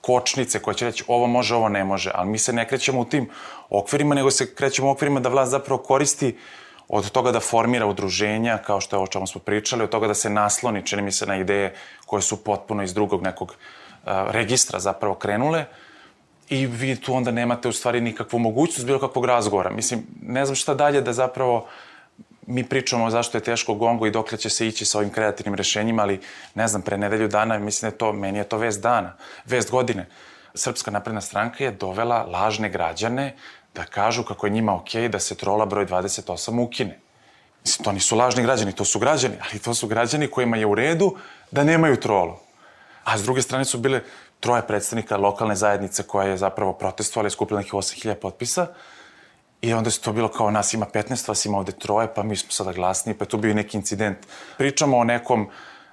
kočnice 0.00 0.62
koja 0.62 0.74
će 0.74 0.84
reći 0.84 1.04
ovo 1.08 1.26
može, 1.26 1.54
ovo 1.54 1.68
ne 1.68 1.84
može, 1.84 2.10
ali 2.14 2.30
mi 2.30 2.38
se 2.38 2.52
ne 2.52 2.68
krećemo 2.68 3.00
u 3.00 3.04
tim 3.04 3.30
okvirima, 3.70 4.14
nego 4.14 4.30
se 4.30 4.54
krećemo 4.54 4.88
u 4.88 4.90
okvirima 4.90 5.20
da 5.20 5.28
vlast 5.28 5.50
zapravo 5.50 5.82
koristi 5.82 6.36
od 6.88 7.10
toga 7.10 7.32
da 7.32 7.40
formira 7.40 7.86
udruženja, 7.86 8.58
kao 8.58 8.80
što 8.80 8.96
je 8.96 9.02
o 9.02 9.06
čemu 9.06 9.26
smo 9.26 9.40
pričali, 9.40 9.84
od 9.84 9.90
toga 9.90 10.06
da 10.06 10.14
se 10.14 10.30
nasloni, 10.30 10.86
čini 10.86 11.02
mi 11.02 11.12
se, 11.12 11.26
na 11.26 11.36
ideje 11.36 11.74
koje 12.06 12.22
su 12.22 12.44
potpuno 12.44 12.82
iz 12.82 12.94
drugog 12.94 13.22
nekog 13.22 13.48
uh, 13.50 14.12
registra 14.30 14.80
zapravo 14.80 15.14
krenule, 15.14 15.64
i 16.48 16.66
vi 16.66 16.96
tu 16.96 17.14
onda 17.14 17.30
nemate 17.30 17.68
u 17.68 17.72
stvari 17.72 18.00
nikakvu 18.00 18.38
mogućnost 18.38 18.86
bilo 18.86 18.98
kakvog 18.98 19.24
razgovora. 19.24 19.70
Mislim, 19.70 20.06
ne 20.22 20.44
znam 20.44 20.56
šta 20.56 20.74
dalje 20.74 21.00
da 21.00 21.12
zapravo 21.12 21.66
mi 22.46 22.64
pričamo 22.64 23.10
zašto 23.10 23.38
je 23.38 23.44
teško 23.44 23.74
gongo 23.74 24.06
i 24.06 24.10
dokle 24.10 24.38
će 24.38 24.50
se 24.50 24.66
ići 24.66 24.84
sa 24.84 24.98
ovim 24.98 25.10
kreativnim 25.10 25.54
rešenjima, 25.54 26.02
ali 26.02 26.20
ne 26.54 26.68
znam, 26.68 26.82
pre 26.82 26.98
nedelju 26.98 27.28
dana, 27.28 27.58
mislim 27.58 27.90
da 27.90 27.94
je 27.94 27.98
to, 27.98 28.12
meni 28.12 28.38
je 28.38 28.44
to 28.44 28.58
vest 28.58 28.82
dana, 28.82 29.16
vest 29.44 29.70
godine. 29.70 30.06
Srpska 30.54 30.90
napredna 30.90 31.20
stranka 31.20 31.64
je 31.64 31.70
dovela 31.70 32.22
lažne 32.22 32.68
građane 32.68 33.34
da 33.74 33.84
kažu 33.84 34.22
kako 34.22 34.46
je 34.46 34.50
njima 34.50 34.76
okej 34.76 35.02
okay 35.02 35.08
da 35.08 35.18
se 35.18 35.34
trola 35.34 35.66
broj 35.66 35.86
28 35.86 36.60
ukine. 36.60 36.98
Mislim, 37.64 37.84
to 37.84 37.92
nisu 37.92 38.16
lažni 38.16 38.42
građani, 38.42 38.72
to 38.72 38.84
su 38.84 38.98
građani, 38.98 39.34
ali 39.50 39.58
to 39.58 39.74
su 39.74 39.86
građani 39.86 40.28
kojima 40.28 40.56
je 40.56 40.66
u 40.66 40.74
redu 40.74 41.16
da 41.50 41.64
nemaju 41.64 42.00
trolu. 42.00 42.36
A 43.04 43.18
s 43.18 43.22
druge 43.22 43.42
strane 43.42 43.64
su 43.64 43.78
bile 43.78 44.00
troje 44.44 44.62
predstavnika 44.66 45.16
lokalne 45.16 45.54
zajednice 45.56 46.02
koja 46.02 46.28
je 46.28 46.36
zapravo 46.36 46.72
protestovala 46.72 47.26
i 47.26 47.30
skupila 47.30 47.60
nekih 47.60 47.72
8000 47.72 48.14
potpisa. 48.14 48.66
I 49.62 49.72
onda 49.74 49.90
se 49.90 50.00
to 50.00 50.12
bilo 50.12 50.28
kao 50.28 50.50
nas 50.50 50.74
ima 50.74 50.86
15, 50.86 51.28
vas 51.28 51.44
ima 51.46 51.58
ovde 51.58 51.72
troje, 51.72 52.10
pa 52.14 52.22
mi 52.22 52.36
smo 52.36 52.52
sada 52.52 52.72
glasni, 52.72 53.14
pa 53.14 53.24
je 53.24 53.28
tu 53.28 53.38
bio 53.38 53.54
neki 53.54 53.76
incident. 53.76 54.18
Pričamo 54.58 54.98
o 54.98 55.04
nekom 55.04 55.48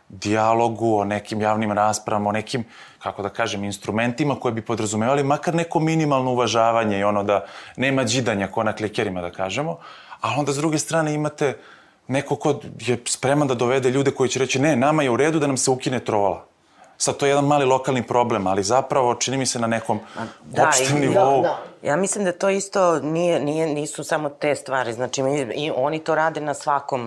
dijalogu, 0.09 0.97
o 0.97 1.05
nekim 1.05 1.41
javnim 1.41 1.71
raspravama, 1.71 2.29
o 2.29 2.31
nekim, 2.31 2.65
kako 2.99 3.21
da 3.21 3.29
kažem, 3.29 3.63
instrumentima 3.63 4.35
koje 4.35 4.51
bi 4.51 4.65
podrazumevali 4.65 5.23
makar 5.23 5.55
neko 5.55 5.79
minimalno 5.79 6.31
uvažavanje 6.31 6.99
i 6.99 7.03
ono 7.03 7.23
da 7.23 7.45
nema 7.77 8.03
džidanja 8.03 8.51
ko 8.51 8.63
na 8.63 8.75
klikerima, 8.75 9.21
da 9.21 9.31
kažemo. 9.31 9.79
A 10.21 10.35
onda 10.37 10.51
s 10.51 10.57
druge 10.57 10.77
strane 10.77 11.13
imate 11.13 11.57
neko 12.07 12.35
ko 12.35 12.59
je 12.79 12.99
spreman 13.07 13.47
da 13.47 13.55
dovede 13.55 13.89
ljude 13.89 14.11
koji 14.11 14.29
će 14.29 14.39
reći 14.39 14.59
ne, 14.59 14.75
nama 14.75 15.03
je 15.03 15.09
u 15.09 15.17
redu 15.17 15.39
da 15.39 15.47
nam 15.47 15.57
se 15.57 15.71
ukine 15.71 15.99
trola 15.99 16.50
sad 17.01 17.17
to 17.17 17.25
je 17.25 17.29
jedan 17.29 17.45
mali 17.45 17.65
lokalni 17.65 18.03
problem, 18.03 18.47
ali 18.47 18.63
zapravo 18.63 19.15
čini 19.15 19.37
mi 19.37 19.45
se 19.45 19.59
na 19.59 19.67
nekom 19.67 19.99
da, 20.43 20.67
opštem 20.67 20.99
nivou. 20.99 21.41
Da, 21.41 21.47
da. 21.47 21.87
Ja 21.87 21.95
mislim 21.95 22.25
da 22.25 22.31
to 22.31 22.49
isto 22.49 22.99
nije, 22.99 23.39
nije, 23.39 23.67
nisu 23.67 24.03
samo 24.03 24.29
te 24.29 24.55
stvari, 24.55 24.93
znači 24.93 25.23
mi, 25.23 25.39
i 25.39 25.71
oni 25.75 25.99
to 25.99 26.15
rade 26.15 26.41
na 26.41 26.53
svakom, 26.53 27.01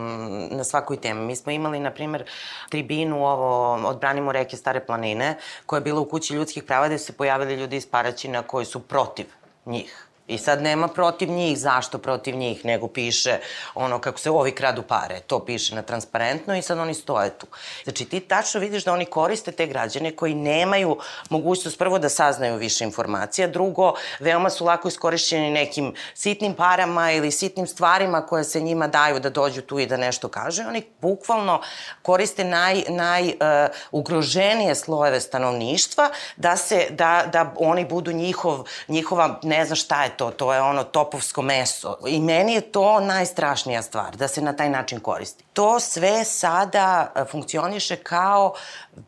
na 0.51 0.65
svakoj 0.65 0.97
temi. 0.97 1.21
Mi 1.21 1.37
smo 1.37 1.53
imali, 1.53 1.81
na 1.81 1.91
primer, 1.91 2.25
tribinu 2.71 3.27
ovo, 3.27 3.75
odbranimo 3.89 4.33
reke 4.33 4.57
Stare 4.57 4.81
planine, 4.81 5.39
koja 5.67 5.79
je 5.79 5.85
bila 5.85 6.01
u 6.01 6.05
kući 6.05 6.35
ljudskih 6.35 6.63
prava 6.63 6.87
gde 6.87 6.99
su 6.99 7.07
se 7.07 7.13
pojavili 7.13 7.55
ljudi 7.55 7.77
iz 7.77 7.87
Paraćina 7.87 8.43
koji 8.43 8.67
su 8.67 8.81
protiv 8.81 9.27
njih 9.67 10.07
I 10.27 10.39
sad 10.39 10.63
nema 10.63 10.89
protiv 10.89 11.31
njih, 11.31 11.59
zašto 11.59 11.99
protiv 11.99 12.37
njih, 12.37 12.65
nego 12.65 12.89
piše 12.89 13.39
ono 13.75 13.99
kako 13.99 14.19
se 14.19 14.31
ovi 14.31 14.53
kradu 14.53 14.83
pare, 14.83 15.21
to 15.21 15.45
piše 15.45 15.75
na 15.75 15.83
transparentno 15.83 16.57
i 16.57 16.63
sad 16.63 16.79
oni 16.79 16.95
stoje 16.95 17.31
tu. 17.39 17.47
Znači 17.85 18.05
ti 18.05 18.21
tačno 18.21 18.61
vidiš 18.61 18.85
da 18.85 18.93
oni 18.93 19.05
koriste 19.05 19.53
te 19.53 19.67
građane 19.67 20.17
koji 20.17 20.35
nemaju 20.35 20.99
mogućnost 21.31 21.79
prvo 21.79 21.99
da 21.99 22.09
saznaju 22.09 22.57
više 22.57 22.85
informacija, 22.85 23.49
drugo, 23.49 23.95
veoma 24.21 24.51
su 24.51 24.65
lako 24.65 24.89
iskorišćeni 24.89 25.51
nekim 25.51 25.95
sitnim 26.15 26.55
parama 26.55 27.13
ili 27.13 27.31
sitnim 27.31 27.67
stvarima 27.67 28.27
koje 28.27 28.45
se 28.45 28.61
njima 28.61 28.89
daju 28.89 29.21
da 29.21 29.31
dođu 29.31 29.63
tu 29.63 29.79
i 29.79 29.87
da 29.87 29.97
nešto 29.97 30.29
kaže. 30.29 30.65
Oni 30.69 30.83
bukvalno 31.01 31.61
koriste 32.03 32.45
naj, 32.45 32.83
naj 32.89 33.29
uh, 33.29 33.35
ugroženije 33.93 34.75
slojeve 34.75 35.21
stanovništva 35.21 36.11
da 36.37 36.57
se, 36.57 36.87
da, 36.91 37.25
da 37.33 37.55
oni 37.57 37.85
budu 37.85 38.13
njihov, 38.13 38.65
njihova, 38.89 39.41
ne 39.43 39.65
znam 39.65 39.77
šta 39.77 40.05
je 40.05 40.14
to, 40.17 40.31
to 40.31 40.55
je 40.55 40.61
ono 40.61 40.85
topovsko 40.85 41.43
meso. 41.43 41.97
I 42.07 42.21
meni 42.21 42.55
je 42.55 42.61
to 42.61 43.01
najstrašnija 43.01 43.83
stvar, 43.83 44.17
da 44.17 44.29
se 44.29 44.41
na 44.41 44.53
taj 44.53 44.71
način 44.71 45.01
koristi. 45.01 45.45
To 45.53 45.81
sve 45.81 46.25
sada 46.25 47.13
e, 47.15 47.25
funkcioniše 47.25 47.97
kao 47.97 48.55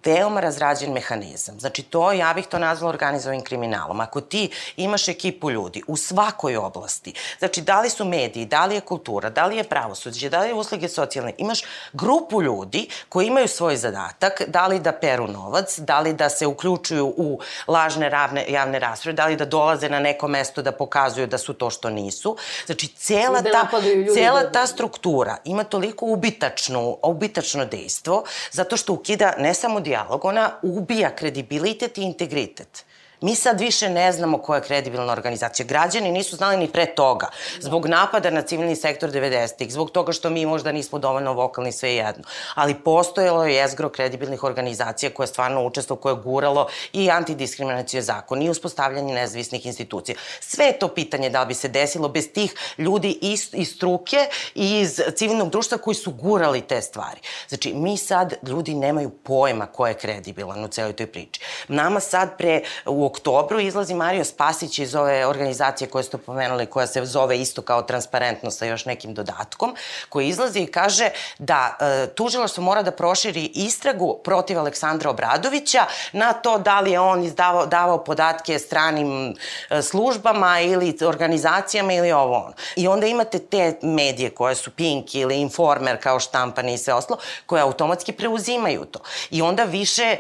veoma 0.05 0.41
razrađen 0.41 0.93
mehanizam. 0.93 1.61
Znači, 1.61 1.83
to, 1.83 2.13
ja 2.13 2.33
bih 2.35 2.47
to 2.47 2.59
nazvala 2.59 2.91
organizovanim 2.91 3.45
kriminalom. 3.45 4.01
Ako 4.01 4.21
ti 4.21 4.51
imaš 4.77 5.09
ekipu 5.09 5.51
ljudi 5.51 5.83
u 5.87 5.97
svakoj 5.97 6.57
oblasti, 6.57 7.15
znači, 7.39 7.63
da 7.63 7.81
li 7.81 7.91
su 7.91 8.05
mediji, 8.05 8.45
da 8.45 8.67
li 8.67 8.75
je 8.75 8.81
kultura, 8.81 9.31
da 9.31 9.47
li 9.47 9.57
je 9.57 9.65
pravosuđe, 9.65 10.31
da 10.31 10.41
li 10.41 10.49
je 10.49 10.55
usluge 10.55 10.89
socijalne, 10.89 11.35
imaš 11.39 11.63
grupu 11.93 12.43
ljudi 12.43 12.89
koji 13.09 13.27
imaju 13.27 13.49
svoj 13.49 13.77
zadatak, 13.77 14.43
da 14.47 14.67
li 14.67 14.81
da 14.81 14.93
peru 14.93 15.27
novac, 15.29 15.79
da 15.79 16.01
li 16.01 16.13
da 16.13 16.29
se 16.29 16.47
uključuju 16.47 17.07
u 17.17 17.41
lažne 17.69 18.09
ravne, 18.09 18.45
javne 18.49 18.79
rasprave, 18.79 19.13
da 19.13 19.27
li 19.27 19.37
da 19.37 19.45
dolaze 19.45 19.89
na 19.89 20.01
neko 20.01 20.29
mesto 20.29 20.63
da 20.63 20.73
pokazuju 20.73 20.96
da 21.27 21.39
su 21.39 21.53
to 21.53 21.71
što 21.71 21.91
nisu. 21.91 22.37
Znači, 22.67 22.87
cela 22.89 23.43
ta, 23.43 23.69
cela 24.15 24.43
da- 24.43 24.53
ta 24.53 24.67
struktura 24.67 25.37
ima 25.45 25.65
toliko 25.65 26.07
ubitačnu, 26.07 26.99
ubitačno 27.03 27.65
dejstvo, 27.65 28.25
zato 28.53 28.77
što 28.77 28.93
ukida 28.93 29.35
ne 29.39 29.55
samo 29.55 29.67
samo 29.67 29.81
dijalog, 29.81 30.25
ona 30.25 30.51
ubija 30.63 31.17
kredibilitet 31.17 31.99
i 31.99 32.03
integritet. 32.03 32.85
Mi 33.21 33.35
sad 33.35 33.61
više 33.61 33.89
ne 33.89 34.13
znamo 34.13 34.39
koja 34.39 34.57
je 34.57 34.63
kredibilna 34.63 35.13
organizacija. 35.13 35.67
Građani 35.67 36.13
nisu 36.13 36.37
znali 36.37 36.57
ni 36.57 36.69
pre 36.69 36.87
toga. 36.87 37.27
Zbog 37.61 37.87
napada 37.87 38.31
na 38.31 38.43
civilni 38.43 38.77
sektor 38.77 39.11
90-ih, 39.11 39.73
zbog 39.73 39.91
toga 39.91 40.13
što 40.13 40.31
mi 40.31 40.47
možda 40.47 40.73
nismo 40.73 40.99
dovoljno 40.99 41.33
vokalni 41.33 41.73
sve 41.73 41.95
jedno. 41.95 42.25
Ali 42.55 42.75
postojalo 42.75 43.45
je 43.45 43.55
jezgro 43.55 43.89
kredibilnih 43.89 44.45
organizacija 44.45 45.11
koje 45.11 45.25
je 45.25 45.29
stvarno 45.29 45.67
učestvo, 45.67 45.97
koje 45.97 46.13
je 46.13 46.23
guralo 46.23 46.69
i 46.93 47.11
antidiskriminacije 47.11 48.03
zakon 48.03 48.43
i 48.43 48.51
uspostavljanje 48.51 49.15
nezavisnih 49.15 49.67
institucija. 49.67 50.17
Sve 50.41 50.73
to 50.79 50.89
pitanje 50.89 51.31
da 51.31 51.45
bi 51.45 51.55
se 51.55 51.69
desilo 51.69 52.09
bez 52.09 52.33
tih 52.33 52.55
ljudi 52.79 53.19
iz, 53.23 53.49
iz 53.53 53.69
struke 53.69 54.29
i 54.55 54.81
iz 54.81 55.01
civilnog 55.17 55.51
društva 55.51 55.79
koji 55.79 55.95
su 55.95 56.11
gurali 56.11 56.61
te 56.61 56.83
stvari. 56.83 57.21
Znači, 57.49 57.75
mi 57.75 57.97
sad, 57.97 58.35
ljudi 58.43 58.75
nemaju 58.75 59.11
pojma 59.11 59.67
ko 59.67 59.87
je 59.87 59.95
kredibilan 59.95 60.65
u 60.65 60.69
celoj 60.69 60.93
toj 60.93 61.07
priči. 61.07 61.41
Nama 61.69 62.01
sad 62.01 62.39
pre, 62.39 62.63
u 62.87 63.06
oktobru 63.07 63.61
izlazi 63.61 63.95
Mario 63.95 64.25
Spasić 64.25 64.79
iz 64.79 64.95
ove 64.95 65.27
organizacije 65.27 65.89
koje 65.89 66.05
ste 66.05 66.19
pomenuli, 66.19 66.67
koja 66.67 66.87
se 66.87 67.05
zove 67.05 67.39
isto 67.39 67.63
kao 67.63 67.83
transparentno 67.83 68.51
sa 68.51 68.67
još 68.67 68.85
nekim 68.85 69.15
dodatkom, 69.15 69.75
koji 70.09 70.29
izlazi 70.29 70.61
i 70.61 70.67
kaže 70.67 71.11
da 71.39 71.77
e, 71.81 72.07
tužilaštvo 72.15 72.65
mora 72.65 72.83
da 72.83 72.91
proširi 72.91 73.51
istragu 73.55 74.19
protiv 74.25 74.59
Aleksandra 74.59 75.11
Obradovića 75.11 75.85
na 76.13 76.33
to 76.33 76.59
da 76.59 76.81
li 76.81 76.93
je 76.93 77.01
on 77.01 77.25
izdavao, 77.25 77.67
davao 77.67 78.05
podatke 78.05 78.59
stranim 78.59 79.35
e, 79.71 79.83
službama 79.83 80.61
ili 80.61 80.97
organizacijama 81.03 81.93
ili 81.93 82.13
ovo 82.13 82.37
ono. 82.37 82.55
I 82.77 82.89
onda 82.89 83.07
imate 83.07 83.39
te 83.39 83.79
medije 83.83 84.31
koje 84.31 84.55
su 84.55 84.71
Pink 84.71 85.15
ili 85.15 85.41
Informer 85.41 86.03
kao 86.03 86.21
štampani 86.21 86.75
i 86.75 86.79
sve 86.79 86.95
oslo, 86.95 87.19
koje 87.47 87.63
automatski 87.63 88.13
preuzimaju 88.13 88.85
to. 88.85 88.99
I 89.31 89.43
onda 89.43 89.65
više, 89.65 90.17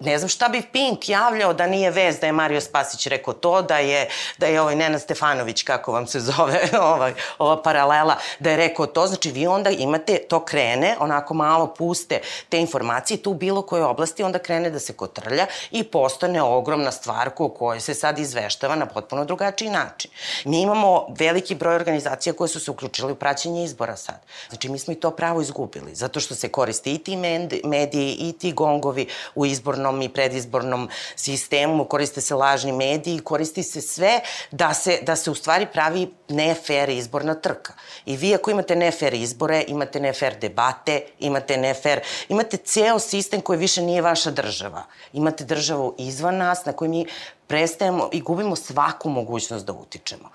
ne 0.00 0.18
znam 0.18 0.28
šta 0.28 0.48
bi 0.48 0.62
Pink 0.72 1.08
javljao 1.08 1.52
da 1.54 1.66
nije 1.66 1.90
vez 1.90 2.15
vest 2.16 2.20
da 2.20 2.26
je 2.26 2.32
Mario 2.32 2.60
Spasić 2.60 3.06
rekao 3.06 3.34
to, 3.34 3.62
da 3.62 3.78
je, 3.78 4.08
da 4.38 4.46
je 4.46 4.60
ovaj 4.60 4.76
Nenad 4.76 5.02
Stefanović, 5.02 5.62
kako 5.62 5.92
vam 5.92 6.06
se 6.06 6.20
zove, 6.20 6.60
ovaj, 6.94 7.14
ova 7.38 7.62
paralela, 7.62 8.16
da 8.38 8.50
je 8.50 8.56
rekao 8.56 8.86
to, 8.86 9.06
znači 9.06 9.30
vi 9.30 9.46
onda 9.46 9.70
imate, 9.70 10.18
to 10.28 10.44
krene, 10.44 10.96
onako 11.00 11.34
malo 11.34 11.66
puste 11.66 12.20
te 12.48 12.60
informacije, 12.60 13.22
tu 13.22 13.30
u 13.30 13.34
bilo 13.34 13.62
kojoj 13.62 13.84
oblasti 13.84 14.22
onda 14.22 14.38
krene 14.38 14.70
da 14.70 14.78
se 14.78 14.92
kotrlja 14.92 15.46
i 15.70 15.84
postane 15.84 16.42
ogromna 16.42 16.92
stvar 16.92 17.30
ko 17.30 17.48
kojoj 17.48 17.80
se 17.80 17.94
sad 17.94 18.18
izveštava 18.18 18.76
na 18.76 18.86
potpuno 18.86 19.24
drugačiji 19.24 19.70
način. 19.70 20.10
Mi 20.44 20.60
imamo 20.60 21.06
veliki 21.18 21.54
broj 21.54 21.74
organizacija 21.74 22.32
koje 22.32 22.48
su 22.48 22.60
se 22.60 22.70
uključile 22.70 23.12
u 23.12 23.16
praćenje 23.16 23.64
izbora 23.64 23.96
sad. 23.96 24.20
Znači 24.48 24.68
mi 24.68 24.78
smo 24.78 24.92
i 24.92 24.96
to 24.96 25.10
pravo 25.10 25.40
izgubili, 25.40 25.94
zato 25.94 26.20
što 26.20 26.34
se 26.34 26.48
koriste 26.48 26.92
i 26.92 26.98
ti 26.98 27.16
mediji 27.64 28.16
i 28.18 28.32
ti 28.32 28.52
gongovi 28.52 29.08
u 29.34 29.46
izbornom 29.46 30.02
i 30.02 30.08
predizbornom 30.08 30.88
sistemu, 31.16 31.84
koriste 31.84 32.05
se 32.06 32.34
lažni 32.34 32.72
mediji, 32.72 33.18
koristi 33.18 33.62
se 33.62 33.80
sve 33.80 34.20
da 34.50 34.74
se, 34.74 34.98
da 35.02 35.16
se 35.16 35.30
u 35.30 35.34
stvari 35.34 35.66
pravi 35.72 36.08
nefer 36.28 36.88
izborna 36.88 37.34
trka. 37.34 37.72
I 38.06 38.16
vi 38.16 38.34
ako 38.34 38.50
imate 38.50 38.76
nefer 38.76 39.14
izbore, 39.14 39.64
imate 39.68 40.00
nefer 40.00 40.38
debate, 40.40 41.00
imate 41.18 41.56
nefer, 41.56 42.00
imate 42.28 42.56
ceo 42.56 42.98
sistem 42.98 43.40
koji 43.40 43.58
više 43.58 43.82
nije 43.82 44.02
vaša 44.02 44.30
država. 44.30 44.82
Imate 45.12 45.44
državu 45.44 45.94
izvan 45.98 46.36
nas 46.36 46.64
na 46.64 46.72
kojoj 46.72 46.88
mi 46.88 47.06
prestajemo 47.46 48.08
i 48.12 48.20
gubimo 48.20 48.56
svaku 48.56 49.08
mogućnost 49.08 49.66
da 49.66 49.72
utičemo 49.72 50.30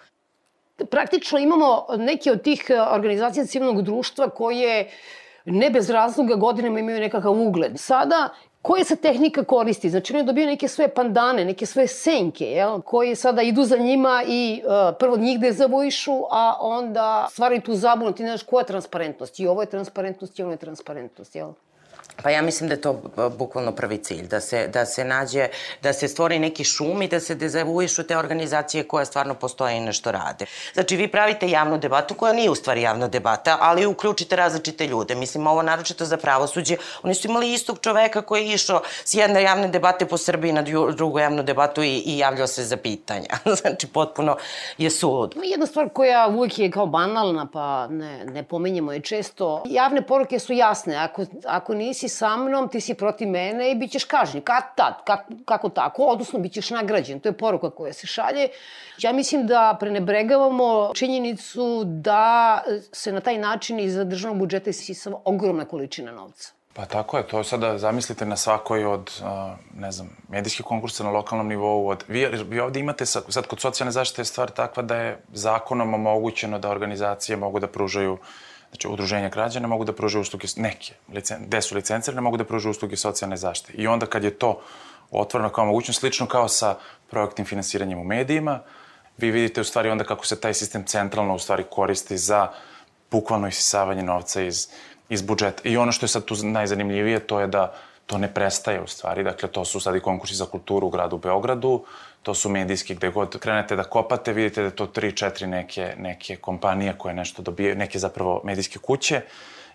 praktično 0.85 1.39
imamo 1.39 1.85
neke 1.97 2.31
od 2.31 2.41
tih 2.41 2.65
organizacija 2.91 3.45
civilnog 3.45 3.81
društva 3.81 4.29
koje 4.29 4.91
ne 5.45 5.69
bez 5.69 5.89
razloga 5.89 6.35
godinama 6.35 6.79
imaju 6.79 6.99
nekakav 6.99 7.41
ugled. 7.41 7.79
Sada 7.79 8.29
koje 8.61 8.83
se 8.83 8.95
tehnika 8.95 9.43
koristi. 9.43 9.89
Znači, 9.89 10.15
oni 10.15 10.25
dobiju 10.25 10.47
neke 10.47 10.67
svoje 10.67 10.87
pandane, 10.87 11.45
neke 11.45 11.65
svoje 11.65 11.87
senke, 11.87 12.45
jel? 12.45 12.81
koji 12.81 13.15
sada 13.15 13.41
idu 13.41 13.63
za 13.63 13.77
njima 13.77 14.23
i 14.27 14.61
uh, 14.65 14.95
prvo 14.99 15.17
njih 15.17 15.39
dezavuišu, 15.39 16.23
a 16.31 16.57
onda 16.59 17.27
stvaraju 17.31 17.61
tu 17.61 17.75
zabunu. 17.75 18.11
Ti 18.11 18.23
ne 18.23 18.29
znaš 18.29 18.43
koja 18.43 18.61
je 18.61 18.65
transparentnost. 18.65 19.39
I 19.39 19.47
ovo 19.47 19.61
je 19.61 19.69
transparentnost, 19.69 20.39
i 20.39 20.43
ovo 20.43 20.51
je 20.51 20.57
transparentnost, 20.57 21.35
jel? 21.35 21.51
Pa 22.23 22.29
ja 22.29 22.41
mislim 22.41 22.69
da 22.69 22.75
je 22.75 22.81
to 22.81 23.01
bukvalno 23.37 23.71
prvi 23.71 23.97
cilj, 23.97 24.27
da 24.27 24.39
se, 24.39 24.67
da 24.67 24.85
se 24.85 25.03
nađe, 25.03 25.47
da 25.81 25.93
se 25.93 26.07
stvori 26.07 26.39
neki 26.39 26.63
šum 26.63 27.01
i 27.01 27.07
da 27.07 27.19
se 27.19 27.35
dezavuišu 27.35 28.03
te 28.03 28.17
organizacije 28.17 28.83
koje 28.83 29.05
stvarno 29.05 29.33
postoje 29.33 29.77
i 29.77 29.79
nešto 29.79 30.11
rade. 30.11 30.45
Znači, 30.73 30.95
vi 30.95 31.07
pravite 31.07 31.49
javnu 31.49 31.77
debatu 31.77 32.13
koja 32.15 32.33
nije 32.33 32.49
u 32.49 32.55
stvari 32.55 32.81
javna 32.81 33.07
debata, 33.07 33.57
ali 33.61 33.85
uključite 33.85 34.35
različite 34.35 34.87
ljude. 34.87 35.15
Mislim, 35.15 35.47
ovo 35.47 35.61
naročito 35.61 36.05
za 36.05 36.17
pravosuđe. 36.17 36.77
Oni 37.03 37.15
su 37.15 37.27
imali 37.27 37.53
istog 37.53 37.79
čoveka 37.81 38.21
koji 38.21 38.47
je 38.47 38.53
išao 38.53 38.81
s 39.05 39.13
jedne 39.13 39.43
javne 39.43 39.67
debate 39.67 40.05
po 40.05 40.17
Srbiji 40.17 40.53
na 40.53 40.61
drugu 40.95 41.19
javnu 41.19 41.43
debatu 41.43 41.83
i, 41.83 41.97
i 42.05 42.17
javljao 42.17 42.47
se 42.47 42.63
za 42.63 42.77
pitanja. 42.77 43.29
znači, 43.61 43.87
potpuno 43.87 44.37
je 44.77 44.89
sulud. 44.89 45.35
Jedna 45.43 45.65
stvar 45.65 45.89
koja 45.89 46.27
uvijek 46.27 46.59
je 46.59 46.71
kao 46.71 46.85
banalna, 46.85 47.47
pa 47.53 47.87
ne, 47.87 48.25
ne 48.25 48.43
pominjemo 48.43 48.93
je 48.93 48.99
često. 48.99 49.63
Javne 49.65 50.01
poruke 50.01 50.39
su 50.39 50.53
jasne. 50.53 50.95
Ako, 50.95 51.25
ako 51.45 51.73
nisi 51.73 52.00
sa 52.09 52.37
mnom, 52.37 52.69
ti 52.69 52.81
si 52.81 52.93
protiv 52.93 53.27
mene 53.27 53.71
i 53.71 53.75
bit 53.75 53.91
ćeš 53.91 54.03
kažnjen. 54.03 54.43
Kad 54.43 54.63
tad? 54.75 54.93
Kako, 55.05 55.33
kako 55.45 55.69
tako? 55.69 56.03
Odnosno, 56.03 56.39
bit 56.39 56.53
ćeš 56.53 56.69
nagrađen. 56.69 57.19
To 57.19 57.29
je 57.29 57.37
poruka 57.37 57.69
koja 57.69 57.93
se 57.93 58.07
šalje. 58.07 58.47
Ja 58.97 59.13
mislim 59.13 59.47
da 59.47 59.77
prenebregavamo 59.79 60.91
činjenicu 60.95 61.83
da 61.85 62.61
se 62.91 63.11
na 63.11 63.19
taj 63.19 63.37
način 63.37 63.79
iz 63.79 63.95
državnog 63.95 64.39
budžeta 64.39 64.69
isisava 64.69 65.21
ogromna 65.25 65.65
količina 65.65 66.11
novca. 66.11 66.51
Pa 66.73 66.85
tako 66.85 67.17
je, 67.17 67.27
to 67.27 67.43
sada 67.43 67.77
zamislite 67.77 68.25
na 68.25 68.35
svakoj 68.35 68.85
od, 68.85 69.11
ne 69.73 69.91
znam, 69.91 70.17
medijskih 70.29 70.65
konkursa 70.65 71.03
na 71.03 71.11
lokalnom 71.11 71.47
nivou. 71.47 71.87
Od, 71.87 72.03
vi, 72.07 72.25
vi 72.25 72.59
ovde 72.59 72.79
imate, 72.79 73.05
sad 73.05 73.47
kod 73.47 73.59
socijalne 73.59 73.91
zaštite 73.91 74.21
je 74.21 74.25
stvar 74.25 74.49
takva 74.49 74.83
da 74.83 74.95
je 74.95 75.19
zakonom 75.33 75.93
omogućeno 75.93 76.59
da 76.59 76.69
organizacije 76.69 77.37
mogu 77.37 77.59
da 77.59 77.67
pružaju 77.67 78.17
Znači, 78.71 78.87
udruženja 78.87 79.29
građana 79.29 79.67
mogu 79.67 79.85
da 79.85 79.93
pruže 79.93 80.19
usluge, 80.19 80.47
neke, 80.55 80.93
licen, 81.13 81.37
gde 81.47 81.61
su 81.61 81.75
licencirane, 81.75 82.21
mogu 82.21 82.37
da 82.37 82.43
pruže 82.43 82.69
usluge 82.69 82.95
socijalne 82.95 83.37
zaštite. 83.37 83.73
I 83.77 83.87
onda 83.87 84.05
kad 84.05 84.23
je 84.23 84.31
to 84.31 84.61
otvoreno 85.11 85.49
kao 85.49 85.65
mogućnost, 85.65 85.99
slično 85.99 86.27
kao 86.27 86.47
sa 86.47 86.75
projektnim 87.09 87.47
finansiranjem 87.47 87.99
u 87.99 88.03
medijima, 88.03 88.59
vi 89.17 89.31
vidite 89.31 89.61
u 89.61 89.63
stvari 89.63 89.89
onda 89.89 90.03
kako 90.03 90.25
se 90.25 90.39
taj 90.39 90.53
sistem 90.53 90.85
centralno 90.85 91.35
u 91.35 91.39
stvari 91.39 91.63
koristi 91.69 92.17
za 92.17 92.47
bukvalno 93.11 93.47
isisavanje 93.47 94.03
novca 94.03 94.41
iz, 94.41 94.67
iz 95.09 95.21
budžeta. 95.21 95.61
I 95.63 95.77
ono 95.77 95.91
što 95.91 96.03
je 96.03 96.07
sad 96.07 96.25
tu 96.25 96.35
najzanimljivije, 96.43 97.19
to 97.19 97.39
je 97.39 97.47
da 97.47 97.73
to 98.05 98.17
ne 98.17 98.33
prestaje 98.33 98.81
u 98.81 98.87
stvari. 98.87 99.23
Dakle, 99.23 99.49
to 99.49 99.65
su 99.65 99.79
sad 99.79 99.95
i 99.95 99.99
konkursi 99.99 100.35
za 100.35 100.45
kulturu 100.45 100.87
u 100.87 100.89
gradu 100.89 101.17
Beogradu, 101.17 101.83
to 102.23 102.33
su 102.33 102.49
medijski, 102.49 102.95
gde 102.95 103.09
god 103.09 103.39
krenete 103.39 103.75
da 103.75 103.83
kopate, 103.83 104.33
vidite 104.33 104.63
da 104.63 104.69
to 104.69 104.85
tri, 104.85 105.11
četiri 105.11 105.47
neke, 105.47 105.93
neke 105.97 106.35
kompanije 106.35 106.93
koje 106.97 107.13
nešto 107.13 107.41
dobijaju, 107.41 107.75
neke 107.75 107.99
zapravo 107.99 108.41
medijske 108.43 108.79
kuće. 108.79 109.21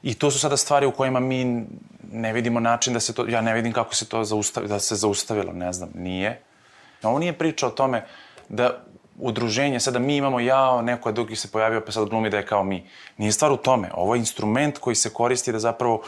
I 0.02 0.14
to 0.14 0.30
su 0.30 0.38
sada 0.38 0.56
stvari 0.56 0.87
u 0.87 0.92
kojima 0.92 1.20
mi 1.20 1.64
ne 2.12 2.32
vidimo 2.32 2.61
način 2.61 2.94
da 2.94 3.00
se 3.00 3.14
to, 3.14 3.26
ja 3.28 3.40
ne 3.40 3.54
vidim 3.54 3.72
kako 3.72 3.94
se 3.94 4.09
to 4.09 4.24
zaustavi, 4.24 4.68
da 4.68 4.78
se 4.78 4.94
zaustavilo, 4.94 5.52
ne 5.52 5.72
znam, 5.72 5.90
nije. 5.94 6.40
Ovo 7.02 7.18
nije 7.18 7.32
priča 7.32 7.66
o 7.66 7.70
tome 7.70 8.04
da 8.48 8.85
udruženje, 9.18 9.80
sada 9.80 9.98
mi 9.98 10.16
imamo 10.16 10.40
ja, 10.40 10.82
neko 10.82 11.09
je 11.09 11.12
drugi 11.12 11.37
se 11.37 11.52
pojavio 11.52 11.80
pa 11.80 11.92
sad 11.92 12.09
glumi 12.09 12.30
da 12.30 12.37
je 12.37 12.46
kao 12.46 12.64
mi. 12.64 12.87
Nije 13.16 13.32
stvar 13.32 13.52
u 13.52 13.56
tome. 13.56 13.90
Ovo 13.94 14.14
je 14.14 14.18
instrument 14.18 14.78
koji 14.78 14.96
se 14.96 15.12
koristi 15.12 15.52
da 15.52 15.59
zapravo 15.59 16.02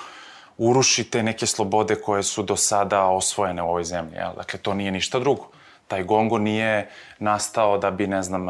urušite 0.58 1.22
neke 1.22 1.46
slobode 1.46 1.94
koje 1.94 2.22
su 2.22 2.42
do 2.42 2.56
sada 2.56 3.04
osvojene 3.04 3.62
u 3.62 3.68
ovoj 3.68 3.84
zemlji. 3.84 4.16
Jel? 4.16 4.32
Dakle, 4.36 4.58
to 4.58 4.74
nije 4.74 4.90
ništa 4.90 5.18
drugo 5.18 5.50
taj 5.88 6.02
gongo 6.02 6.38
nije 6.38 6.90
nastao 7.18 7.78
da 7.78 7.90
bi, 7.90 8.06
ne 8.06 8.22
znam, 8.22 8.46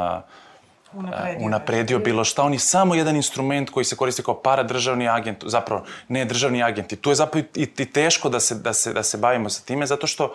unapredio, 0.93 1.47
unapredio 1.47 1.99
bilo 1.99 2.25
šta. 2.25 2.43
On 2.43 2.53
je 2.53 2.59
samo 2.59 2.95
jedan 2.95 3.17
instrument 3.17 3.71
koji 3.71 3.85
se 3.85 3.97
koristi 3.97 4.23
kao 4.23 4.35
paradržavni 4.43 5.09
agent, 5.09 5.45
zapravo 5.47 5.85
ne 6.09 6.25
državni 6.25 6.63
agent. 6.63 6.93
I 6.93 6.97
tu 6.97 7.11
je 7.11 7.15
zapravo 7.15 7.47
i, 7.55 7.69
i 7.79 7.93
teško 7.93 8.29
da 8.29 8.41
se, 8.41 8.55
da, 8.55 8.73
se, 8.73 8.93
da 8.93 9.03
se 9.03 9.19
bavimo 9.19 9.51
sa 9.51 9.63
time, 9.65 9.87
zato 9.87 10.07
što 10.07 10.35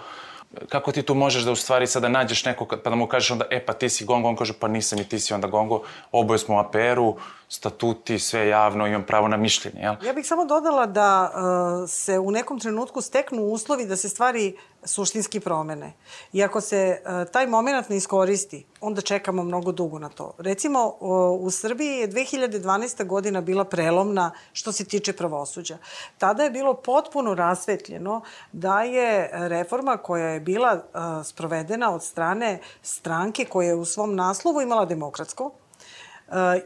kako 0.69 0.91
ti 0.91 1.01
tu 1.01 1.15
možeš 1.15 1.43
da 1.43 1.51
u 1.51 1.55
stvari 1.55 1.87
sada 1.87 2.09
nađeš 2.09 2.45
nekog, 2.45 2.75
pa 2.83 2.89
da 2.89 2.95
mu 2.95 3.07
kažeš 3.07 3.31
onda, 3.31 3.45
e 3.49 3.65
pa 3.65 3.73
ti 3.73 3.89
si 3.89 4.05
gongo, 4.05 4.29
on 4.29 4.35
kaže 4.35 4.53
pa 4.59 4.67
nisam 4.67 4.99
i 4.99 5.03
ti 5.03 5.19
si 5.19 5.33
onda 5.33 5.47
gongo, 5.47 5.81
oboje 6.11 6.39
smo 6.39 6.55
u 6.55 6.59
APR-u, 6.59 7.17
statuti, 7.53 8.19
sve 8.19 8.47
javno, 8.47 8.87
imam 8.87 9.03
pravo 9.03 9.27
na 9.27 9.37
mišljenje, 9.37 9.81
jel? 9.81 9.95
Ja 10.05 10.13
bih 10.13 10.27
samo 10.27 10.45
dodala 10.45 10.85
da 10.85 11.31
uh, 11.33 11.89
se 11.89 12.19
u 12.19 12.31
nekom 12.31 12.59
trenutku 12.59 13.01
steknu 13.01 13.43
uslovi 13.43 13.85
da 13.85 13.95
se 13.95 14.09
stvari 14.09 14.57
suštinski 14.83 15.39
promene. 15.39 15.93
I 16.33 16.43
ako 16.43 16.61
se 16.61 17.01
uh, 17.05 17.31
taj 17.31 17.47
moment 17.47 17.89
ne 17.89 17.97
iskoristi, 17.97 18.65
onda 18.81 19.01
čekamo 19.01 19.43
mnogo 19.43 19.71
dugo 19.71 19.99
na 19.99 20.09
to. 20.09 20.33
Recimo, 20.37 20.85
uh, 20.99 21.45
u 21.45 21.51
Srbiji 21.51 21.97
je 21.97 22.07
2012. 22.07 23.05
godina 23.05 23.41
bila 23.41 23.65
prelomna 23.65 24.31
što 24.53 24.71
se 24.71 24.85
tiče 24.85 25.13
pravosuđa. 25.13 25.77
Tada 26.17 26.43
je 26.43 26.51
bilo 26.51 26.73
potpuno 26.73 27.33
rasvetljeno 27.33 28.21
da 28.51 28.81
je 28.81 29.29
reforma 29.33 29.97
koja 29.97 30.27
je 30.27 30.39
bila 30.39 30.73
uh, 30.73 31.25
sprovedena 31.25 31.93
od 31.93 32.03
strane 32.03 32.59
stranke 32.81 33.45
koja 33.45 33.67
je 33.67 33.75
u 33.75 33.85
svom 33.85 34.15
naslovu 34.15 34.61
imala 34.61 34.85
demokratsko, 34.85 35.51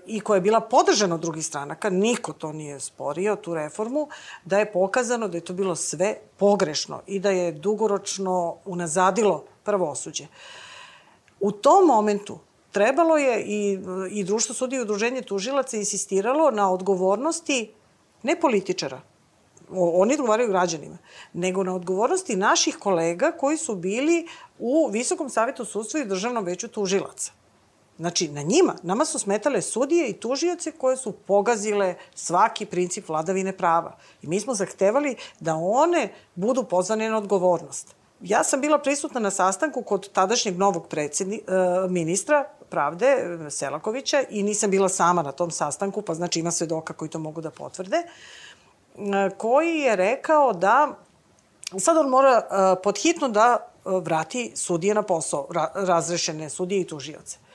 i 0.05 0.19
koja 0.19 0.37
je 0.37 0.41
bila 0.41 0.59
podržana 0.59 1.15
od 1.15 1.21
drugih 1.21 1.45
stranaka, 1.45 1.89
niko 1.89 2.33
to 2.33 2.53
nije 2.53 2.79
sporio, 2.79 3.35
tu 3.35 3.53
reformu, 3.53 4.07
da 4.45 4.59
je 4.59 4.71
pokazano 4.71 5.27
da 5.27 5.37
je 5.37 5.45
to 5.45 5.53
bilo 5.53 5.75
sve 5.75 6.15
pogrešno 6.37 7.01
i 7.07 7.19
da 7.19 7.29
je 7.29 7.51
dugoročno 7.51 8.55
unazadilo 8.65 9.43
pravosuđe. 9.63 10.27
U 11.39 11.51
tom 11.51 11.85
momentu 11.85 12.39
trebalo 12.71 13.17
je 13.17 13.43
i, 13.43 13.79
i 14.11 14.23
društvo 14.23 14.55
sudije 14.55 14.79
i 14.79 14.81
udruženje 14.81 15.21
tužilaca 15.21 15.77
insistiralo 15.77 16.51
na 16.51 16.71
odgovornosti 16.71 17.71
ne 18.23 18.39
političara, 18.39 19.01
oni 19.71 20.13
odgovaraju 20.13 20.49
građanima, 20.49 20.97
nego 21.33 21.63
na 21.63 21.75
odgovornosti 21.75 22.35
naših 22.35 22.77
kolega 22.77 23.31
koji 23.31 23.57
su 23.57 23.75
bili 23.75 24.27
u 24.59 24.89
Visokom 24.91 25.29
savetu 25.29 25.65
sudstva 25.65 25.99
i 25.99 26.05
državnom 26.05 26.45
veću 26.45 26.67
tužilaca. 26.67 27.31
Znači, 27.97 28.27
na 28.27 28.41
njima, 28.41 28.75
nama 28.83 29.05
su 29.05 29.19
smetale 29.19 29.61
sudije 29.61 30.07
i 30.09 30.13
tužioce 30.13 30.71
koje 30.71 30.97
su 30.97 31.11
pogazile 31.11 31.95
svaki 32.15 32.65
princip 32.65 33.09
vladavine 33.09 33.57
prava. 33.57 33.97
I 34.21 34.27
mi 34.27 34.39
smo 34.39 34.53
zahtevali 34.53 35.15
da 35.39 35.55
one 35.55 36.13
budu 36.35 36.63
pozvane 36.63 37.09
na 37.09 37.17
odgovornost. 37.17 37.95
Ja 38.21 38.43
sam 38.43 38.61
bila 38.61 38.77
prisutna 38.79 39.19
na 39.19 39.31
sastanku 39.31 39.81
kod 39.81 40.09
tadašnjeg 40.09 40.57
novog 40.57 40.87
predsedni, 40.87 41.35
e, 41.35 41.41
ministra 41.89 42.45
pravde, 42.69 43.37
Selakovića, 43.49 44.23
i 44.29 44.43
nisam 44.43 44.71
bila 44.71 44.89
sama 44.89 45.21
na 45.21 45.31
tom 45.31 45.51
sastanku, 45.51 46.01
pa 46.01 46.13
znači 46.13 46.39
ima 46.39 46.51
svedoka 46.51 46.93
koji 46.93 47.09
to 47.09 47.19
mogu 47.19 47.41
da 47.41 47.51
potvrde, 47.51 47.97
e, 47.97 48.05
koji 49.37 49.79
je 49.79 49.95
rekao 49.95 50.53
da 50.53 50.97
sad 51.79 51.97
on 51.97 52.09
mora 52.09 52.37
e, 52.37 52.81
podhitno 52.83 53.29
da 53.29 53.67
vrati 53.85 54.51
sudije 54.55 54.93
na 54.93 55.01
posao, 55.01 55.47
razrešene 55.73 56.49
sudije 56.49 56.81
i 56.81 56.87
tužioce. 56.87 57.46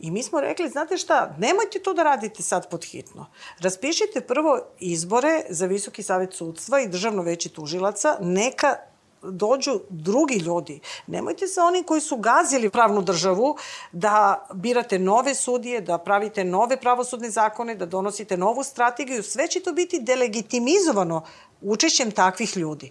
I 0.00 0.10
mi 0.10 0.22
smo 0.22 0.40
rekli, 0.40 0.68
znate 0.68 0.96
šta, 0.96 1.34
nemojte 1.38 1.78
to 1.78 1.92
da 1.94 2.02
radite 2.02 2.42
sad 2.42 2.70
pod 2.70 2.84
hitno. 2.84 3.26
Raspišite 3.58 4.20
prvo 4.20 4.60
izbore 4.78 5.42
za 5.48 5.66
Visoki 5.66 6.02
savet 6.02 6.34
sudstva 6.34 6.80
i 6.80 6.88
državno 6.88 7.22
veće 7.22 7.48
tužilaca, 7.48 8.16
neka 8.20 8.76
dođu 9.22 9.80
drugi 9.88 10.34
ljudi. 10.34 10.80
Nemojte 11.06 11.46
sa 11.46 11.64
onim 11.64 11.84
koji 11.84 12.00
su 12.00 12.16
gazili 12.16 12.70
pravnu 12.70 13.02
državu 13.02 13.56
da 13.92 14.46
birate 14.54 14.98
nove 14.98 15.34
sudije, 15.34 15.80
da 15.80 15.98
pravite 15.98 16.44
nove 16.44 16.76
pravosudne 16.76 17.30
zakone, 17.30 17.74
da 17.74 17.86
donosite 17.86 18.36
novu 18.36 18.62
strategiju. 18.62 19.22
Sve 19.22 19.48
će 19.48 19.60
to 19.60 19.72
biti 19.72 20.00
delegitimizovano 20.00 21.24
učešćem 21.60 22.10
takvih 22.10 22.56
ljudi. 22.56 22.90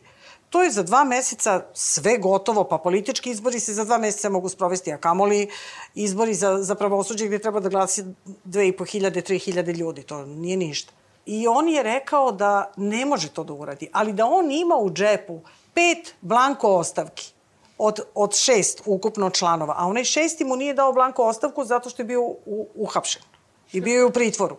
To 0.50 0.64
je 0.64 0.72
za 0.72 0.84
dva 0.84 1.04
meseca 1.04 1.66
sve 1.74 2.18
gotovo, 2.18 2.64
pa 2.64 2.78
politički 2.78 3.32
izbori 3.32 3.60
se 3.60 3.74
za 3.74 3.86
dva 3.86 3.98
meseca 3.98 4.30
mogu 4.30 4.50
sprovesti, 4.50 4.94
a 4.94 4.98
kamoli 4.98 5.50
izbori 5.96 6.34
za, 6.34 6.58
za 6.64 6.76
pravosuđe 6.76 7.28
gde 7.28 7.40
treba 7.40 7.60
da 7.60 7.70
glasi 7.70 8.04
2500, 8.46 9.22
3000 9.22 9.78
ljudi, 9.78 10.04
to 10.04 10.26
nije 10.26 10.58
ništa. 10.58 10.94
I 11.26 11.48
on 11.48 11.70
je 11.70 11.84
rekao 11.84 12.32
da 12.32 12.72
ne 12.78 13.06
može 13.06 13.30
to 13.30 13.44
da 13.44 13.54
uradi, 13.54 13.90
ali 13.94 14.14
da 14.14 14.26
on 14.26 14.52
ima 14.52 14.76
u 14.76 14.90
džepu 14.92 15.42
pet 15.74 16.16
blanko 16.22 16.76
ostavki 16.76 17.34
od, 17.78 18.00
od 18.16 18.36
šest 18.36 18.82
ukupno 18.86 19.30
članova, 19.30 19.76
a 19.78 19.86
onaj 19.86 20.04
šesti 20.04 20.46
mu 20.46 20.56
nije 20.56 20.74
dao 20.74 20.94
blanko 20.94 21.24
ostavku 21.24 21.66
zato 21.66 21.90
što 21.90 22.02
je 22.02 22.06
bio 22.06 22.22
u, 22.22 22.68
uhapšen 22.76 23.22
i 23.72 23.82
bio 23.82 23.98
je 23.98 24.06
u 24.06 24.12
pritvoru. 24.12 24.58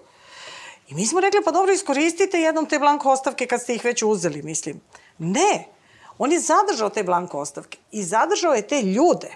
I 0.89 0.95
mi 0.95 1.07
smo 1.07 1.21
rekli, 1.21 1.41
pa 1.45 1.51
dobro, 1.51 1.73
iskoristite 1.73 2.39
jednom 2.39 2.67
te 2.67 2.79
blanko 2.79 3.11
ostavke 3.11 3.47
kad 3.47 3.63
ste 3.63 3.75
ih 3.75 3.85
već 3.85 4.03
uzeli, 4.03 4.43
mislim. 4.43 4.81
Ne, 5.19 5.65
On 6.23 6.33
je 6.33 6.41
zadržao 6.41 6.89
te 6.89 7.03
blanko 7.03 7.39
ostavke 7.39 7.79
i 7.93 8.03
zadržao 8.05 8.53
je 8.53 8.67
te 8.69 8.83
ljude. 8.83 9.31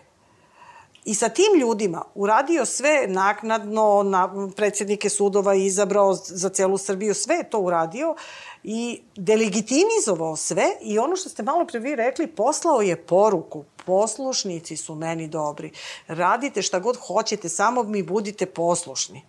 I 1.04 1.14
sa 1.14 1.28
tim 1.28 1.60
ljudima 1.60 2.04
uradio 2.14 2.66
sve 2.66 3.06
naknadno, 3.08 4.02
na 4.02 4.50
predsjednike 4.56 5.08
sudova 5.10 5.54
izabrao 5.54 6.14
za 6.14 6.48
celu 6.48 6.78
Srbiju, 6.78 7.14
sve 7.14 7.34
je 7.34 7.50
to 7.50 7.58
uradio 7.58 8.14
i 8.62 9.02
delegitimizovao 9.16 10.36
sve. 10.36 10.64
I 10.80 10.98
ono 10.98 11.16
što 11.16 11.28
ste 11.28 11.42
malo 11.42 11.66
pre 11.66 11.80
vi 11.80 11.96
rekli, 11.96 12.26
poslao 12.26 12.80
je 12.80 13.06
poruku, 13.06 13.64
poslušnici 13.86 14.76
su 14.76 14.94
meni 14.94 15.28
dobri, 15.28 15.72
radite 16.06 16.62
šta 16.62 16.78
god 16.78 16.96
hoćete, 16.96 17.48
samo 17.48 17.82
mi 17.82 18.02
budite 18.02 18.46
poslušni. 18.46 19.22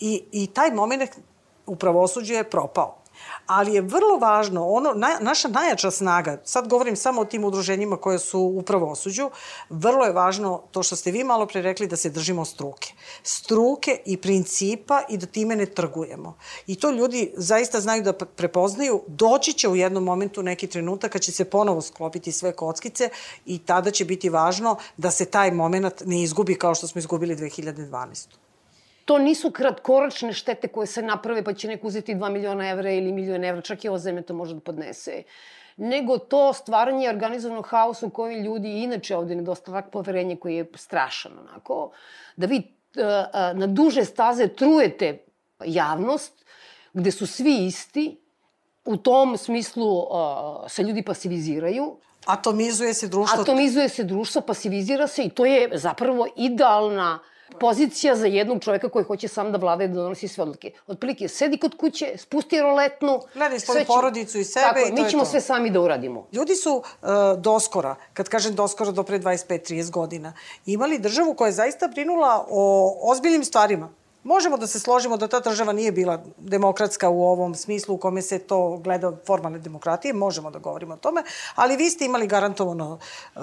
I, 0.00 0.24
i 0.32 0.46
taj 0.46 0.70
moment 0.70 1.10
u 1.66 1.76
pravosuđu 1.76 2.34
je 2.34 2.50
propao 2.50 2.98
ali 3.46 3.74
je 3.74 3.80
vrlo 3.80 4.16
važno, 4.20 4.68
ono, 4.68 4.92
na, 4.94 5.18
naša 5.20 5.48
najjača 5.48 5.90
snaga, 5.90 6.40
sad 6.44 6.68
govorim 6.68 6.96
samo 6.96 7.20
o 7.20 7.24
tim 7.24 7.44
udruženjima 7.44 7.96
koje 7.96 8.18
su 8.18 8.40
u 8.40 8.62
pravosuđu, 8.62 9.30
vrlo 9.70 10.04
je 10.04 10.12
važno 10.12 10.62
to 10.70 10.82
što 10.82 10.96
ste 10.96 11.10
vi 11.10 11.24
malo 11.24 11.46
pre 11.46 11.62
rekli 11.62 11.86
da 11.86 11.96
se 11.96 12.10
držimo 12.10 12.44
struke. 12.44 12.92
Struke 13.22 14.00
i 14.04 14.16
principa 14.16 15.02
i 15.08 15.18
da 15.18 15.26
time 15.26 15.56
ne 15.56 15.66
trgujemo. 15.66 16.36
I 16.66 16.74
to 16.74 16.90
ljudi 16.90 17.32
zaista 17.36 17.80
znaju 17.80 18.02
da 18.02 18.12
prepoznaju. 18.12 19.02
Doći 19.06 19.52
će 19.52 19.68
u 19.68 19.76
jednom 19.76 20.04
momentu 20.04 20.42
neki 20.42 20.66
trenutak 20.66 21.12
kad 21.12 21.22
će 21.22 21.32
se 21.32 21.44
ponovo 21.44 21.82
sklopiti 21.82 22.32
sve 22.32 22.52
kockice 22.52 23.10
i 23.46 23.58
tada 23.58 23.90
će 23.90 24.04
biti 24.04 24.28
važno 24.28 24.76
da 24.96 25.10
se 25.10 25.24
taj 25.24 25.50
moment 25.50 26.02
ne 26.04 26.22
izgubi 26.22 26.54
kao 26.54 26.74
što 26.74 26.86
smo 26.86 26.98
izgubili 26.98 27.36
2012 27.36 28.47
to 29.08 29.18
nisu 29.18 29.50
kratkoročne 29.50 30.32
štete 30.32 30.68
koje 30.68 30.86
se 30.86 31.02
naprave 31.02 31.44
pa 31.44 31.52
će 31.52 31.68
neko 31.68 31.86
uzeti 31.86 32.14
2 32.14 32.28
miliona 32.32 32.68
evra 32.68 32.90
ili 32.92 33.12
milion 33.12 33.44
evra, 33.44 33.62
čak 33.64 33.84
i 33.84 33.88
ova 33.88 33.98
zemlja 33.98 34.22
to 34.22 34.34
može 34.34 34.54
da 34.54 34.60
podnese 34.60 35.22
nego 35.78 36.18
to 36.18 36.52
stvaranje 36.52 37.08
organizovanog 37.08 37.66
haosa 37.66 38.06
u 38.06 38.10
kojem 38.10 38.44
ljudi 38.44 38.82
inače 38.82 39.16
ovde 39.16 39.34
nedostatak 39.34 39.90
poverenja 39.92 40.36
koji 40.36 40.56
je 40.56 40.66
strašan 40.74 41.38
onako, 41.38 41.90
da 42.36 42.46
vi 42.46 42.56
uh, 42.56 43.58
na 43.58 43.66
duže 43.66 44.04
staze 44.04 44.48
trujete 44.48 45.24
javnost 45.64 46.44
gde 46.92 47.10
su 47.10 47.26
svi 47.26 47.66
isti, 47.66 48.20
u 48.84 48.96
tom 48.96 49.36
smislu 49.36 49.98
uh, 49.98 50.06
se 50.68 50.82
ljudi 50.82 51.02
pasiviziraju. 51.02 51.96
Atomizuje 52.26 52.94
se 52.94 53.08
društvo. 53.08 53.42
Atomizuje 53.42 53.88
se 53.88 54.04
društvo, 54.04 54.42
pasivizira 54.42 55.06
se 55.06 55.22
i 55.22 55.30
to 55.30 55.46
je 55.46 55.70
zapravo 55.72 56.26
idealna 56.36 57.18
uh, 57.22 57.37
pozicija 57.60 58.16
za 58.16 58.26
jednog 58.26 58.62
čoveka 58.62 58.88
koji 58.88 59.04
hoće 59.04 59.28
sam 59.28 59.52
da 59.52 59.58
vlada 59.58 59.84
i 59.84 59.88
da 59.88 59.94
donosi 59.94 60.28
sve 60.28 60.42
odluke. 60.42 60.70
Otprilike, 60.86 61.28
sedi 61.28 61.58
kod 61.58 61.76
kuće, 61.76 62.12
spusti 62.16 62.60
roletnu. 62.60 63.20
Gledaj 63.34 63.60
svoju 63.60 63.84
porodicu 63.86 64.38
i 64.38 64.44
sebe 64.44 64.66
tako, 64.66 64.80
i 64.80 64.96
to 64.96 65.02
mi 65.02 65.10
ćemo 65.10 65.22
to. 65.22 65.30
sve 65.30 65.40
sami 65.40 65.70
da 65.70 65.80
uradimo. 65.80 66.26
Ljudi 66.32 66.54
su 66.54 66.76
uh, 66.76 67.08
doskora, 67.38 67.94
kad 68.12 68.28
kažem 68.28 68.54
doskora 68.54 68.90
do 68.90 69.02
pre 69.02 69.18
25-30 69.18 69.90
godina, 69.90 70.32
imali 70.66 70.98
državu 70.98 71.34
koja 71.34 71.46
je 71.46 71.52
zaista 71.52 71.88
brinula 71.88 72.46
o 72.50 72.94
ozbiljnim 73.02 73.44
stvarima. 73.44 73.97
Možemo 74.28 74.56
da 74.56 74.66
se 74.66 74.80
složimo 74.80 75.16
da 75.16 75.28
ta 75.28 75.40
država 75.40 75.72
nije 75.72 75.92
bila 75.92 76.22
demokratska 76.36 77.08
u 77.08 77.22
ovom 77.22 77.54
smislu 77.54 77.94
u 77.94 77.98
kome 77.98 78.22
se 78.22 78.38
to 78.38 78.76
gleda 78.84 79.12
formalne 79.26 79.58
demokratije, 79.58 80.12
možemo 80.14 80.50
da 80.50 80.58
govorimo 80.58 80.94
o 80.94 80.96
tome, 80.96 81.22
ali 81.54 81.76
vi 81.76 81.90
ste 81.90 82.04
imali 82.04 82.26
garantovano 82.26 82.98
uh, 83.34 83.42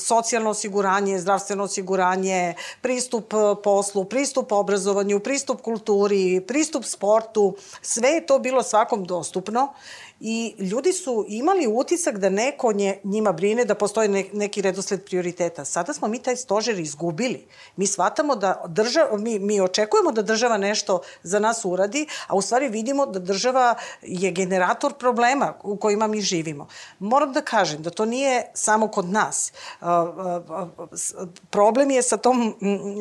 socijalno 0.00 0.50
osiguranje, 0.50 1.18
zdravstveno 1.18 1.64
osiguranje, 1.64 2.54
pristup 2.80 3.34
uh, 3.34 3.58
poslu, 3.64 4.04
pristup 4.04 4.52
obrazovanju, 4.52 5.20
pristup 5.20 5.60
kulturi, 5.60 6.40
pristup 6.40 6.84
sportu, 6.84 7.56
sve 7.82 8.08
je 8.08 8.26
to 8.26 8.38
bilo 8.38 8.62
svakom 8.62 9.04
dostupno 9.04 9.74
i 10.20 10.54
ljudi 10.58 10.92
su 10.92 11.24
imali 11.28 11.66
utisak 11.66 12.18
da 12.18 12.28
neko 12.28 12.72
nje, 12.72 12.98
njima 13.04 13.32
brine, 13.32 13.64
da 13.64 13.74
postoji 13.74 14.08
ne, 14.08 14.24
neki 14.32 14.62
redosled 14.62 15.04
prioriteta. 15.04 15.64
Sada 15.64 15.92
smo 15.92 16.08
mi 16.08 16.18
taj 16.18 16.36
stožer 16.36 16.78
izgubili. 16.78 17.46
Mi 17.76 17.86
shvatamo 17.86 18.36
da 18.36 18.64
država, 18.68 19.16
mi, 19.16 19.38
mi 19.38 19.60
očekujemo 19.60 20.12
da 20.12 20.22
država 20.22 20.56
nešto 20.56 21.00
za 21.22 21.38
nas 21.38 21.64
uradi, 21.64 22.06
a 22.26 22.36
u 22.36 22.42
stvari 22.42 22.68
vidimo 22.68 23.06
da 23.06 23.18
država 23.18 23.74
je 24.02 24.30
generator 24.30 24.92
problema 24.92 25.54
u 25.62 25.76
kojima 25.76 26.06
mi 26.06 26.20
živimo. 26.20 26.68
Moram 26.98 27.32
da 27.32 27.40
kažem 27.40 27.82
da 27.82 27.90
to 27.90 28.04
nije 28.04 28.50
samo 28.54 28.88
kod 28.88 29.08
nas. 29.08 29.52
Problem 31.50 31.90
je 31.90 32.02
sa, 32.02 32.16
tom, 32.16 32.54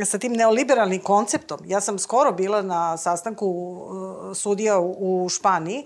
sa 0.06 0.18
tim 0.18 0.34
neoliberalnim 0.34 1.02
konceptom. 1.02 1.60
Ja 1.66 1.82
sam 1.82 2.00
skoro 2.00 2.32
bila 2.32 2.62
na 2.62 2.98
sastanku 2.98 3.48
uh, 3.48 4.38
sudija 4.38 4.80
u 4.80 5.30
Španiji, 5.30 5.86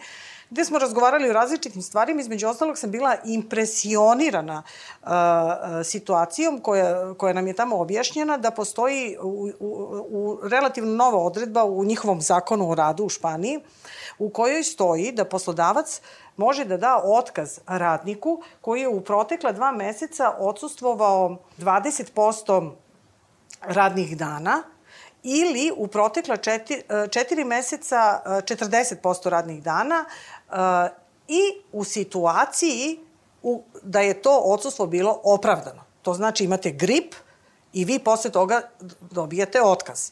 gde 0.52 0.66
smo 0.66 0.80
razgovarali 0.80 1.30
o 1.30 1.34
različitim 1.34 1.82
stvarima. 1.82 2.22
Između 2.22 2.48
ostalog 2.48 2.78
sam 2.78 2.92
bila 2.92 3.16
impresionirana 3.26 4.64
uh, 5.02 5.10
situacijom 5.84 6.60
koja, 6.60 7.14
koja 7.14 7.34
nam 7.34 7.48
je 7.48 7.54
tamo 7.54 7.80
objašnjena 7.80 8.38
da 8.38 8.52
postoji 8.52 9.18
u, 9.22 9.50
u, 9.60 9.70
u 10.10 10.40
relativno 10.44 10.96
nova 10.96 11.18
odredba 11.18 11.64
u 11.64 11.86
njihovom 11.86 12.22
zakonu 12.22 12.72
o 12.72 12.76
radu 12.76 13.04
u 13.04 13.10
Španiji 13.10 13.60
u 14.20 14.30
kojoj 14.30 14.64
stoji 14.64 15.12
da 15.12 15.26
poslodavac 15.26 16.02
može 16.38 16.66
da 16.66 16.78
da 16.78 17.02
otkaz 17.06 17.60
radniku 17.68 18.42
koji 18.62 18.82
je 18.82 18.88
u 18.88 19.02
protekla 19.02 19.52
dva 19.52 19.72
meseca 19.72 20.36
odsustvovao 20.38 21.38
20% 21.58 22.72
radnih 23.62 24.18
dana 24.18 24.64
ili 25.24 25.72
u 25.78 25.88
protekla 25.88 26.38
četiri, 26.38 26.82
četiri 27.10 27.44
meseca 27.44 28.22
40% 28.26 29.30
radnih 29.30 29.64
dana 29.64 30.06
i 31.28 31.42
u 31.72 31.84
situaciji 31.84 33.00
u, 33.44 33.64
da 33.84 34.02
je 34.02 34.22
to 34.22 34.42
odsustvo 34.46 34.88
bilo 34.88 35.20
opravdano. 35.24 35.84
To 36.02 36.14
znači 36.14 36.44
imate 36.44 36.72
grip 36.72 37.16
i 37.74 37.86
vi 37.86 38.00
posle 38.00 38.32
toga 38.32 38.62
dobijate 39.12 39.62
otkaz. 39.62 40.12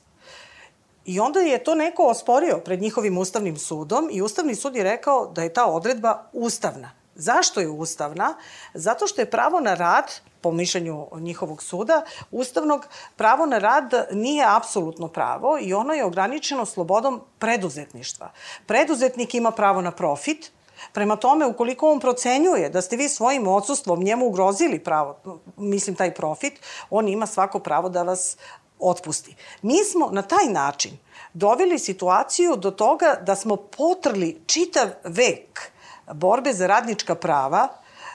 I 1.06 1.19
onda 1.19 1.39
je 1.39 1.63
to 1.63 1.75
neko 1.75 2.04
osporio 2.04 2.62
pred 2.65 2.82
njihovim 2.82 3.17
ustavnim 3.17 3.58
sudom 3.58 4.10
i 4.12 4.21
ustavni 4.21 4.56
sud 4.56 4.75
je 4.75 4.84
rekao 4.84 5.28
da 5.28 5.43
je 5.43 5.54
ta 5.54 5.65
odredba 5.65 6.23
ustavna. 6.34 6.91
Zašto 7.19 7.60
je 7.60 7.69
ustavna? 7.69 8.36
Zato 8.73 9.08
što 9.08 9.21
je 9.21 9.32
pravo 9.32 9.60
na 9.60 9.73
rad, 9.73 10.13
po 10.41 10.51
mišljenju 10.51 11.08
njihovog 11.19 11.63
suda, 11.63 12.01
ustavnog 12.32 12.88
pravo 13.15 13.45
na 13.45 13.58
rad 13.58 14.08
nije 14.12 14.45
apsolutno 14.47 15.08
pravo 15.08 15.58
i 15.62 15.73
ono 15.73 15.93
je 15.93 16.05
ograničeno 16.05 16.65
slobodom 16.65 17.21
preduzetništva. 17.39 18.32
Preduzetnik 18.65 19.36
ima 19.36 19.51
pravo 19.51 19.82
na 19.82 19.91
profit, 19.91 20.51
Prema 20.93 21.15
tome, 21.15 21.45
ukoliko 21.45 21.91
on 21.91 21.99
procenjuje 21.99 22.69
da 22.69 22.82
ste 22.82 22.95
vi 22.95 23.10
svojim 23.10 23.47
odsustvom 23.47 24.03
njemu 24.03 24.27
ugrozili 24.27 24.79
pravo, 24.79 25.17
mislim 25.58 25.95
taj 25.95 26.13
profit, 26.13 26.53
on 26.89 27.08
ima 27.08 27.27
svako 27.27 27.60
pravo 27.60 27.89
da 27.89 28.03
vas 28.03 28.38
otpusti. 28.79 29.36
Mi 29.62 29.84
smo 29.84 30.10
na 30.12 30.21
taj 30.21 30.45
način 30.45 30.97
doveli 31.34 31.79
situaciju 31.79 32.55
do 32.55 32.71
toga 32.71 33.17
da 33.21 33.36
smo 33.36 33.55
potrli 33.55 34.41
čitav 34.45 34.88
vek 35.03 35.71
borbe 36.13 36.53
za 36.53 36.67
radnička 36.67 37.15
prava, 37.15 37.67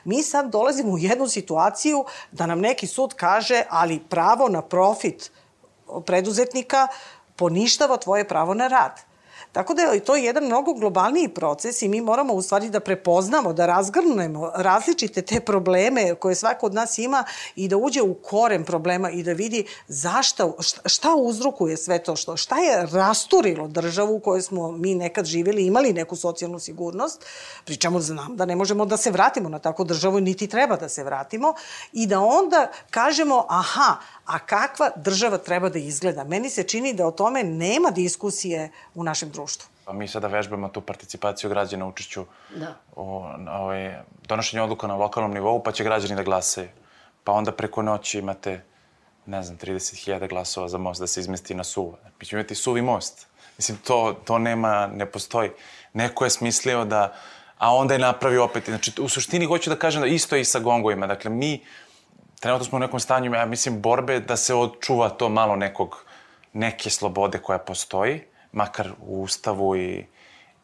mi 0.04 0.22
sad 0.22 0.50
dolazimo 0.50 0.92
u 0.92 0.98
jednu 0.98 1.28
situaciju 1.28 2.04
da 2.33 2.46
nam 2.46 2.61
neki 2.61 2.87
sud 2.87 3.14
kaže 3.14 3.62
ali 3.70 4.00
pravo 4.09 4.48
na 4.48 4.62
profit 4.62 5.33
preduzetnika 6.07 6.88
poništava 7.37 7.96
tvoje 7.96 8.28
pravo 8.28 8.54
na 8.54 8.68
rad. 8.68 9.00
Tako 9.55 9.75
da 9.75 9.83
je 9.83 10.01
to 10.01 10.17
jedan 10.17 10.45
mnogo 10.45 10.73
globalniji 10.73 11.29
proces 11.29 11.83
i 11.83 11.88
mi 11.88 12.01
moramo 12.01 12.35
u 12.35 12.43
stvari 12.43 12.71
da 12.71 12.81
prepoznamo, 12.81 13.53
da 13.53 13.67
razgrnemo 13.67 14.51
različite 14.55 15.23
te 15.23 15.40
probleme 15.40 16.14
koje 16.14 16.35
svako 16.35 16.67
od 16.67 16.75
nas 16.75 16.99
ima 16.99 17.25
i 17.57 17.69
da 17.69 17.77
uđe 17.77 18.03
u 18.03 18.14
koren 18.14 18.64
problema 18.64 19.11
i 19.11 19.23
da 19.23 19.33
vidi 19.33 19.67
zašta, 19.88 20.53
šta 20.87 21.14
uzrokuje 21.14 21.77
sve 21.77 21.99
to 21.99 22.17
što, 22.17 22.37
šta 22.37 22.57
je 22.59 22.87
rasturilo 22.87 23.69
državu 23.69 24.17
u 24.17 24.21
kojoj 24.21 24.43
smo 24.43 24.73
mi 24.73 24.95
nekad 24.95 25.25
živjeli, 25.25 25.67
imali 25.67 25.93
neku 25.93 26.17
socijalnu 26.17 26.59
sigurnost, 26.59 27.25
pričamo 27.64 28.01
znam 28.01 28.37
da 28.37 28.45
ne 28.45 28.57
možemo 28.57 28.87
da 28.87 28.97
se 28.97 29.11
vratimo 29.11 29.49
na 29.49 29.59
takvu 29.59 29.85
državu, 29.85 30.21
niti 30.21 30.47
treba 30.47 30.77
da 30.77 30.88
se 30.88 31.05
vratimo 31.05 31.55
i 31.93 32.07
da 32.07 32.21
onda 32.21 32.71
kažemo 32.90 33.47
aha, 33.49 33.97
a 34.27 34.39
kakva 34.39 34.91
država 34.97 35.39
treba 35.39 35.69
da 35.69 35.79
izgleda. 35.79 36.25
Meni 36.25 36.51
se 36.51 36.63
čini 36.63 36.93
da 36.95 37.07
o 37.07 37.11
tome 37.11 37.43
nema 37.43 37.91
diskusije 37.91 38.71
u 38.95 39.05
našem 39.05 39.31
društvu. 39.31 39.69
Pa 39.85 39.93
mi 39.93 40.09
sada 40.09 40.29
vežbamo 40.29 40.69
tu 40.69 40.81
participaciju 40.81 41.51
građana 41.51 41.87
učešću 41.87 42.25
da. 42.57 42.75
u 42.97 43.03
ovaj, 43.49 43.99
donošenju 44.29 44.65
odluka 44.65 44.87
na 44.87 44.97
lokalnom 44.97 45.35
nivou, 45.35 45.62
pa 45.62 45.72
će 45.72 45.85
građani 45.85 46.16
da 46.16 46.22
glasaju. 46.22 46.68
Pa 47.25 47.33
onda 47.33 47.53
preko 47.53 47.83
noći 47.83 48.18
imate, 48.18 48.62
ne 49.27 49.43
znam, 49.43 49.59
30.000 49.59 50.29
glasova 50.29 50.68
za 50.68 50.79
most 50.79 51.01
da 51.01 51.07
se 51.07 51.20
izmesti 51.20 51.55
na 51.55 51.64
suvo. 51.64 51.99
Mi 52.20 52.27
ćemo 52.27 52.41
imati 52.41 52.55
suvi 52.55 52.83
most. 52.83 53.27
Mislim, 53.59 53.79
to, 53.79 54.16
to 54.25 54.39
nema, 54.39 54.87
ne 54.87 55.07
postoji. 55.07 55.51
Neko 55.93 56.25
je 56.25 56.31
smislio 56.31 56.85
da, 56.85 57.14
a 57.59 57.75
onda 57.75 57.95
je 57.95 58.01
napravio 58.01 58.45
opet. 58.45 58.64
Znači, 58.64 58.93
u 59.01 59.09
suštini 59.09 59.47
hoću 59.47 59.70
da 59.70 59.77
kažem 59.77 60.03
da 60.03 60.09
isto 60.09 60.37
je 60.37 60.41
i 60.41 60.45
sa 60.45 60.59
gongovima. 60.59 61.07
Dakle, 61.07 61.31
mi 61.31 61.61
trenutno 62.45 62.64
smo 62.64 62.76
u 62.76 62.80
nekom 62.80 63.01
stanju, 63.01 63.32
ja 63.34 63.47
mislim, 63.47 63.80
borbe 63.80 64.20
da 64.20 64.36
se 64.36 64.55
odčuva 64.55 65.09
to 65.09 65.28
malo 65.28 65.57
nekog, 65.57 66.05
neke 66.53 66.90
slobode 66.90 67.38
koja 67.38 67.59
postoji, 67.59 68.20
makar 68.53 68.90
u 69.01 69.22
Ustavu 69.22 69.76
i, 69.76 70.05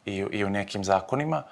i, 0.05 0.15
i 0.31 0.43
u 0.45 0.49
nekim 0.49 0.83
zakonima, 0.83 1.43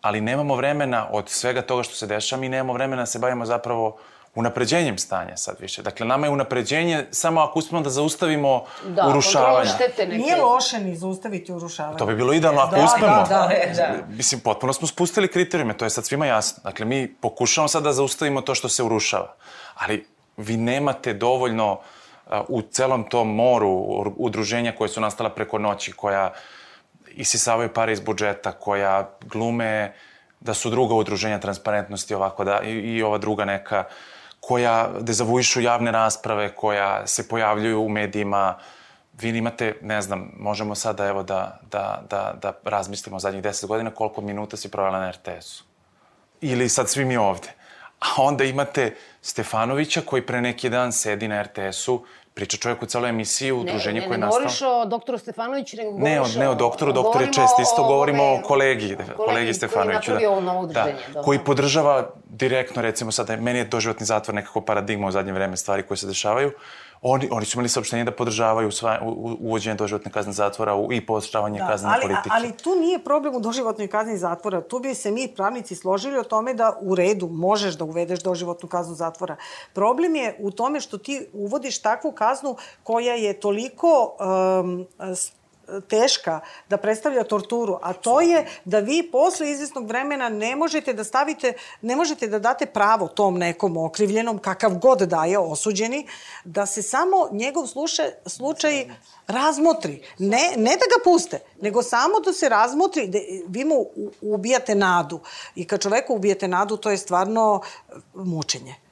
ali 0.00 0.20
nemamo 0.20 0.54
vremena 0.54 1.08
od 1.10 1.28
svega 1.28 1.62
toga 1.62 1.82
što 1.82 1.94
se 1.94 2.06
dešava, 2.06 2.40
mi 2.40 2.48
nemamo 2.48 2.72
vremena 2.72 3.02
da 3.02 3.06
se 3.06 3.18
bavimo 3.18 3.46
zapravo 3.46 3.98
unapređenjem 4.36 4.98
stanja 4.98 5.36
sad 5.36 5.56
više. 5.60 5.82
Dakle, 5.82 6.06
nama 6.06 6.26
je 6.26 6.30
unapređenje 6.30 7.06
samo 7.10 7.40
ako 7.40 7.58
uspemo 7.58 7.80
da 7.82 7.90
zaustavimo 7.90 8.64
Da, 8.86 9.08
urušavanje. 9.08 9.70
štete 9.70 10.06
neke. 10.06 10.18
Nije 10.18 10.36
loše 10.36 10.78
ni 10.78 10.96
zaustaviti 10.96 11.52
urušavanje. 11.52 11.98
To 11.98 12.06
bi 12.06 12.16
bilo 12.16 12.32
idealno 12.32 12.60
ako 12.60 12.76
Da, 12.76 12.84
uspemo. 12.84 13.24
da, 13.28 13.48
da. 13.76 13.94
Mislim, 14.08 14.40
potpuno 14.40 14.72
smo 14.72 14.86
spustili 14.88 15.28
kriterijume, 15.28 15.76
to 15.76 15.84
je 15.84 15.90
sad 15.90 16.06
svima 16.06 16.26
jasno. 16.26 16.60
Dakle, 16.64 16.86
mi 16.86 17.14
pokušavamo 17.14 17.68
sad 17.68 17.82
da 17.82 17.92
zaustavimo 17.92 18.40
to 18.40 18.54
što 18.54 18.68
se 18.68 18.82
urušava. 18.82 19.34
Ali 19.74 20.06
vi 20.36 20.56
nemate 20.56 21.12
dovoljno 21.14 21.78
a, 22.26 22.42
u 22.48 22.62
celom 22.62 23.04
tom 23.04 23.34
moru 23.34 23.70
udruženja 24.16 24.72
koje 24.72 24.88
su 24.88 25.00
nastala 25.00 25.30
preko 25.30 25.58
noći, 25.58 25.92
koja 25.92 26.32
isisavaju 27.08 27.72
pare 27.72 27.92
iz 27.92 28.00
budžeta, 28.00 28.52
koja 28.52 29.10
glume 29.22 29.92
da 30.40 30.54
su 30.54 30.70
druga 30.70 30.94
udruženja 30.94 31.38
transparentnosti 31.40 32.14
ovako 32.14 32.44
da, 32.44 32.60
i, 32.62 32.70
i 32.70 33.02
ova 33.02 33.18
druga 33.18 33.44
neka 33.44 33.84
koja 34.46 34.90
dezavuišu 35.00 35.60
javne 35.60 35.90
rasprave, 35.90 36.54
koja 36.54 37.06
se 37.06 37.28
pojavljuju 37.28 37.82
u 37.82 37.88
medijima. 37.88 38.58
Vi 39.20 39.38
imate, 39.38 39.74
ne 39.82 40.02
znam, 40.02 40.30
možemo 40.38 40.74
sada 40.74 41.06
evo 41.06 41.22
da, 41.22 41.60
da, 41.70 42.02
da, 42.10 42.34
da 42.42 42.52
razmislimo 42.64 43.18
zadnjih 43.18 43.42
deset 43.42 43.68
godina 43.68 43.90
koliko 43.90 44.20
minuta 44.20 44.56
si 44.56 44.70
provela 44.70 45.00
na 45.00 45.10
RTS-u. 45.10 45.64
Ili 46.40 46.68
sad 46.68 46.90
svi 46.90 47.04
mi 47.04 47.16
ovde. 47.16 47.48
A 48.00 48.22
onda 48.22 48.44
imate 48.44 48.94
Stefanovića 49.22 50.00
koji 50.00 50.26
pre 50.26 50.40
neki 50.40 50.68
dan 50.70 50.92
sedi 50.92 51.28
na 51.28 51.42
RTS-u, 51.42 52.04
priča 52.36 52.56
čovjek 52.56 52.82
u 52.82 52.86
celoj 52.86 53.10
emisiji, 53.10 53.52
udruženje 53.52 54.00
ne, 54.00 54.06
koje 54.06 54.14
je 54.14 54.18
ne, 54.18 54.26
ne 54.26 54.26
nastalo. 54.26 54.40
govoriš 54.40 54.62
o 54.62 54.84
doktoru 54.84 55.18
Stefanoviću, 55.18 55.76
nego 55.76 55.98
Ne, 55.98 56.12
o, 56.12 56.22
govoriš 56.22 56.36
ne 56.36 56.48
o 56.48 56.54
doktoru, 56.54 56.92
doktor 56.92 57.22
je 57.22 57.26
čest, 57.26 57.58
isto 57.62 57.84
govorimo 57.84 58.22
o 58.24 58.40
kolegi, 58.44 58.96
kolegi 59.16 59.54
Stefanoviću. 59.54 60.12
Koji 60.12 60.22
je 60.22 60.28
napravio 60.28 60.30
ovo 60.30 60.40
novo 60.40 60.62
udruženje. 60.62 60.96
Da, 61.14 61.22
koji 61.22 61.38
podržava 61.38 62.10
direktno, 62.28 62.82
recimo 62.82 63.12
sada, 63.12 63.36
meni 63.36 63.58
je 63.58 63.64
doživotni 63.64 64.06
zatvor 64.06 64.34
nekako 64.34 64.60
paradigma 64.60 65.08
u 65.08 65.10
zadnje 65.10 65.32
vreme 65.32 65.56
stvari 65.56 65.82
koje 65.82 65.98
se 65.98 66.06
dešavaju. 66.06 66.52
Oni, 67.02 67.28
oni 67.30 67.46
su 67.46 67.58
imali 67.58 67.68
saopštenje 67.68 68.04
da 68.04 68.12
podržavaju 68.12 68.70
sva, 68.70 68.98
u, 69.02 69.08
u, 69.08 69.36
uvođenje 69.40 69.76
doživotne 69.76 70.12
kazne 70.12 70.32
zatvora 70.32 70.74
u, 70.74 70.92
i 70.92 71.06
pooštravanje 71.06 71.58
da, 71.58 71.66
kaznene 71.68 71.94
ali, 71.94 72.02
politike. 72.02 72.30
ali 72.32 72.52
tu 72.52 72.74
nije 72.80 72.98
problem 72.98 73.34
u 73.34 73.40
doživotnoj 73.40 73.88
kazni 73.88 74.16
zatvora. 74.18 74.60
Tu 74.60 74.78
bi 74.78 74.94
se 74.94 75.10
mi 75.10 75.28
pravnici 75.28 75.74
složili 75.74 76.18
o 76.18 76.24
tome 76.24 76.54
da 76.54 76.78
u 76.80 76.94
redu 76.94 77.28
možeš 77.28 77.74
da 77.74 77.84
uvedeš 77.84 78.22
doživotnu 78.22 78.68
kaznu 78.68 78.94
zatvora. 78.94 79.36
Problem 79.72 80.16
je 80.16 80.36
u 80.38 80.50
tome 80.50 80.80
što 80.80 80.98
ti 80.98 81.26
uvodiš 81.32 81.82
takvu 81.82 82.12
kaznu 82.12 82.56
koja 82.82 83.14
je 83.14 83.40
toliko 83.40 84.16
um, 84.60 84.86
teška 85.88 86.40
da 86.68 86.76
predstavlja 86.76 87.24
torturu, 87.24 87.78
a 87.82 87.92
to 87.92 88.20
je 88.20 88.46
da 88.64 88.78
vi 88.78 89.08
posle 89.12 89.50
izvesnog 89.50 89.86
vremena 89.88 90.28
ne 90.28 90.56
možete 90.56 90.92
da 90.92 91.04
stavite, 91.04 91.52
ne 91.82 91.96
možete 91.96 92.28
da 92.28 92.38
date 92.38 92.66
pravo 92.66 93.08
tom 93.08 93.38
nekom 93.38 93.76
okrivljenom, 93.76 94.38
kakav 94.38 94.78
god 94.78 94.98
daje 94.98 95.38
osuđeni, 95.38 96.06
da 96.44 96.66
se 96.66 96.82
samo 96.82 97.28
njegov 97.32 97.66
sluša, 97.66 98.02
slučaj 98.26 98.86
razmotri. 99.26 100.02
Ne, 100.18 100.52
ne 100.56 100.70
da 100.70 100.86
ga 100.96 101.04
puste, 101.04 101.40
nego 101.60 101.82
samo 101.82 102.20
da 102.20 102.32
se 102.32 102.48
razmotri, 102.48 103.08
da 103.08 103.18
vi 103.48 103.64
mu 103.64 103.86
ubijate 104.20 104.74
nadu. 104.74 105.20
I 105.54 105.66
kad 105.66 105.82
čoveku 105.82 106.14
ubijete 106.14 106.48
nadu, 106.48 106.76
to 106.76 106.90
je 106.90 106.98
stvarno 106.98 107.60
e, 107.88 107.92
mučenje. 108.14 108.85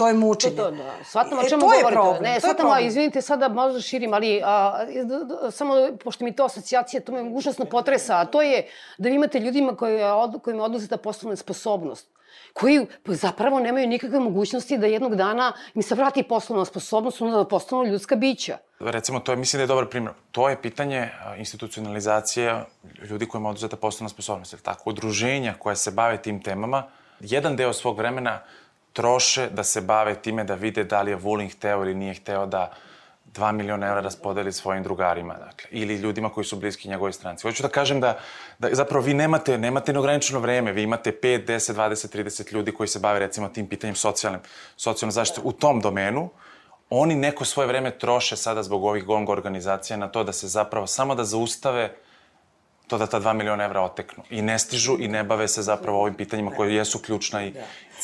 To 0.00 0.08
je 0.08 0.14
mučenje. 0.14 0.56
To, 0.56 0.64
to, 0.64 0.70
da. 0.72 0.92
Shvatam 1.04 1.38
o 1.38 1.42
E, 1.42 1.48
čemu 1.48 1.60
to 1.60 1.66
je 1.66 1.78
govorite. 1.78 1.92
problem, 1.92 2.22
ne, 2.24 2.36
a 2.38 2.54
problem. 2.54 2.86
izvinite, 2.86 3.20
sada 3.22 3.48
možda 3.50 3.80
širim, 3.82 4.14
ali 4.14 4.40
a, 4.44 4.54
d- 4.86 5.04
d- 5.04 5.50
samo, 5.50 5.74
pošto 5.98 6.24
mi 6.24 6.32
to 6.32 6.44
asocijacija, 6.44 7.00
to 7.00 7.12
me 7.12 7.22
užasno 7.22 7.64
potresa, 7.64 8.16
a 8.16 8.24
to 8.24 8.42
je 8.42 8.66
da 8.98 9.08
vi 9.08 9.14
imate 9.14 9.40
ljudima 9.40 9.76
koji, 9.76 10.02
od, 10.04 10.40
kojima 10.42 10.64
oduzeta 10.64 10.96
poslovna 10.98 11.36
sposobnost 11.36 12.08
koji 12.52 12.86
zapravo 13.06 13.60
nemaju 13.60 13.86
nikakve 13.86 14.20
mogućnosti 14.20 14.78
da 14.78 14.86
jednog 14.86 15.14
dana 15.14 15.52
im 15.74 15.82
se 15.82 15.94
vrati 15.94 16.22
poslovna 16.22 16.64
sposobnost, 16.64 17.20
onda 17.22 17.36
da 17.36 17.44
postanu 17.44 17.84
ljudska 17.84 18.16
bića. 18.16 18.56
Recimo, 18.80 19.20
to 19.20 19.32
je, 19.32 19.36
mislim 19.36 19.58
da 19.58 19.62
je 19.62 19.66
dobar 19.66 19.86
primjer. 19.86 20.14
To 20.30 20.48
je 20.48 20.62
pitanje 20.62 21.08
institucionalizacije 21.36 22.64
ljudi 23.02 23.26
kojima 23.26 23.48
je 23.48 23.50
oduzeta 23.50 23.76
poslovna 23.76 24.08
sposobnost. 24.08 24.52
Ili 24.52 24.62
tako, 24.62 24.90
udruženja 24.90 25.54
koja 25.58 25.76
se 25.76 25.90
bave 25.90 26.16
tim 26.18 26.42
temama, 26.42 26.82
jedan 27.20 27.56
deo 27.56 27.72
svog 27.72 27.98
vremena 27.98 28.38
troše 28.92 29.48
da 29.50 29.64
se 29.64 29.80
bave 29.80 30.14
time 30.14 30.44
da 30.44 30.54
vide 30.54 30.84
da 30.84 31.02
li 31.02 31.10
je 31.10 31.16
Vulin 31.16 31.50
hteo 31.50 31.82
ili 31.82 31.94
nije 31.94 32.14
hteo 32.14 32.46
da 32.46 32.72
2 33.34 33.52
miliona 33.52 33.86
evra 33.86 34.00
raspodeli 34.00 34.52
svojim 34.52 34.82
drugarima, 34.82 35.34
dakle, 35.34 35.68
ili 35.70 35.94
ljudima 35.94 36.28
koji 36.28 36.44
su 36.44 36.56
bliski 36.56 36.88
njegovoj 36.88 37.12
stranci. 37.12 37.42
Hoću 37.42 37.62
da 37.62 37.68
kažem 37.68 38.00
da, 38.00 38.18
da 38.58 38.68
zapravo 38.72 39.04
vi 39.04 39.14
nemate, 39.14 39.58
nemate 39.58 39.92
neograničeno 39.92 40.40
vreme, 40.40 40.72
vi 40.72 40.82
imate 40.82 41.12
5, 41.22 41.46
10, 41.46 41.74
20, 41.74 42.16
30 42.16 42.52
ljudi 42.52 42.72
koji 42.72 42.88
se 42.88 42.98
bave 42.98 43.18
recimo 43.18 43.48
tim 43.48 43.68
pitanjem 43.68 43.94
socijalne, 43.94 44.38
socijalne 44.76 45.12
zaštite 45.12 45.40
u 45.44 45.52
tom 45.52 45.80
domenu, 45.80 46.30
oni 46.90 47.14
neko 47.14 47.44
svoje 47.44 47.66
vreme 47.66 47.90
troše 47.90 48.36
sada 48.36 48.62
zbog 48.62 48.84
ovih 48.84 49.04
gong 49.04 49.28
organizacija 49.28 49.96
na 49.96 50.08
to 50.08 50.24
da 50.24 50.32
se 50.32 50.48
zapravo 50.48 50.86
samo 50.86 51.14
da 51.14 51.24
zaustave 51.24 51.94
to 52.90 52.98
da 52.98 53.06
ta 53.06 53.20
2 53.20 53.32
miliona 53.32 53.64
evra 53.64 53.80
oteknu. 53.80 54.24
I 54.30 54.42
ne 54.42 54.58
stižu 54.58 54.96
i 55.00 55.08
ne 55.08 55.24
bave 55.24 55.48
se 55.48 55.62
zapravo 55.62 56.00
ovim 56.00 56.14
pitanjima 56.14 56.50
koje 56.50 56.74
jesu 56.74 56.98
ključna 56.98 57.44
i 57.44 57.52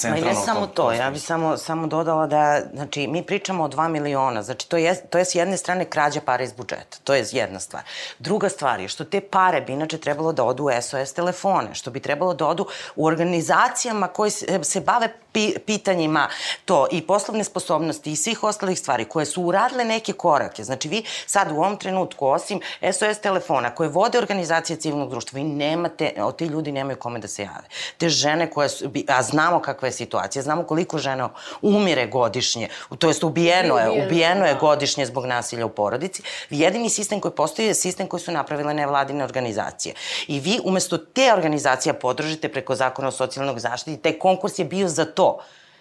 Ma 0.05 0.17
i 0.17 0.21
centralna. 0.21 0.41
ne 0.41 0.47
samo 0.47 0.67
to, 0.67 0.93
ja 0.93 1.11
bih 1.11 1.23
samo, 1.23 1.57
samo 1.57 1.87
dodala 1.87 2.27
da, 2.27 2.61
znači, 2.75 3.07
mi 3.07 3.23
pričamo 3.23 3.65
o 3.65 3.69
2 3.69 3.89
miliona, 3.89 4.43
znači 4.43 4.69
to 4.69 4.77
je, 4.77 4.95
to 5.11 5.19
je 5.19 5.25
s 5.25 5.35
jedne 5.35 5.57
strane 5.57 5.85
krađa 5.85 6.21
para 6.21 6.45
iz 6.45 6.53
budžeta, 6.53 6.99
to 7.05 7.15
je 7.15 7.25
jedna 7.33 7.61
stvar. 7.61 7.83
Druga 8.19 8.49
stvar 8.49 8.81
je 8.81 8.89
što 8.89 9.05
te 9.05 9.21
pare 9.21 9.61
bi 9.61 9.73
inače 9.73 9.99
trebalo 9.99 10.33
da 10.33 10.45
odu 10.45 10.65
u 10.65 10.83
SOS 10.83 11.13
telefone, 11.13 11.75
što 11.75 11.91
bi 11.91 12.01
trebalo 12.01 12.35
da 12.35 12.47
odu 12.47 12.67
u 12.97 13.07
organizacijama 13.07 14.09
koje 14.09 14.31
se, 14.31 14.61
se 14.63 14.81
bave 14.81 15.09
pi, 15.33 15.55
pitanjima 15.67 16.29
to 16.65 16.87
i 16.93 17.07
poslovne 17.07 17.45
sposobnosti 17.45 18.13
i 18.13 18.17
svih 18.17 18.43
ostalih 18.43 18.79
stvari 18.79 19.05
koje 19.05 19.27
su 19.27 19.43
uradile 19.43 19.85
neke 19.85 20.13
korake. 20.13 20.65
Znači 20.65 20.89
vi 20.89 21.05
sad 21.27 21.53
u 21.53 21.57
ovom 21.57 21.77
trenutku, 21.77 22.27
osim 22.27 22.61
SOS 22.93 23.19
telefona 23.19 23.75
koje 23.75 23.89
vode 23.89 24.19
organizacije 24.19 24.77
civilnog 24.77 25.11
društva, 25.11 25.37
vi 25.37 25.45
nemate, 25.45 26.13
o, 26.19 26.33
ti 26.33 26.45
ljudi 26.45 26.73
nemaju 26.73 26.97
kome 26.97 27.19
da 27.19 27.29
se 27.29 27.43
jave. 27.43 27.69
Te 27.99 28.09
žene 28.09 28.51
koje 28.51 28.69
su, 28.69 28.91
a 29.09 29.23
znamo 29.23 29.61
kakva 29.87 29.89
je 29.89 29.93
situacija, 29.93 30.43
znamo 30.43 30.64
koliko 30.64 30.99
žena 30.99 31.30
umire 31.62 32.07
godišnje, 32.07 32.68
to 32.99 33.09
jest 33.09 33.24
ubijeno 33.24 33.78
je, 33.78 34.07
Ubijeno, 34.07 34.47
je 34.47 34.55
da. 34.55 34.61
godišnje 34.61 35.07
zbog 35.07 35.26
nasilja 35.26 35.66
u 35.66 35.68
porodici. 35.68 36.22
Jedini 36.51 36.91
sistem 36.91 37.20
koji 37.20 37.32
postoji 37.32 37.68
je 37.68 37.74
sistem 37.74 38.07
koji 38.07 38.20
su 38.20 38.32
napravile 38.32 38.74
nevladine 38.74 39.24
organizacije. 39.24 39.95
I 40.28 40.41
vi 40.41 40.61
umesto 40.64 40.99
te 40.99 41.32
organizacije 41.32 41.93
podržite 41.93 42.49
preko 42.49 42.74
zakona 42.74 43.09
o 43.09 43.12
socijalnog 43.12 43.59
zaštiti, 43.59 44.03
taj 44.03 44.18
konkurs 44.18 44.59
je 44.59 44.64
bio 44.64 44.89
za 44.89 45.05
to. 45.05 45.39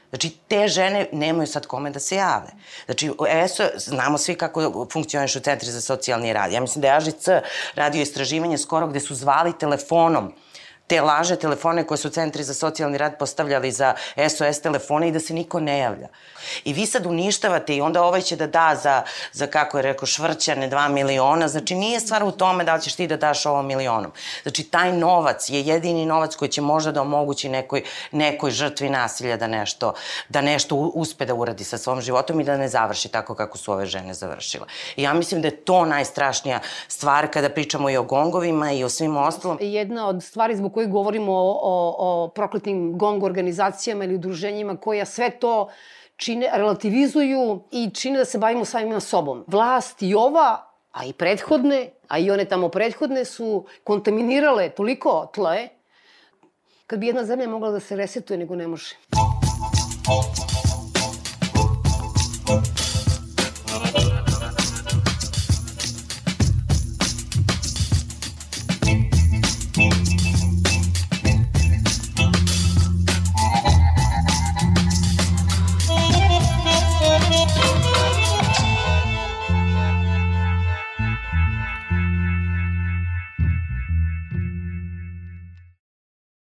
Znači, 0.10 0.30
te 0.48 0.68
žene 0.68 1.08
nemaju 1.12 1.48
sad 1.48 1.66
kome 1.66 1.90
da 1.90 2.00
se 2.00 2.16
jave. 2.16 2.54
Znači, 2.86 3.12
ESO, 3.30 3.64
znamo 3.76 4.18
svi 4.18 4.36
kako 4.36 4.88
funkcionišu 4.92 5.40
centri 5.40 5.72
za 5.72 5.82
socijalni 5.82 6.34
rad. 6.34 6.52
Ja 6.52 6.62
mislim 6.62 6.82
da 6.82 6.88
je 6.88 6.98
AŽC 6.98 7.28
radio 7.76 8.02
istraživanje 8.02 8.58
skoro 8.58 8.88
gde 8.88 9.00
su 9.00 9.16
zvali 9.16 9.58
telefonom 9.60 10.34
te 10.88 11.02
laže 11.02 11.36
telefone 11.36 11.84
koje 11.84 11.98
su 11.98 12.10
centri 12.10 12.44
za 12.44 12.54
socijalni 12.54 12.98
rad 12.98 13.18
postavljali 13.20 13.72
za 13.72 13.94
SOS 14.30 14.62
telefone 14.62 15.08
i 15.08 15.12
da 15.12 15.20
se 15.20 15.34
niko 15.34 15.60
ne 15.60 15.80
javlja. 15.80 16.08
I 16.64 16.74
vi 16.74 16.86
sad 16.86 17.06
uništavate 17.06 17.76
i 17.76 17.82
onda 17.82 18.04
ovaj 18.04 18.22
će 18.22 18.36
da 18.36 18.48
da 18.48 18.76
za, 18.84 19.04
za 19.32 19.48
kako 19.48 19.78
je 19.78 19.82
rekao, 19.82 20.06
švrćane 20.06 20.70
2 20.70 20.90
miliona. 20.90 21.48
Znači 21.48 21.76
nije 21.76 22.00
stvar 22.00 22.24
u 22.24 22.32
tome 22.32 22.64
da 22.64 22.76
li 22.76 22.82
ćeš 22.82 22.96
ti 22.96 23.08
da 23.08 23.18
daš 23.18 23.46
ovo 23.46 23.62
milionom. 23.62 24.12
Znači 24.44 24.64
taj 24.64 24.94
novac 24.94 25.50
je 25.50 25.62
jedini 25.62 26.06
novac 26.06 26.36
koji 26.36 26.50
će 26.50 26.62
možda 26.62 26.92
da 26.92 27.02
omogući 27.02 27.50
nekoj, 27.50 27.84
nekoj 28.12 28.52
žrtvi 28.52 28.90
nasilja 28.90 29.38
da 29.38 29.48
nešto, 29.48 29.94
da 30.30 30.42
nešto 30.42 30.76
uspe 30.76 31.26
da 31.26 31.34
uradi 31.34 31.64
sa 31.64 31.78
svom 31.78 32.02
životom 32.02 32.40
i 32.42 32.44
da 32.44 32.58
ne 32.58 32.68
završi 32.68 33.10
tako 33.10 33.36
kako 33.36 33.58
su 33.58 33.72
ove 33.72 33.86
žene 33.86 34.14
završile. 34.14 34.66
I 34.96 35.04
ja 35.04 35.14
mislim 35.14 35.42
da 35.42 35.48
je 35.48 35.56
to 35.56 35.86
najstrašnija 35.86 36.60
stvar 36.88 37.32
kada 37.32 37.50
pričamo 37.50 37.90
i 37.90 37.98
o 37.98 38.04
gongovima 38.04 38.72
i 38.72 38.84
o 38.84 38.90
svim 38.90 39.18
ostalom. 39.18 39.58
Jedna 39.62 40.08
od 40.08 40.24
stvari 40.24 40.56
zbog 40.56 40.75
kojih 40.76 40.90
govorimo 40.90 41.34
o, 41.34 41.60
o, 41.62 41.96
o 41.98 42.28
prokletim 42.28 42.98
gong 42.98 43.24
organizacijama 43.24 44.04
ili 44.04 44.16
udruženjima 44.16 44.78
koja 44.78 45.06
sve 45.06 45.30
to 45.40 45.70
čine, 46.18 46.50
relativizuju 46.54 47.62
i 47.72 47.90
čine 47.94 48.18
da 48.18 48.26
se 48.26 48.38
bavimo 48.38 48.66
samima 48.66 49.00
sobom. 49.00 49.44
Vlast 49.48 50.02
i 50.02 50.16
ova, 50.16 50.68
a 50.92 51.06
i 51.06 51.14
prethodne, 51.14 51.90
a 52.08 52.20
i 52.20 52.32
one 52.32 52.46
tamo 52.46 52.70
prethodne 52.70 53.26
su 53.26 53.66
kontaminirale 53.84 54.70
toliko 54.70 55.32
tle, 55.34 55.70
kad 56.88 57.00
bi 57.00 57.08
jedna 57.08 57.26
zemlja 57.26 57.48
mogla 57.50 57.72
da 57.72 57.80
se 57.80 57.96
resetuje, 57.96 58.38
nego 58.38 58.56
ne 58.56 58.68
može. 58.68 58.96